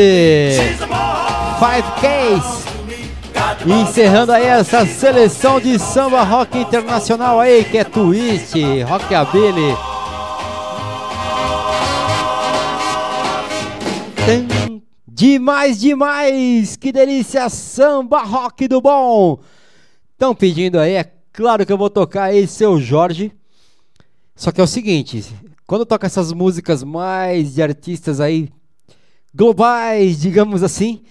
5Ks. 1.60 2.45
E 3.65 3.72
encerrando 3.72 4.31
aí 4.31 4.45
essa 4.45 4.86
seleção 4.86 5.60
de 5.60 5.80
samba 5.80 6.22
rock 6.22 6.60
internacional 6.60 7.40
aí, 7.40 7.65
que 7.65 7.80
é 7.80 7.84
twist, 7.84 8.53
rockabilly. 8.84 9.76
Demais, 15.07 15.80
demais! 15.80 16.76
Que 16.76 16.91
delícia! 16.91 17.49
Samba 17.49 18.22
rock 18.22 18.68
do 18.68 18.80
bom! 18.80 19.40
Estão 20.11 20.36
pedindo 20.36 20.80
aí, 20.80 20.94
é 20.94 21.11
claro 21.34 21.65
que 21.65 21.73
eu 21.73 21.80
vou 21.80 21.90
tocar 21.90 22.26
aí, 22.26 22.45
seu 22.45 22.80
Jorge. 22.80 23.31
Só 24.36 24.52
que 24.52 24.61
é 24.61 24.64
o 24.64 24.68
seguinte, 24.68 25.26
quando 25.65 25.84
toca 25.84 26.06
essas 26.06 26.31
músicas 26.31 26.84
mais 26.84 27.56
de 27.56 27.64
artistas 27.64 28.19
aí 28.19 28.52
globais, 29.34 30.19
digamos 30.19 30.64
assim, 30.64 31.01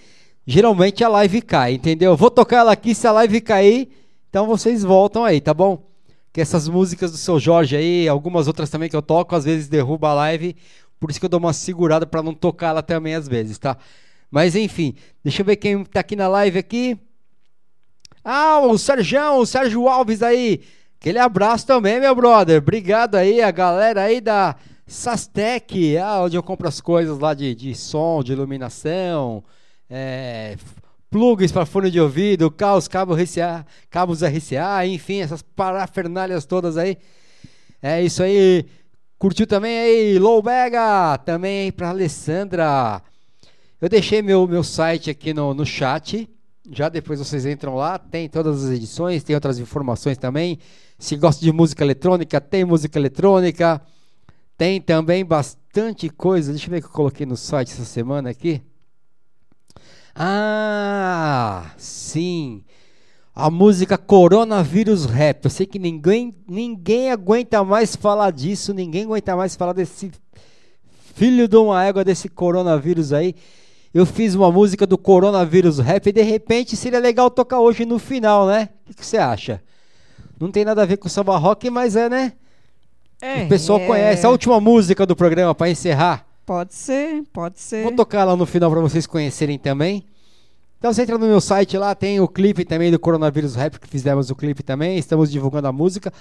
geralmente 0.45 1.03
a 1.03 1.09
live 1.09 1.41
cai, 1.41 1.73
entendeu? 1.73 2.15
Vou 2.15 2.29
tocar 2.29 2.57
ela 2.57 2.71
aqui, 2.71 2.93
se 2.93 3.07
a 3.07 3.11
live 3.11 3.41
cair, 3.41 3.89
então 4.29 4.45
vocês 4.45 4.83
voltam 4.83 5.23
aí, 5.23 5.39
tá 5.39 5.53
bom? 5.53 5.87
Que 6.31 6.41
essas 6.41 6.67
músicas 6.67 7.11
do 7.11 7.17
seu 7.17 7.39
Jorge 7.39 7.75
aí, 7.75 8.07
algumas 8.07 8.47
outras 8.47 8.69
também 8.69 8.89
que 8.89 8.95
eu 8.95 9.01
toco, 9.01 9.35
às 9.35 9.45
vezes 9.45 9.67
derruba 9.67 10.09
a 10.09 10.13
live, 10.13 10.55
por 10.99 11.09
isso 11.09 11.19
que 11.19 11.25
eu 11.25 11.29
dou 11.29 11.39
uma 11.39 11.53
segurada 11.53 12.05
pra 12.05 12.21
não 12.21 12.33
tocar 12.33 12.69
ela 12.69 12.83
também 12.83 13.15
às 13.15 13.27
vezes, 13.27 13.57
tá? 13.57 13.77
Mas 14.29 14.55
enfim, 14.55 14.93
deixa 15.23 15.41
eu 15.41 15.45
ver 15.45 15.55
quem 15.55 15.83
tá 15.83 16.01
aqui 16.01 16.15
na 16.15 16.27
live 16.27 16.59
aqui. 16.59 16.97
Ah, 18.23 18.59
o 18.59 18.77
Sérgio, 18.77 19.33
o 19.35 19.45
Sérgio 19.45 19.87
Alves 19.87 20.21
aí. 20.21 20.61
Aquele 20.99 21.17
abraço 21.17 21.65
também, 21.65 21.99
meu 21.99 22.13
brother. 22.13 22.57
Obrigado 22.57 23.15
aí, 23.15 23.41
a 23.41 23.49
galera 23.49 24.03
aí 24.03 24.19
da 24.19 24.55
Sastec, 24.89 25.97
ah, 25.97 26.23
onde 26.23 26.35
eu 26.35 26.41
compro 26.41 26.67
as 26.67 26.81
coisas 26.81 27.19
lá 27.19 27.35
de, 27.35 27.53
de 27.53 27.75
som, 27.75 28.23
de 28.23 28.31
iluminação, 28.31 29.43
é, 29.87 30.57
plugs 31.11 31.51
para 31.51 31.63
fone 31.63 31.91
de 31.91 32.01
ouvido, 32.01 32.49
cabos, 32.49 32.87
cabos 32.87 33.21
RCA, 33.21 33.63
cabos 33.87 34.23
RCA, 34.23 34.87
enfim, 34.87 35.19
essas 35.19 35.43
parafernálias 35.43 36.43
todas 36.43 36.75
aí. 36.75 36.97
É 37.79 38.01
isso 38.01 38.23
aí. 38.23 38.65
Curtiu 39.19 39.45
também 39.45 39.77
aí, 39.77 40.17
Low 40.17 40.41
Bega, 40.41 41.19
também 41.19 41.71
pra 41.71 41.89
Alessandra. 41.89 42.99
Eu 43.79 43.89
deixei 43.89 44.23
meu, 44.23 44.47
meu 44.47 44.63
site 44.63 45.11
aqui 45.11 45.35
no, 45.35 45.53
no 45.53 45.67
chat. 45.67 46.27
Já 46.71 46.89
depois 46.89 47.19
vocês 47.19 47.45
entram 47.45 47.75
lá, 47.75 47.99
tem 47.99 48.27
todas 48.27 48.65
as 48.65 48.71
edições, 48.71 49.23
tem 49.23 49.35
outras 49.35 49.59
informações 49.59 50.17
também. 50.17 50.57
Se 50.97 51.15
gosta 51.15 51.45
de 51.45 51.51
música 51.51 51.83
eletrônica, 51.83 52.41
tem 52.41 52.65
música 52.65 52.97
eletrônica. 52.97 53.79
Tem 54.59 54.81
também 54.81 55.23
bastante 55.23 56.09
coisa. 56.09 56.51
Deixa 56.51 56.67
eu 56.67 56.71
ver 56.71 56.79
o 56.79 56.81
que 56.81 56.87
eu 56.87 56.91
coloquei 56.91 57.25
no 57.25 57.37
site 57.37 57.71
essa 57.71 57.85
semana 57.85 58.29
aqui. 58.29 58.61
Ah, 60.13 61.71
sim. 61.77 62.61
A 63.33 63.49
música 63.49 63.97
Coronavírus 63.97 65.05
Rap. 65.05 65.45
Eu 65.45 65.49
sei 65.49 65.65
que 65.65 65.79
ninguém, 65.79 66.35
ninguém 66.45 67.09
aguenta 67.09 67.63
mais 67.63 67.95
falar 67.95 68.31
disso, 68.31 68.73
ninguém 68.73 69.05
aguenta 69.05 69.33
mais 69.33 69.55
falar 69.55 69.71
desse 69.71 70.11
filho 71.15 71.47
de 71.47 71.55
uma 71.55 71.85
égua 71.85 72.03
desse 72.03 72.27
coronavírus 72.27 73.13
aí. 73.13 73.35
Eu 73.93 74.05
fiz 74.05 74.35
uma 74.35 74.51
música 74.51 74.85
do 74.85 74.97
coronavírus 74.97 75.79
rap 75.79 76.07
e 76.07 76.11
de 76.11 76.21
repente 76.21 76.75
seria 76.75 76.99
legal 76.99 77.31
tocar 77.31 77.61
hoje 77.61 77.85
no 77.85 77.97
final, 77.97 78.45
né? 78.45 78.67
O 78.89 78.93
que 78.93 79.05
você 79.05 79.17
acha? 79.17 79.63
Não 80.37 80.51
tem 80.51 80.65
nada 80.65 80.81
a 80.81 80.85
ver 80.85 80.97
com 80.97 81.07
samba 81.07 81.37
rock, 81.37 81.69
mas 81.69 81.95
é, 81.95 82.09
né? 82.09 82.33
É, 83.21 83.43
o 83.43 83.49
pessoal 83.49 83.79
é. 83.79 83.87
conhece. 83.87 84.25
A 84.25 84.29
última 84.29 84.59
música 84.59 85.05
do 85.05 85.15
programa 85.15 85.53
para 85.53 85.69
encerrar. 85.69 86.25
Pode 86.45 86.73
ser, 86.73 87.23
pode 87.31 87.59
ser. 87.59 87.83
Vou 87.83 87.91
tocar 87.91 88.23
lá 88.23 88.35
no 88.35 88.45
final 88.45 88.71
para 88.71 88.79
vocês 88.79 89.05
conhecerem 89.05 89.59
também. 89.59 90.05
Então 90.79 90.93
você 90.93 91.01
entra 91.01 91.17
no 91.17 91.27
meu 91.27 91.41
site 91.41 91.77
lá, 91.77 91.93
tem 91.93 92.19
o 92.21 92.27
clipe 92.27 92.63
também 92.63 92.89
do 92.89 92.97
Coronavírus 92.97 93.53
Rap, 93.53 93.77
que 93.79 93.87
fizemos 93.87 94.29
o 94.29 94.35
clipe 94.35 94.63
também. 94.63 94.97
Estamos 94.97 95.29
divulgando 95.29 95.67
a 95.67 95.71
música 95.73 96.11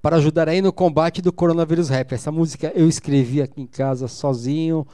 para 0.00 0.16
ajudar 0.16 0.48
aí 0.48 0.62
no 0.62 0.72
combate 0.72 1.20
do 1.20 1.32
Coronavírus 1.32 1.90
Rap. 1.90 2.12
Essa 2.14 2.32
música 2.32 2.72
eu 2.74 2.88
escrevi 2.88 3.42
aqui 3.42 3.60
em 3.60 3.66
casa 3.66 4.08
sozinho, 4.08 4.86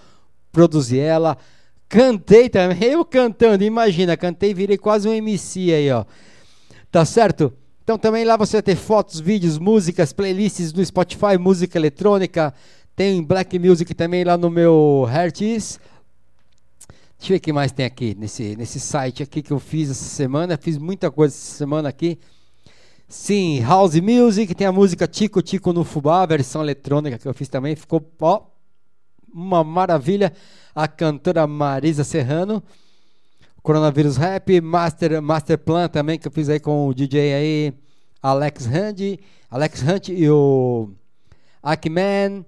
produzi 0.51 0.98
ela, 0.98 1.39
cantei 1.89 2.48
também, 2.48 2.82
eu 2.90 3.05
cantando, 3.05 3.62
imagina, 3.62 4.16
cantei, 4.16 4.52
virei 4.52 4.76
quase 4.76 5.09
um 5.09 5.12
MC 5.12 5.72
aí, 5.72 5.90
ó. 5.93 6.05
Tá 6.90 7.05
certo? 7.05 7.52
Então 7.83 7.99
também 7.99 8.25
lá 8.25 8.37
você 8.37 8.59
vai 8.59 8.63
ter 8.63 8.77
fotos, 8.77 9.19
vídeos, 9.19 9.59
músicas, 9.59 10.13
playlists 10.13 10.73
no 10.73 10.85
Spotify, 10.85 11.37
música 11.39 11.77
eletrônica, 11.77 12.55
tem 12.95 13.23
Black 13.23 13.59
Music 13.59 13.93
também 13.95 14.23
lá 14.23 14.37
no 14.37 14.49
meu 14.49 15.09
Heartis. 15.13 15.81
Deixa 17.19 17.33
eu 17.33 17.37
ver 17.37 17.37
o 17.37 17.41
que 17.41 17.53
mais 17.53 17.73
tem 17.73 17.87
aqui 17.87 18.17
nesse, 18.19 18.57
nesse 18.57 18.79
site 18.79 19.23
aqui 19.23 19.43
que 19.43 19.53
eu 19.53 19.59
fiz 19.59 19.91
essa 19.91 20.05
semana. 20.05 20.57
Fiz 20.57 20.77
muita 20.77 21.11
coisa 21.11 21.35
essa 21.35 21.57
semana 21.57 21.89
aqui. 21.89 22.19
Sim, 23.09 23.61
House 23.63 23.95
Music, 24.01 24.55
tem 24.55 24.67
a 24.67 24.73
música 24.73 25.07
Tico 25.07 25.41
Tico 25.41 25.73
no 25.73 25.85
Fubá, 25.85 26.23
a 26.23 26.27
versão 26.27 26.63
eletrônica 26.63 27.19
que 27.19 27.29
eu 27.29 27.35
fiz 27.35 27.49
também. 27.49 27.77
Ficou 27.77 28.05
ó, 28.21 28.43
uma 29.33 29.63
maravilha. 29.63 30.33
A 30.75 30.89
cantora 30.89 31.47
Marisa 31.47 32.05
Serrano. 32.05 32.63
Coronavírus 33.62 34.16
Rap, 34.16 34.60
Master, 34.60 35.22
Master 35.22 35.59
Plan 35.59 35.89
também, 35.89 36.18
que 36.18 36.26
eu 36.26 36.32
fiz 36.32 36.48
aí 36.48 36.59
com 36.59 36.89
o 36.89 36.94
DJ 36.94 37.34
aí, 37.34 37.74
Alex 38.22 38.66
Hunt, 38.66 39.18
Alex 39.51 39.82
Hunt 39.82 40.09
e 40.09 40.28
o 40.28 40.90
Akiman, 41.62 42.44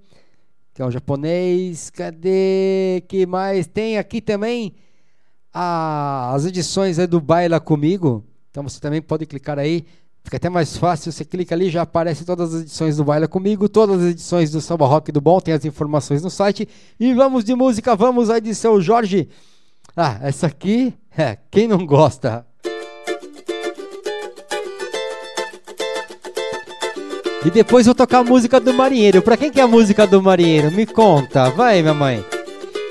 que 0.75 0.83
é 0.83 0.85
um 0.85 0.91
japonês. 0.91 1.89
Cadê? 1.91 3.03
Que 3.07 3.27
mais? 3.27 3.67
Tem 3.67 3.97
aqui 3.97 4.21
também 4.21 4.75
a- 5.53 6.33
as 6.35 6.47
edições 6.47 6.99
aí 6.99 7.07
do 7.07 7.21
Baila 7.21 7.61
Comigo. 7.61 8.25
Então 8.51 8.63
você 8.65 8.81
também 8.81 9.01
pode 9.01 9.25
clicar 9.27 9.59
aí. 9.59 9.85
Fica 10.25 10.39
até 10.39 10.49
mais 10.49 10.77
fácil, 10.77 11.13
você 11.13 11.23
clica 11.25 11.55
ali, 11.55 11.69
já 11.69 11.83
aparece 11.83 12.25
todas 12.25 12.55
as 12.55 12.63
edições 12.63 12.97
do 12.97 13.05
Baila 13.05 13.29
Comigo, 13.29 13.69
todas 13.69 14.01
as 14.03 14.11
edições 14.13 14.51
do 14.51 14.61
Samba 14.61 14.87
Rock 14.87 15.13
do 15.13 15.21
Bom, 15.21 15.39
tem 15.39 15.53
as 15.53 15.65
informações 15.67 16.23
no 16.23 16.31
site. 16.31 16.67
E 16.99 17.13
vamos 17.13 17.45
de 17.45 17.55
música, 17.55 17.95
vamos 17.95 18.31
aí 18.31 18.41
de 18.41 18.55
seu 18.55 18.81
Jorge. 18.81 19.29
Ah, 19.97 20.19
essa 20.23 20.47
aqui, 20.47 20.95
é, 21.17 21.39
quem 21.51 21.69
não 21.69 21.85
gosta? 21.87 22.45
E 27.45 27.51
depois 27.51 27.85
vou 27.85 27.95
tocar 27.95 28.21
a 28.21 28.25
música 28.25 28.59
do 28.59 28.73
marinheiro. 28.73 29.21
Pra 29.21 29.37
quem 29.37 29.51
que 29.51 29.61
é 29.61 29.63
a 29.65 29.69
música 29.69 30.07
do 30.07 30.23
marinheiro? 30.23 30.71
Me 30.73 30.87
conta, 30.87 31.51
vai, 31.51 31.83
minha 31.83 31.93
mãe. 31.93 32.25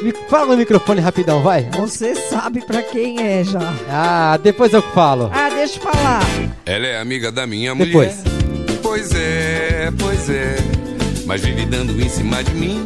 Me 0.04 0.12
fala 0.30 0.52
no 0.52 0.58
microfone 0.58 1.02
rapidão, 1.02 1.42
vai. 1.42 1.68
Você 1.72 2.14
sabe 2.14 2.64
pra 2.64 2.84
quem 2.84 3.20
é 3.20 3.44
já. 3.44 3.74
Ah, 3.90 4.38
depois 4.38 4.72
eu 4.72 4.82
falo. 4.82 5.32
Ah, 5.34 5.50
deixa 5.50 5.80
eu 5.80 5.82
falar. 5.82 6.22
Ela 6.68 6.86
é 6.86 7.00
amiga 7.00 7.32
da 7.32 7.48
minha 7.48 7.74
Depois. 7.74 8.16
mulher. 8.24 8.80
Pois 8.84 9.12
é, 9.16 9.92
pois 9.98 10.30
é. 10.30 10.56
Mas 11.26 11.42
vive 11.42 11.66
dando 11.66 12.00
em 12.00 12.10
cima 12.10 12.44
de 12.44 12.54
mim. 12.54 12.86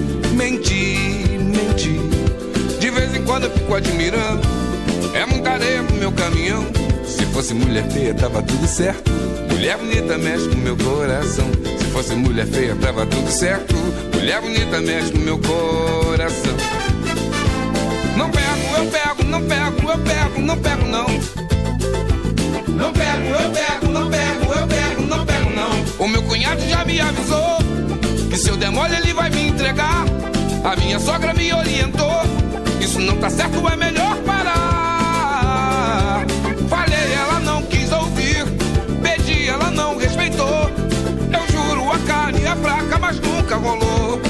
Menti, 0.41 1.37
menti. 1.37 1.99
De 2.79 2.89
vez 2.89 3.13
em 3.13 3.23
quando 3.23 3.43
eu 3.43 3.51
fico 3.51 3.75
admirando. 3.75 4.41
É 5.13 5.23
muita 5.23 5.51
areia 5.51 5.83
pro 5.83 5.95
meu 5.97 6.11
caminhão. 6.11 6.65
Se 7.05 7.23
fosse 7.27 7.53
mulher 7.53 7.87
feia, 7.91 8.11
tava 8.15 8.41
tudo 8.41 8.65
certo. 8.65 9.11
Mulher 9.51 9.77
bonita 9.77 10.17
mexe 10.17 10.49
com 10.49 10.55
meu 10.55 10.75
coração. 10.75 11.45
Se 11.77 11.85
fosse 11.91 12.15
mulher 12.15 12.47
feia, 12.47 12.75
tava 12.75 13.05
tudo 13.05 13.29
certo. 13.29 13.75
Mulher 14.15 14.41
bonita 14.41 14.81
mexe 14.81 15.11
com 15.11 15.19
meu 15.19 15.37
coração. 15.37 16.57
Não 18.17 18.31
pego, 18.31 18.77
eu 18.77 18.85
pego, 18.87 19.23
não 19.23 19.41
pego, 19.43 19.91
eu 19.91 19.97
pego, 19.99 20.41
não 20.41 20.57
pego, 20.57 20.85
não. 20.87 21.07
Não 22.67 22.91
pego, 22.93 23.27
eu 23.27 23.51
pego, 23.51 23.91
não 23.91 24.09
pego, 24.09 24.53
eu 24.59 24.67
pego, 24.67 25.01
não 25.03 25.23
pego, 25.23 25.49
não. 25.51 26.03
O 26.03 26.07
meu 26.07 26.23
cunhado 26.23 26.67
já 26.67 26.83
me 26.83 26.99
avisou 26.99 27.60
que 28.31 28.37
se 28.37 28.49
eu 28.49 28.55
der 28.55 28.71
mole 28.71 28.95
ele 28.95 29.13
vai 29.13 29.29
me 29.29 29.49
entregar. 29.49 30.05
A 30.63 30.73
minha 30.77 30.97
sogra 30.99 31.33
me 31.33 31.51
orientou. 31.53 32.21
Isso 32.79 32.97
não 32.99 33.17
tá 33.17 33.29
certo, 33.29 33.67
é 33.67 33.75
melhor 33.75 34.15
parar. 34.25 36.25
Falei, 36.69 37.13
ela 37.13 37.41
não 37.41 37.61
quis 37.63 37.91
ouvir. 37.91 38.45
Pedi, 39.03 39.49
ela 39.49 39.69
não 39.71 39.97
respeitou. 39.97 40.71
Eu 41.33 41.45
juro, 41.51 41.91
a 41.91 41.99
carne 42.07 42.45
é 42.45 42.55
fraca, 42.55 42.97
mas 42.99 43.19
nunca 43.19 43.57
rolou. 43.57 44.21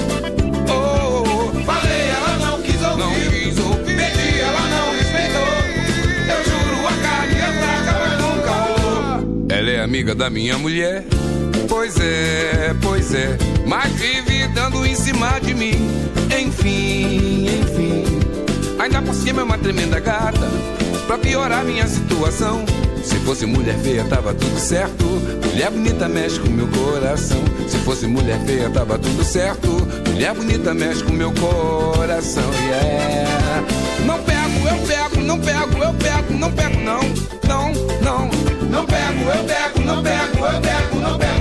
Oh, 0.68 1.52
falei, 1.64 2.10
ela. 2.10 2.40
Não 2.40 2.60
quis 2.64 2.82
ouvir. 2.82 3.54
Pedi, 3.86 4.40
ela 4.40 4.68
não 4.68 4.94
respeitou. 4.98 5.54
Eu 6.28 6.44
juro, 6.50 6.88
a 6.88 6.94
carne 7.08 7.36
é 7.36 7.52
fraca, 7.62 7.94
mas 8.00 8.14
nunca 8.20 8.52
rolou. 8.52 9.46
Ela 9.48 9.70
é 9.70 9.84
amiga 9.84 10.16
da 10.16 10.28
minha 10.28 10.58
mulher. 10.58 11.06
Pois 11.72 11.96
é, 12.02 12.76
pois 12.82 13.14
é. 13.14 13.38
Mas 13.66 13.94
vive 13.94 14.46
dando 14.50 14.86
em 14.86 14.94
cima 14.94 15.40
de 15.40 15.54
mim. 15.54 15.90
Enfim, 16.38 17.46
enfim. 17.46 18.04
Ainda 18.78 19.02
por 19.02 19.16
cima 19.16 19.40
é 19.40 19.44
uma 19.46 19.58
tremenda 19.58 19.98
gata. 20.02 20.52
Pra 21.08 21.18
piorar 21.18 21.64
minha 21.64 21.88
situação. 21.88 22.66
Se 23.02 23.16
fosse 23.22 23.46
mulher 23.46 23.80
feia, 23.80 24.04
tava 24.04 24.34
tudo 24.34 24.60
certo. 24.60 25.06
Mulher 25.46 25.72
bonita 25.72 26.10
mexe 26.10 26.42
com 26.42 26.50
meu 26.50 26.68
coração. 26.68 27.42
Se 27.70 27.78
fosse 27.78 28.06
mulher 28.06 28.44
feia, 28.46 28.70
tava 28.70 29.00
tudo 29.00 29.24
certo. 29.24 29.70
Mulher 30.10 30.34
bonita 30.34 30.74
mexe 30.74 31.02
com 31.06 31.14
meu 31.14 31.32
coração. 31.32 32.44
Yeah. 32.68 33.66
Não 34.06 34.20
pego, 34.24 34.68
eu 34.68 34.88
pego, 34.88 35.22
não 35.24 35.40
pego, 35.40 35.84
eu 35.84 35.94
pego, 35.94 36.34
não 36.34 36.52
pego, 36.52 36.80
não. 36.82 37.00
Não, 37.48 37.72
não. 38.02 38.30
Não 38.70 38.86
pego, 38.86 39.24
eu 39.24 39.44
pego, 39.46 39.82
não 39.86 40.04
pego, 40.04 40.46
eu 40.46 40.62
pego, 40.62 41.00
não 41.00 41.18
pego. 41.18 41.41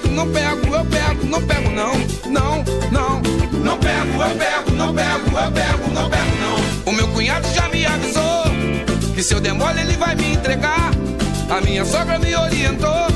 Pego, 0.00 0.14
não 0.14 0.26
pego, 0.28 0.74
eu 0.74 0.84
pego, 0.86 1.26
não 1.26 1.42
pego, 1.42 1.70
não. 1.70 1.92
Não, 2.30 2.64
não. 2.90 3.20
Não 3.62 3.78
pego, 3.78 4.22
eu 4.22 4.36
pego, 4.36 4.70
não 4.72 4.94
pego, 4.94 5.38
eu 5.38 5.52
pego, 5.52 5.90
não 5.92 6.10
pego, 6.10 6.36
não. 6.40 6.92
O 6.92 6.96
meu 6.96 7.08
cunhado 7.08 7.46
já 7.52 7.68
me 7.68 7.84
avisou 7.84 8.44
que 9.14 9.22
se 9.22 9.34
eu 9.34 9.40
der 9.40 9.52
mole 9.52 9.80
ele 9.80 9.96
vai 9.96 10.14
me 10.14 10.32
entregar. 10.32 10.90
A 11.50 11.60
minha 11.60 11.84
sogra 11.84 12.18
me 12.18 12.34
orientou. 12.34 13.06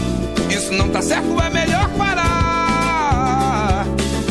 Isso 0.51 0.73
não 0.73 0.89
tá 0.90 1.01
certo, 1.01 1.40
é 1.40 1.51
melhor 1.51 1.89
parar. 1.90 3.86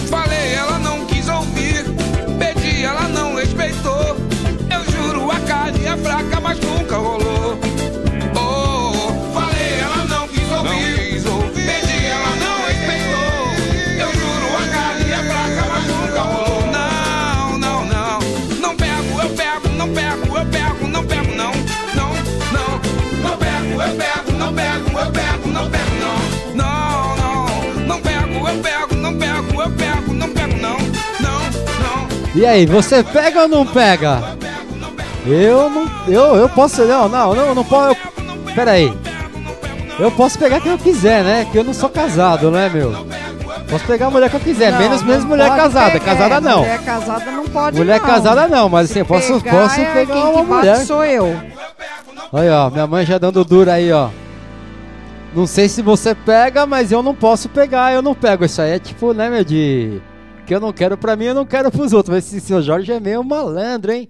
Falei, 0.10 0.54
ela 0.54 0.78
não 0.80 1.06
quis 1.06 1.28
ouvir. 1.28 1.86
Pedi, 2.38 2.84
ela 2.84 3.08
não 3.08 3.36
respeitou. 3.36 4.16
Eu 4.70 4.92
juro, 4.92 5.32
a 5.32 5.40
carne 5.42 5.86
é 5.86 5.98
fraca, 5.98 6.40
mas 6.40 6.60
nunca 6.60 6.98
rolou. 6.98 7.58
E 32.36 32.46
aí, 32.46 32.66
você 32.66 33.04
pega 33.04 33.44
ou 33.44 33.48
não 33.48 33.66
pega? 33.66 34.22
Eu 35.26 35.70
não. 35.70 35.88
Eu, 36.08 36.36
eu 36.36 36.50
posso. 36.50 36.84
Não, 36.86 37.08
não, 37.08 37.36
não, 37.36 37.56
não 37.56 37.64
posso. 37.64 37.90
Eu, 37.90 38.54
pera 38.56 38.72
aí. 38.72 38.92
Eu 40.00 40.12
posso 40.12 40.40
pegar 40.40 40.60
quem 40.60 40.72
eu 40.72 40.78
quiser, 40.78 41.24
né? 41.24 41.48
Que 41.52 41.60
eu 41.60 41.64
não 41.64 41.74
sou 41.74 41.90
casado, 41.90 42.50
né, 42.50 42.70
meu? 42.70 42.92
Posso 43.70 43.86
pegar 43.86 44.08
a 44.08 44.10
mulher 44.12 44.30
que 44.30 44.36
eu 44.36 44.40
quiser, 44.40 44.72
Não, 44.72 44.80
menos 44.80 45.02
não 45.02 45.08
mesmo 45.08 45.30
mulher 45.30 45.50
casada. 45.56 45.92
pegar, 45.92 46.06
casada 46.06 46.42
não. 46.42 46.60
Mulher 46.60 46.84
casada 46.84 47.32
não 47.32 47.44
pode 47.46 47.78
Mulher 47.78 48.00
não. 48.00 48.06
casada 48.08 48.48
não, 48.48 48.70
mas 48.70 48.90
assim, 48.92 49.00
eu 49.00 49.06
posso, 49.06 49.42
pegar 49.42 49.62
posso 49.62 49.80
é 49.82 49.94
pegar 49.94 50.14
quem 50.14 50.24
uma 50.24 50.44
que 50.44 50.52
mulher. 50.52 50.76
sou 50.86 51.04
eu. 51.06 51.40
Aí, 52.34 52.50
ó, 52.50 52.70
minha 52.70 52.86
mãe 52.86 53.06
já 53.06 53.18
dando 53.18 53.44
duro 53.46 53.72
aí, 53.72 53.92
ó. 53.92 54.10
Não 55.36 55.48
sei 55.48 55.68
se 55.70 55.82
você 55.82 56.14
pega, 56.14 56.66
mas 56.66 56.92
eu 56.92 57.02
não 57.02 57.16
posso 57.16 57.50
pegar, 57.50 57.94
eu 57.94 58.02
não 58.02 58.14
pego. 58.14 58.46
Isso 58.46 58.62
aí 58.62 58.72
é 58.74 58.80
tipo, 58.80 59.14
né, 59.14 59.30
meu, 59.30 59.44
de... 59.44 60.00
Que 60.46 60.54
eu 60.54 60.60
não 60.60 60.74
quero 60.74 60.98
pra 60.98 61.16
mim, 61.16 61.26
eu 61.26 61.36
não 61.36 61.46
quero 61.46 61.72
pros 61.72 61.94
outros. 61.94 62.14
Mas 62.14 62.26
esse 62.28 62.42
senhor 62.42 62.62
Jorge 62.62 62.92
é 62.92 63.00
meio 63.00 63.24
malandro, 63.24 63.92
hein? 63.92 64.10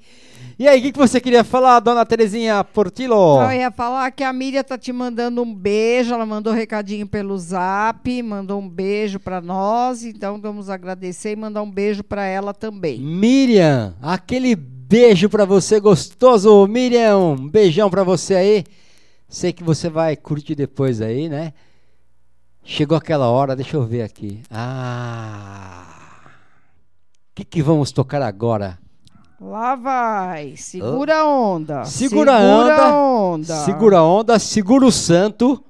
E 0.58 0.68
aí, 0.68 0.80
o 0.80 0.84
que, 0.84 0.92
que 0.92 1.00
você 1.00 1.20
queria 1.20 1.44
falar, 1.44 1.80
dona 1.80 2.06
Terezinha 2.06 2.64
Portilo? 2.64 3.42
Eu 3.42 3.52
ia 3.52 3.72
falar 3.72 4.12
que 4.12 4.24
a 4.24 4.32
Miriam 4.32 4.64
tá 4.64 4.78
te 4.78 4.94
mandando 4.94 5.42
um 5.42 5.54
beijo, 5.54 6.14
ela 6.14 6.26
mandou 6.28 6.54
um 6.54 6.56
recadinho 6.56 7.08
pelo 7.08 7.36
zap, 7.38 8.22
mandou 8.22 8.62
um 8.62 8.70
beijo 8.70 9.20
pra 9.20 9.42
nós, 9.42 10.04
então 10.04 10.40
vamos 10.40 10.70
agradecer 10.70 11.32
e 11.32 11.36
mandar 11.36 11.64
um 11.64 11.70
beijo 11.70 12.04
pra 12.04 12.26
ela 12.26 12.54
também. 12.54 13.00
Miriam, 13.00 13.96
aquele 14.00 14.56
beijo 14.56 15.28
pra 15.28 15.44
você 15.44 15.80
gostoso. 15.80 16.68
Miriam, 16.68 17.34
um 17.34 17.50
beijão 17.50 17.90
pra 17.90 18.04
você 18.04 18.36
aí. 18.36 18.64
Sei 19.28 19.52
que 19.52 19.64
você 19.64 19.90
vai 19.90 20.16
curtir 20.16 20.54
depois 20.54 21.02
aí, 21.02 21.28
né? 21.28 21.54
Chegou 22.64 22.96
aquela 22.96 23.28
hora, 23.28 23.56
deixa 23.56 23.76
eu 23.76 23.84
ver 23.84 24.04
aqui. 24.04 24.40
Ah! 24.52 25.93
O 27.34 27.36
que, 27.36 27.44
que 27.44 27.64
vamos 27.64 27.92
tocar 27.92 28.22
agora? 28.22 28.78
Lá 29.42 29.76
vai, 29.76 30.56
segura 30.56 31.18
a 31.18 31.26
onda. 31.26 31.84
Segura 31.84 32.32
a 32.32 32.40
onda, 32.40 32.76
a 32.76 32.96
onda. 32.96 33.56
Segura 33.66 33.98
a 33.98 34.04
onda, 34.04 34.38
segura 34.38 34.86
o 34.86 34.92
santo. 34.92 35.66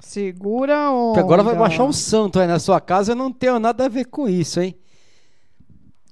Segura 0.00 0.74
a 0.74 0.90
onda. 0.90 1.12
Que 1.12 1.20
agora 1.20 1.42
vai 1.42 1.54
baixar 1.54 1.84
um 1.84 1.92
santo 1.92 2.40
aí 2.40 2.46
na 2.46 2.58
sua 2.58 2.80
casa. 2.80 3.12
Eu 3.12 3.16
não 3.16 3.30
tenho 3.30 3.60
nada 3.60 3.84
a 3.84 3.88
ver 3.90 4.06
com 4.06 4.26
isso, 4.26 4.62
hein? 4.62 4.74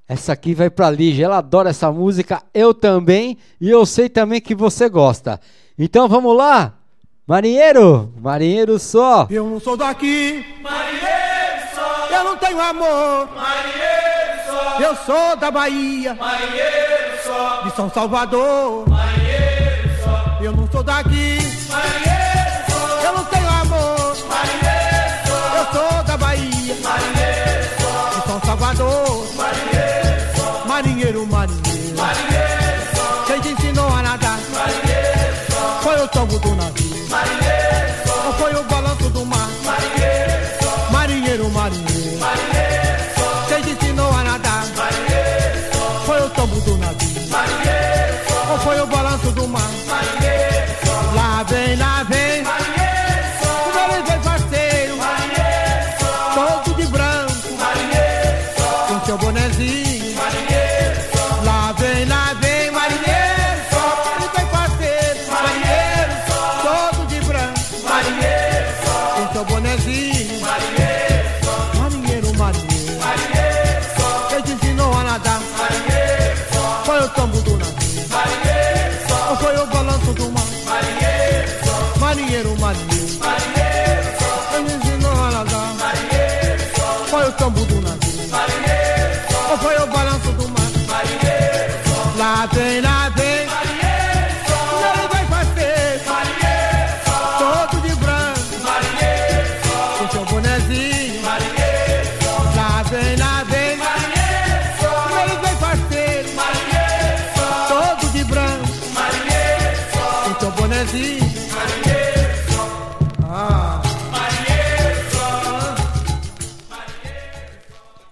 Essa 0.07 0.35
aqui 0.35 0.53
vai 0.53 0.69
pra 0.69 0.91
Lígia. 0.91 1.25
Ela 1.25 1.39
adora 1.39 1.71
essa 1.71 1.91
música. 1.91 2.43
Eu 2.53 2.75
também. 2.75 3.39
E 3.59 3.71
eu 3.71 3.87
sei 3.87 4.11
também 4.11 4.43
que 4.43 4.55
você 4.55 4.91
gosta. 4.91 5.41
Então 5.79 6.07
vamos 6.07 6.37
lá? 6.37 6.75
Marinheiro! 7.27 8.13
Marinheiro 8.21 8.79
só! 8.79 9.27
Eu 9.31 9.49
não 9.49 9.59
sou 9.59 9.75
daqui. 9.75 10.45
Marinheiro 10.63 11.75
só. 11.75 12.07
Eu 12.15 12.25
não 12.25 12.37
tenho 12.37 12.61
amor. 12.61 13.31
Marinheiro. 13.35 13.96
Eu 14.81 14.97
sou 15.07 15.37
da 15.37 15.51
Bahia. 15.51 16.17
Só. 17.25 17.63
De 17.63 17.71
São 17.77 17.91
Salvador. 17.91 18.85
Só. 20.05 20.39
Eu 20.41 20.53
não 20.53 20.69
sou 20.71 20.83
daqui. 20.83 21.39
Marinheiro 21.71 22.71
só. 22.71 23.01
Eu 23.05 23.13
não 23.15 23.25
tenho 23.25 23.49
amor. 23.49 24.17
Só. 24.17 25.57
Eu 25.57 25.65
sou 25.73 26.03
da 26.05 26.17
Bahia. 26.17 26.75
De 26.75 28.27
São 28.27 28.41
Salvador. 28.45 29.06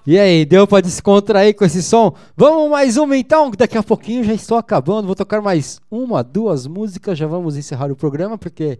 E 0.07 0.19
aí, 0.19 0.45
deu 0.45 0.67
pra 0.67 0.83
descontrair 0.83 1.57
com 1.57 1.65
esse 1.65 1.83
som? 1.83 2.15
Vamos 2.37 2.71
mais 2.71 2.99
uma 2.99 3.17
então, 3.17 3.51
daqui 3.51 3.79
a 3.79 3.83
pouquinho 3.83 4.23
já 4.23 4.35
estou 4.35 4.59
acabando. 4.59 5.07
Vou 5.07 5.17
tocar 5.17 5.41
mais 5.41 5.81
uma, 5.91 6.23
duas 6.23 6.67
músicas, 6.67 7.17
já 7.17 7.27
vamos 7.27 7.57
encerrar 7.57 7.91
o 7.91 7.97
programa, 7.97 8.37
porque 8.37 8.79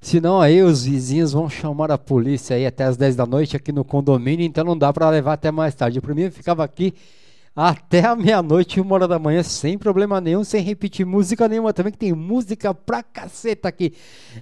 senão 0.00 0.40
aí 0.40 0.62
os 0.62 0.84
vizinhos 0.84 1.32
vão 1.32 1.50
chamar 1.50 1.90
a 1.90 1.98
polícia 1.98 2.54
aí 2.54 2.64
até 2.64 2.84
as 2.84 2.96
10 2.96 3.16
da 3.16 3.26
noite 3.26 3.56
aqui 3.56 3.72
no 3.72 3.84
condomínio, 3.84 4.46
então 4.46 4.62
não 4.62 4.78
dá 4.78 4.92
pra 4.92 5.10
levar 5.10 5.32
até 5.32 5.50
mais 5.50 5.74
tarde. 5.74 6.00
Por 6.00 6.14
mim, 6.14 6.22
eu 6.22 6.30
ficava 6.30 6.62
aqui 6.62 6.94
até 7.56 8.04
a 8.04 8.14
meia-noite, 8.14 8.78
uma 8.82 8.94
hora 8.94 9.08
da 9.08 9.18
manhã, 9.18 9.42
sem 9.42 9.78
problema 9.78 10.20
nenhum, 10.20 10.44
sem 10.44 10.62
repetir 10.62 11.06
música 11.06 11.48
nenhuma 11.48 11.72
também, 11.72 11.90
que 11.90 11.98
tem 11.98 12.12
música 12.12 12.74
pra 12.74 13.02
caceta 13.02 13.66
aqui. 13.68 13.94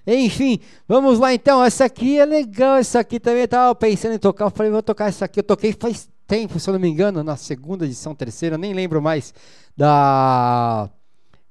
Enfim, 0.05 0.59
vamos 0.89 1.21
lá 1.21 1.33
então, 1.33 1.63
essa 1.63 1.85
aqui 1.85 2.19
é 2.19 2.25
legal, 2.25 2.77
essa 2.77 2.99
aqui 2.99 3.21
também 3.21 3.43
eu 3.43 3.49
tava 3.49 3.73
pensando 3.77 4.15
em 4.15 4.19
tocar, 4.19 4.47
eu 4.47 4.51
falei, 4.51 4.73
vou 4.73 4.83
tocar 4.83 5.07
essa 5.09 5.27
aqui, 5.27 5.39
eu 5.39 5.45
toquei 5.45 5.73
faz 5.79 6.09
tempo, 6.27 6.59
se 6.59 6.69
eu 6.69 6.73
não 6.73 6.81
me 6.81 6.89
engano, 6.89 7.23
na 7.23 7.37
segunda 7.37 7.85
edição, 7.85 8.17
terceira, 8.17 8.59
nem 8.59 8.73
lembro 8.73 9.01
mais, 9.01 9.33
da 9.77 10.91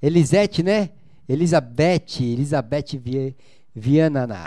Elisete, 0.01 0.61
né? 0.61 0.89
Elizabeth, 1.29 2.19
Elizabeth 2.19 2.99
Vi- 3.01 3.37
Viana. 3.73 4.43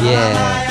Yeah. 0.00 0.67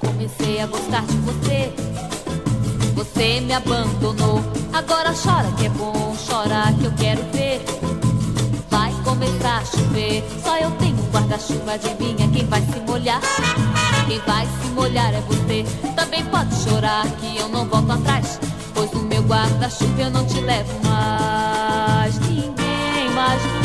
Comecei 0.00 0.60
a 0.60 0.66
gostar 0.66 1.02
de 1.06 1.16
você, 1.18 1.72
você 2.94 3.40
me 3.40 3.52
abandonou. 3.52 4.42
Agora 4.72 5.14
chora 5.14 5.50
que 5.56 5.66
é 5.66 5.68
bom, 5.70 6.14
chora 6.28 6.72
que 6.78 6.84
eu 6.84 6.92
quero 6.92 7.22
ver. 7.32 7.64
Vai 8.70 8.92
começar 9.04 9.58
a 9.58 9.64
chover, 9.64 10.24
só 10.42 10.56
eu 10.58 10.70
tenho 10.72 10.96
um 10.96 11.10
guarda-chuva, 11.10 11.72
adivinha 11.74 12.28
quem 12.28 12.46
vai 12.46 12.60
se 12.60 12.80
molhar? 12.80 13.20
Quem 14.06 14.18
vai 14.20 14.46
se 14.46 14.68
molhar 14.74 15.14
é 15.14 15.20
você. 15.22 15.64
Também 15.94 16.24
pode 16.26 16.54
chorar 16.56 17.06
que 17.20 17.36
eu 17.38 17.48
não 17.48 17.66
volto 17.66 17.92
atrás, 17.92 18.38
pois 18.74 18.92
o 18.92 18.98
meu 18.98 19.22
guarda-chuva 19.22 20.02
eu 20.02 20.10
não 20.10 20.26
te 20.26 20.40
levo 20.40 20.72
mais. 20.84 22.18
Ninguém 22.20 23.10
mais 23.14 23.55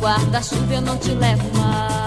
guarda-chuva 0.00 0.74
eu 0.74 0.80
não 0.80 0.96
te 0.96 1.12
levo 1.12 1.44
mais. 1.58 1.99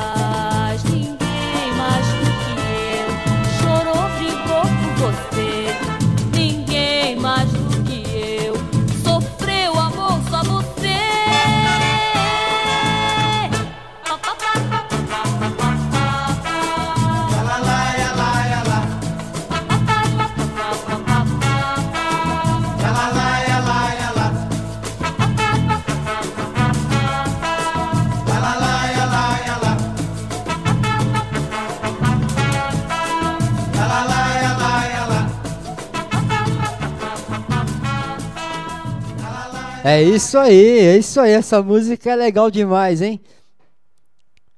É 39.94 40.02
isso 40.02 40.40
aí, 40.40 40.80
é 40.80 40.98
isso 40.98 41.22
aí. 41.22 41.34
Essa 41.34 41.62
música 41.62 42.10
é 42.10 42.16
legal 42.16 42.50
demais, 42.50 43.00
hein? 43.00 43.22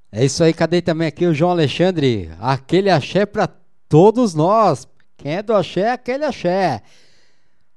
É 0.09 0.23
isso 0.23 0.41
aí, 0.41 0.53
cadê 0.53 0.81
também 0.81 1.09
aqui 1.09 1.25
o 1.25 1.33
João 1.33 1.51
Alexandre? 1.51 2.31
Aquele 2.39 2.89
axé 2.89 3.25
pra 3.25 3.45
todos 3.89 4.33
nós. 4.33 4.87
Quem 5.17 5.33
é 5.33 5.43
do 5.43 5.53
axé, 5.53 5.91
aquele 5.91 6.23
axé. 6.23 6.81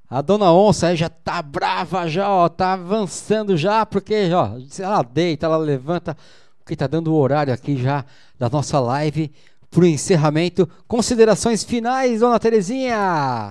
A 0.09 0.23
dona 0.23 0.53
Onça 0.53 0.87
aí 0.87 0.97
já 0.97 1.09
tá 1.09 1.43
brava 1.43 2.07
já, 2.07 2.31
ó, 2.31 2.49
tá 2.49 2.75
avançando 2.75 3.57
já, 3.57 3.85
porque, 3.85 4.31
ó, 4.33 4.53
ela 4.79 5.03
deita, 5.03 5.47
ela 5.47 5.57
levanta, 5.57 6.17
porque 6.61 6.77
tá 6.77 6.87
dando 6.87 7.13
o 7.13 7.19
horário 7.19 7.53
aqui 7.53 7.77
já 7.77 8.05
da 8.39 8.49
nossa 8.49 8.79
live 8.79 9.33
pro 9.69 9.85
encerramento. 9.85 10.69
Considerações 10.87 11.65
finais, 11.65 12.21
dona 12.21 12.39
Terezinha. 12.39 13.51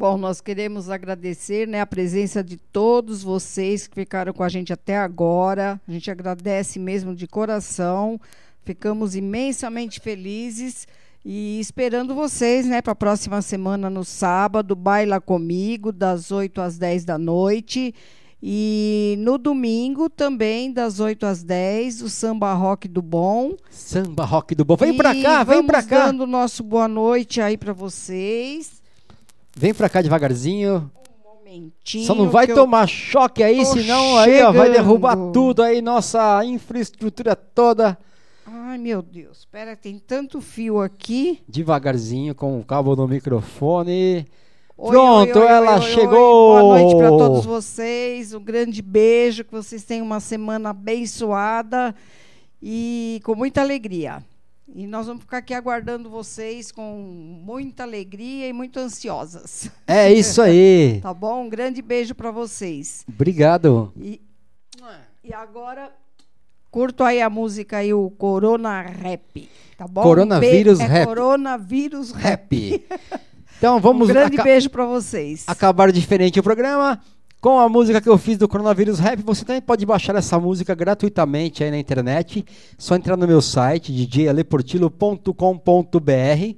Bom, 0.00 0.16
nós 0.16 0.40
queremos 0.40 0.88
agradecer 0.88 1.68
né, 1.68 1.78
a 1.82 1.86
presença 1.86 2.42
de 2.42 2.56
todos 2.56 3.22
vocês 3.22 3.86
que 3.86 3.94
ficaram 3.94 4.32
com 4.32 4.42
a 4.42 4.48
gente 4.48 4.72
até 4.72 4.96
agora. 4.96 5.78
A 5.86 5.92
gente 5.92 6.10
agradece 6.10 6.78
mesmo 6.78 7.14
de 7.14 7.26
coração. 7.26 8.18
Ficamos 8.64 9.14
imensamente 9.14 10.00
felizes 10.00 10.88
e 11.22 11.60
esperando 11.60 12.14
vocês 12.14 12.64
né, 12.64 12.80
para 12.80 12.92
a 12.92 12.96
próxima 12.96 13.42
semana 13.42 13.90
no 13.90 14.02
sábado. 14.02 14.74
Baila 14.74 15.20
comigo, 15.20 15.92
das 15.92 16.30
8 16.30 16.62
às 16.62 16.78
10 16.78 17.04
da 17.04 17.18
noite. 17.18 17.94
E 18.42 19.16
no 19.18 19.36
domingo 19.36 20.08
também, 20.08 20.72
das 20.72 20.98
8 20.98 21.26
às 21.26 21.42
10, 21.42 22.00
o 22.00 22.08
Samba 22.08 22.54
Rock 22.54 22.88
do 22.88 23.02
Bom. 23.02 23.54
Samba 23.68 24.24
Rock 24.24 24.54
do 24.54 24.64
Bom. 24.64 24.76
Vem 24.76 24.96
pra 24.96 25.14
E 25.14 25.22
cá, 25.22 25.44
vem 25.44 25.62
pra 25.62 25.82
cá. 25.82 26.06
dando 26.06 26.22
o 26.22 26.26
nosso 26.26 26.62
boa 26.62 26.88
noite 26.88 27.38
aí 27.38 27.58
para 27.58 27.74
vocês. 27.74 28.79
Vem 29.56 29.74
pra 29.74 29.88
cá 29.88 30.00
devagarzinho. 30.00 30.90
Momentinho 31.24 32.06
Só 32.06 32.14
não 32.14 32.30
vai 32.30 32.46
tomar 32.46 32.86
choque 32.86 33.42
aí, 33.42 33.64
senão 33.66 34.16
aí 34.18 34.40
ó, 34.42 34.52
vai 34.52 34.68
chegando. 34.68 34.72
derrubar 34.72 35.16
tudo 35.32 35.62
aí, 35.62 35.82
nossa 35.82 36.44
infraestrutura 36.44 37.34
toda. 37.34 37.98
Ai, 38.46 38.78
meu 38.78 39.02
Deus. 39.02 39.38
Espera, 39.40 39.76
tem 39.76 39.98
tanto 39.98 40.40
fio 40.40 40.80
aqui. 40.80 41.40
Devagarzinho, 41.48 42.34
com 42.34 42.58
o 42.58 42.64
cabo 42.64 42.94
no 42.94 43.06
microfone. 43.08 44.26
Oi, 44.78 44.90
Pronto, 44.90 45.38
oi, 45.38 45.44
oi, 45.44 45.50
ela 45.50 45.80
chegou. 45.80 46.58
Boa 46.58 46.62
noite 46.78 46.96
para 46.96 47.08
todos 47.08 47.44
vocês. 47.44 48.32
Um 48.32 48.40
grande 48.42 48.80
beijo. 48.80 49.44
Que 49.44 49.52
vocês 49.52 49.84
tenham 49.84 50.06
uma 50.06 50.20
semana 50.20 50.70
abençoada 50.70 51.94
e 52.62 53.20
com 53.24 53.34
muita 53.34 53.60
alegria. 53.60 54.22
E 54.72 54.86
nós 54.86 55.06
vamos 55.06 55.22
ficar 55.22 55.38
aqui 55.38 55.52
aguardando 55.52 56.08
vocês 56.08 56.70
com 56.70 56.96
muita 57.44 57.82
alegria 57.82 58.48
e 58.48 58.52
muito 58.52 58.78
ansiosas. 58.78 59.68
É 59.86 60.12
isso 60.12 60.40
aí. 60.40 61.00
tá 61.02 61.12
bom? 61.12 61.44
Um 61.44 61.48
grande 61.48 61.82
beijo 61.82 62.14
para 62.14 62.30
vocês. 62.30 63.04
Obrigado. 63.08 63.92
E, 63.96 64.20
e 65.24 65.34
agora 65.34 65.92
curto 66.70 67.02
aí 67.02 67.20
a 67.20 67.28
música 67.28 67.78
aí 67.78 67.92
o 67.92 68.10
Corona 68.10 68.80
Rap, 68.80 69.48
tá 69.76 69.88
bom? 69.88 70.02
Coronavírus 70.02 70.78
Be- 70.78 70.84
é 70.84 70.86
Rap. 70.86 71.06
Coronavírus 71.08 72.12
Rap. 72.12 72.84
Então 73.58 73.80
vamos 73.80 74.08
um 74.08 74.12
grande 74.12 74.36
beijo 74.40 74.70
para 74.70 74.84
vocês. 74.86 75.44
acabar 75.48 75.90
diferente 75.90 76.38
o 76.38 76.42
programa. 76.42 77.00
Com 77.40 77.58
a 77.58 77.68
música 77.70 78.02
que 78.02 78.08
eu 78.08 78.18
fiz 78.18 78.36
do 78.36 78.46
Coronavírus 78.46 78.98
Rap, 78.98 79.22
você 79.22 79.46
também 79.46 79.62
pode 79.62 79.86
baixar 79.86 80.14
essa 80.14 80.38
música 80.38 80.74
gratuitamente 80.74 81.64
aí 81.64 81.70
na 81.70 81.78
internet. 81.78 82.44
Só 82.76 82.94
entrar 82.94 83.16
no 83.16 83.26
meu 83.26 83.40
site, 83.40 84.06
djaleportilo.com.br, 84.06 86.54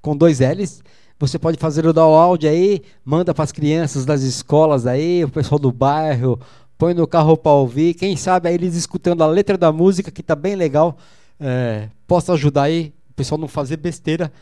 com 0.00 0.16
dois 0.16 0.38
L's. 0.38 0.80
Você 1.18 1.40
pode 1.40 1.58
fazer 1.58 1.84
o 1.86 1.92
download 1.92 2.46
aí, 2.46 2.82
manda 3.04 3.34
para 3.34 3.42
as 3.42 3.50
crianças 3.50 4.04
das 4.04 4.22
escolas 4.22 4.86
aí, 4.86 5.24
o 5.24 5.28
pessoal 5.28 5.58
do 5.58 5.72
bairro, 5.72 6.38
põe 6.78 6.94
no 6.94 7.08
carro 7.08 7.36
para 7.36 7.50
ouvir. 7.50 7.94
Quem 7.94 8.16
sabe 8.16 8.48
aí 8.48 8.54
eles 8.54 8.76
escutando 8.76 9.24
a 9.24 9.26
letra 9.26 9.58
da 9.58 9.72
música, 9.72 10.12
que 10.12 10.22
tá 10.22 10.36
bem 10.36 10.54
legal, 10.54 10.96
é, 11.40 11.88
possa 12.06 12.32
ajudar 12.34 12.62
aí 12.62 12.94
o 13.10 13.14
pessoal 13.14 13.40
não 13.40 13.48
fazer 13.48 13.76
besteira 13.76 14.32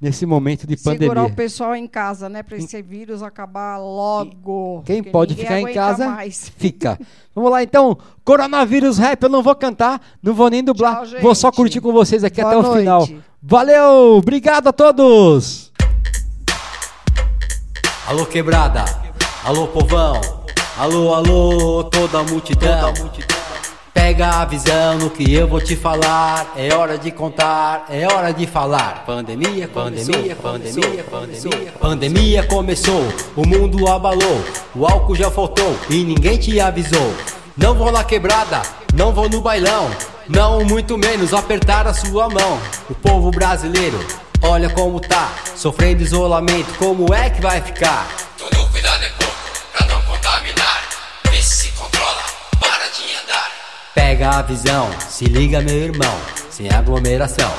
nesse 0.00 0.24
momento 0.24 0.66
de 0.66 0.76
Segurar 0.76 1.08
pandemia. 1.08 1.32
o 1.32 1.36
pessoal 1.36 1.76
em 1.76 1.86
casa, 1.86 2.28
né? 2.28 2.42
Para 2.42 2.56
esse 2.56 2.80
vírus 2.80 3.22
acabar 3.22 3.76
logo. 3.76 4.82
Quem 4.86 5.02
pode 5.02 5.34
ficar 5.34 5.60
em 5.60 5.72
casa, 5.74 6.08
mais. 6.08 6.50
fica. 6.56 6.98
Vamos 7.34 7.50
lá 7.50 7.62
então, 7.62 7.98
coronavírus 8.24 8.96
rap, 8.98 9.22
eu 9.22 9.28
não 9.28 9.42
vou 9.42 9.54
cantar, 9.54 10.00
não 10.22 10.32
vou 10.32 10.48
nem 10.48 10.64
dublar, 10.64 11.06
Tchau, 11.06 11.20
vou 11.20 11.34
só 11.34 11.52
curtir 11.52 11.80
com 11.80 11.92
vocês 11.92 12.24
aqui 12.24 12.40
Boa 12.40 12.52
até 12.52 12.58
o 12.58 12.62
noite. 12.62 12.78
final. 12.78 13.08
Valeu, 13.42 14.16
obrigado 14.16 14.68
a 14.68 14.72
todos. 14.72 15.70
Alô 18.06 18.26
quebrada, 18.26 18.84
alô 19.44 19.68
povão, 19.68 20.20
alô, 20.76 21.14
alô, 21.14 21.84
toda 21.84 22.20
a 22.20 22.24
multidão. 22.24 22.92
Pega 24.02 24.40
a 24.40 24.44
visão 24.46 24.96
no 24.96 25.10
que 25.10 25.30
eu 25.30 25.46
vou 25.46 25.60
te 25.60 25.76
falar. 25.76 26.54
É 26.56 26.74
hora 26.74 26.96
de 26.96 27.10
contar, 27.10 27.84
é 27.90 28.06
hora 28.06 28.32
de 28.32 28.46
falar. 28.46 29.04
Pandemia, 29.04 29.68
pandemia, 29.68 30.34
pandemia, 30.34 31.04
pandemia. 31.04 31.72
Pandemia 31.78 32.42
começou, 32.44 33.06
o 33.36 33.46
mundo 33.46 33.86
abalou. 33.86 34.42
O 34.74 34.86
álcool 34.86 35.14
já 35.14 35.30
faltou 35.30 35.76
e 35.90 36.02
ninguém 36.02 36.38
te 36.38 36.58
avisou. 36.58 37.14
Não 37.54 37.74
vou 37.74 37.92
na 37.92 38.02
quebrada, 38.02 38.62
não 38.94 39.12
vou 39.12 39.28
no 39.28 39.42
bailão. 39.42 39.90
Não, 40.26 40.64
muito 40.64 40.96
menos 40.96 41.34
apertar 41.34 41.86
a 41.86 41.92
sua 41.92 42.26
mão. 42.30 42.58
O 42.88 42.94
povo 42.94 43.30
brasileiro, 43.30 43.98
olha 44.42 44.70
como 44.70 44.98
tá. 44.98 45.30
Sofrendo 45.54 46.02
isolamento, 46.02 46.72
como 46.78 47.12
é 47.12 47.28
que 47.28 47.42
vai 47.42 47.60
ficar? 47.60 48.08
Pega 53.94 54.38
a 54.38 54.42
visão, 54.42 54.88
se 55.08 55.24
liga 55.24 55.60
meu 55.60 55.74
irmão, 55.74 56.16
sem 56.48 56.70
aglomeração, 56.72 57.50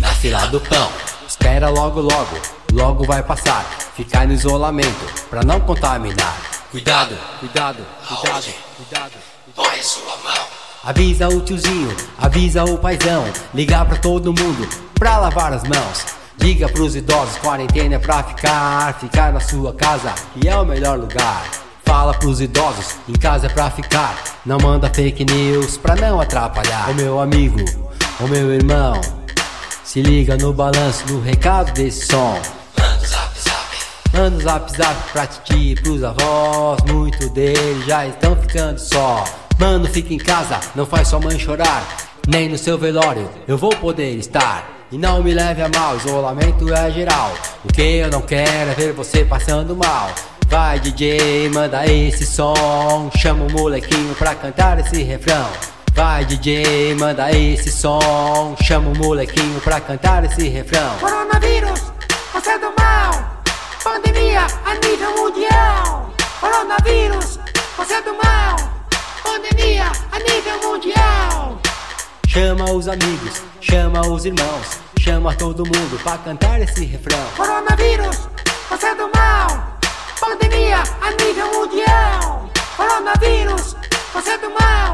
na 0.00 0.08
fila 0.08 0.46
do 0.48 0.60
pão. 0.60 0.90
Espera 1.26 1.70
logo, 1.70 2.00
logo, 2.00 2.36
logo 2.72 3.04
vai 3.04 3.22
passar. 3.22 3.64
Ficar 3.96 4.26
no 4.26 4.34
isolamento, 4.34 5.26
pra 5.30 5.42
não 5.42 5.60
contaminar. 5.60 6.36
Cuidado, 6.70 7.16
cuidado, 7.40 7.78
cuidado, 8.06 8.54
cuidado. 8.76 9.12
Põe 9.54 9.82
sua 9.82 10.16
mão. 10.18 10.46
Avisa 10.84 11.26
o 11.28 11.40
tiozinho, 11.40 11.96
avisa 12.18 12.64
o 12.64 12.76
paizão. 12.76 13.24
Ligar 13.54 13.86
pra 13.86 13.96
todo 13.96 14.26
mundo, 14.26 14.68
pra 14.94 15.16
lavar 15.16 15.54
as 15.54 15.62
mãos. 15.62 16.04
Diga 16.36 16.68
pros 16.68 16.96
idosos, 16.96 17.38
quarentena 17.38 17.94
é 17.94 17.98
pra 17.98 18.22
ficar. 18.22 18.92
Ficar 19.00 19.32
na 19.32 19.40
sua 19.40 19.72
casa, 19.72 20.12
que 20.34 20.46
é 20.46 20.54
o 20.54 20.66
melhor 20.66 20.98
lugar. 20.98 21.67
Fala 21.88 22.12
pros 22.12 22.38
idosos, 22.38 22.96
em 23.08 23.14
casa 23.14 23.46
é 23.46 23.48
pra 23.48 23.70
ficar. 23.70 24.14
Não 24.44 24.58
manda 24.58 24.92
fake 24.92 25.24
news 25.24 25.78
pra 25.78 25.96
não 25.96 26.20
atrapalhar. 26.20 26.90
Ô 26.90 26.92
meu 26.92 27.18
amigo, 27.18 27.58
ô 28.20 28.26
meu 28.26 28.52
irmão, 28.52 29.00
se 29.82 30.02
liga 30.02 30.36
no 30.36 30.52
balanço 30.52 31.06
do 31.06 31.18
recado 31.18 31.72
desse 31.72 32.06
som. 32.08 32.38
Manda 32.78 33.02
o 33.02 33.06
zap 33.06 33.40
zap. 33.40 33.76
Manda 34.12 34.36
o 34.36 34.40
zap 34.42 34.76
zap 34.76 35.12
pra 35.12 35.26
titi, 35.26 35.80
pros 35.82 36.04
avós. 36.04 36.78
Muito 36.92 37.30
deles 37.30 37.86
já 37.86 38.06
estão 38.06 38.36
ficando 38.36 38.78
só. 38.78 39.24
Mano, 39.58 39.86
fica 39.86 40.12
em 40.12 40.18
casa, 40.18 40.60
não 40.74 40.84
faz 40.84 41.08
sua 41.08 41.20
mãe 41.20 41.38
chorar. 41.38 41.82
Nem 42.26 42.50
no 42.50 42.58
seu 42.58 42.76
velório 42.76 43.30
eu 43.48 43.56
vou 43.56 43.70
poder 43.70 44.14
estar. 44.16 44.68
E 44.92 44.98
não 44.98 45.22
me 45.22 45.32
leve 45.32 45.62
a 45.62 45.70
mal, 45.70 45.96
isolamento 45.96 46.70
é 46.70 46.90
geral. 46.90 47.32
O 47.64 47.72
que 47.72 47.80
eu 47.80 48.10
não 48.10 48.20
quero 48.20 48.72
é 48.72 48.74
ver 48.74 48.92
você 48.92 49.24
passando 49.24 49.74
mal. 49.74 50.10
Vai 50.48 50.80
DJ, 50.80 51.50
manda 51.50 51.84
esse 51.84 52.24
som. 52.24 53.10
Chama 53.18 53.44
o 53.44 53.52
molequinho 53.52 54.14
pra 54.14 54.34
cantar 54.34 54.78
esse 54.80 55.02
refrão. 55.02 55.46
Vai 55.92 56.24
DJ, 56.24 56.94
manda 56.94 57.30
esse 57.30 57.70
som. 57.70 58.56
Chama 58.62 58.88
o 58.88 58.96
molequinho 58.96 59.60
pra 59.60 59.78
cantar 59.78 60.24
esse 60.24 60.48
refrão. 60.48 60.96
Coronavírus, 61.00 61.92
você 62.32 62.50
é 62.50 62.58
do 62.58 62.72
mal. 62.80 63.42
Pandemia 63.84 64.46
a 64.64 64.74
nível 64.74 65.14
mundial. 65.18 66.14
Coronavírus, 66.40 67.38
você 67.76 67.94
é 67.94 68.02
do 68.02 68.14
mal. 68.14 68.56
Pandemia 69.22 69.92
a 70.10 70.18
nível 70.18 70.62
mundial. 70.62 71.58
Chama 72.26 72.70
os 72.72 72.88
amigos, 72.88 73.42
chama 73.60 74.00
os 74.00 74.24
irmãos, 74.24 74.80
chama 74.98 75.34
todo 75.34 75.66
mundo 75.66 76.02
pra 76.02 76.16
cantar 76.16 76.58
esse 76.62 76.86
refrão. 76.86 77.18
Coronavírus, 77.36 78.28
você 78.70 78.86
é 78.86 78.94
do 78.94 79.10
mal. 79.14 79.77
Pandemia 80.20 80.82
a 81.00 81.10
nível 81.22 81.46
mundial. 81.52 82.50
Coronavírus, 82.76 83.76
você 84.12 84.30
é 84.30 84.48
mal. 84.48 84.92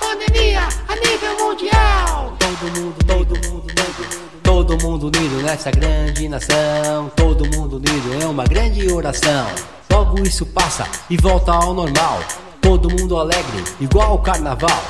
Pandemia 0.00 0.68
a 0.88 0.96
nível 0.96 1.38
mundial. 1.38 2.36
Todo 2.38 2.80
mundo, 2.80 3.04
todo 3.06 3.48
mundo, 3.48 3.66
todo 3.72 3.98
mundo. 4.04 4.42
Todo 4.42 4.82
mundo 4.82 5.06
unido 5.06 5.42
nessa 5.42 5.70
grande 5.70 6.28
nação. 6.28 7.10
Todo 7.14 7.44
mundo 7.56 7.76
unido 7.76 8.22
é 8.22 8.26
uma 8.26 8.44
grande 8.44 8.92
oração. 8.92 9.46
Logo 9.90 10.20
isso 10.22 10.44
passa 10.44 10.86
e 11.08 11.16
volta 11.16 11.52
ao 11.52 11.72
normal. 11.72 12.18
Todo 12.60 12.90
mundo 12.90 13.16
alegre, 13.16 13.64
igual 13.80 14.14
o 14.14 14.18
carnaval. 14.18 14.82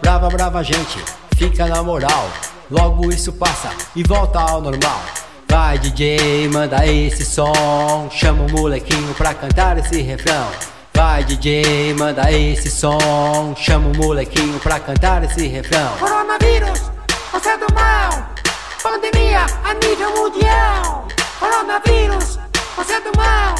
Brava, 0.00 0.28
brava 0.28 0.62
gente, 0.62 0.98
fica 1.36 1.66
na 1.66 1.82
moral. 1.82 2.30
Logo 2.70 3.12
isso 3.12 3.32
passa 3.32 3.70
e 3.94 4.02
volta 4.04 4.38
ao 4.38 4.60
normal. 4.60 5.00
Vai 5.48 5.78
DJ, 5.78 6.48
manda 6.48 6.86
esse 6.86 7.24
som. 7.24 8.08
Chama 8.10 8.44
o 8.44 8.50
molequinho 8.50 9.14
pra 9.14 9.32
cantar 9.34 9.78
esse 9.78 10.02
refrão. 10.02 10.50
Vai 10.94 11.24
DJ, 11.24 11.94
manda 11.94 12.30
esse 12.32 12.70
som. 12.70 13.54
Chama 13.56 13.88
o 13.88 13.96
molequinho 13.96 14.58
pra 14.60 14.80
cantar 14.80 15.22
esse 15.24 15.46
refrão. 15.46 15.96
Coronavírus, 15.98 16.90
você 17.32 17.48
é 17.50 17.58
do 17.58 17.66
mal. 17.74 18.28
Pandemia 18.82 19.46
a 19.64 19.74
nível 19.74 20.10
mundial. 20.16 21.08
Coronavírus, 21.38 22.38
você 22.76 22.94
é 22.94 23.00
do 23.00 23.16
mal. 23.16 23.54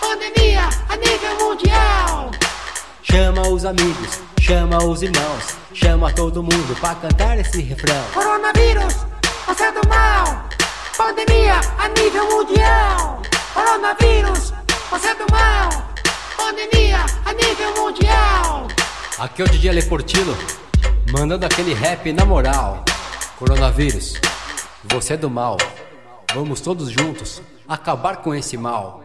Pandemia 0.00 0.68
a 0.88 0.96
nível 0.96 1.48
mundial. 1.48 2.30
Chama 3.02 3.48
os 3.48 3.64
amigos, 3.64 4.20
chama 4.40 4.78
os 4.82 5.02
irmãos, 5.02 5.56
chama 5.72 6.12
todo 6.12 6.42
mundo 6.42 6.76
pra 6.80 6.94
cantar 6.96 7.38
esse 7.38 7.62
refrão. 7.62 8.02
Coronavírus, 8.12 8.94
você 9.46 9.64
é 9.64 9.72
do 9.72 9.88
mal. 9.88 10.44
Pandemia 10.96 11.60
a 11.76 11.88
nível 11.88 12.24
mundial. 12.30 13.20
Coronavírus, 13.52 14.52
você 14.88 15.08
é 15.08 15.14
do 15.16 15.26
mal. 15.28 15.68
Pandemia 16.36 16.98
a 17.24 17.32
nível 17.32 17.74
mundial. 17.74 18.68
Aqui 19.18 19.42
é 19.42 19.44
o 19.44 19.48
DJ 19.48 19.72
Leportilo, 19.72 20.36
mandando 21.10 21.46
aquele 21.46 21.74
rap 21.74 22.12
na 22.12 22.24
moral. 22.24 22.84
Coronavírus, 23.36 24.20
você 24.84 25.14
é 25.14 25.16
do 25.16 25.28
mal. 25.28 25.56
Vamos 26.32 26.60
todos 26.60 26.88
juntos 26.90 27.42
acabar 27.68 28.18
com 28.18 28.32
esse 28.32 28.56
mal. 28.56 29.03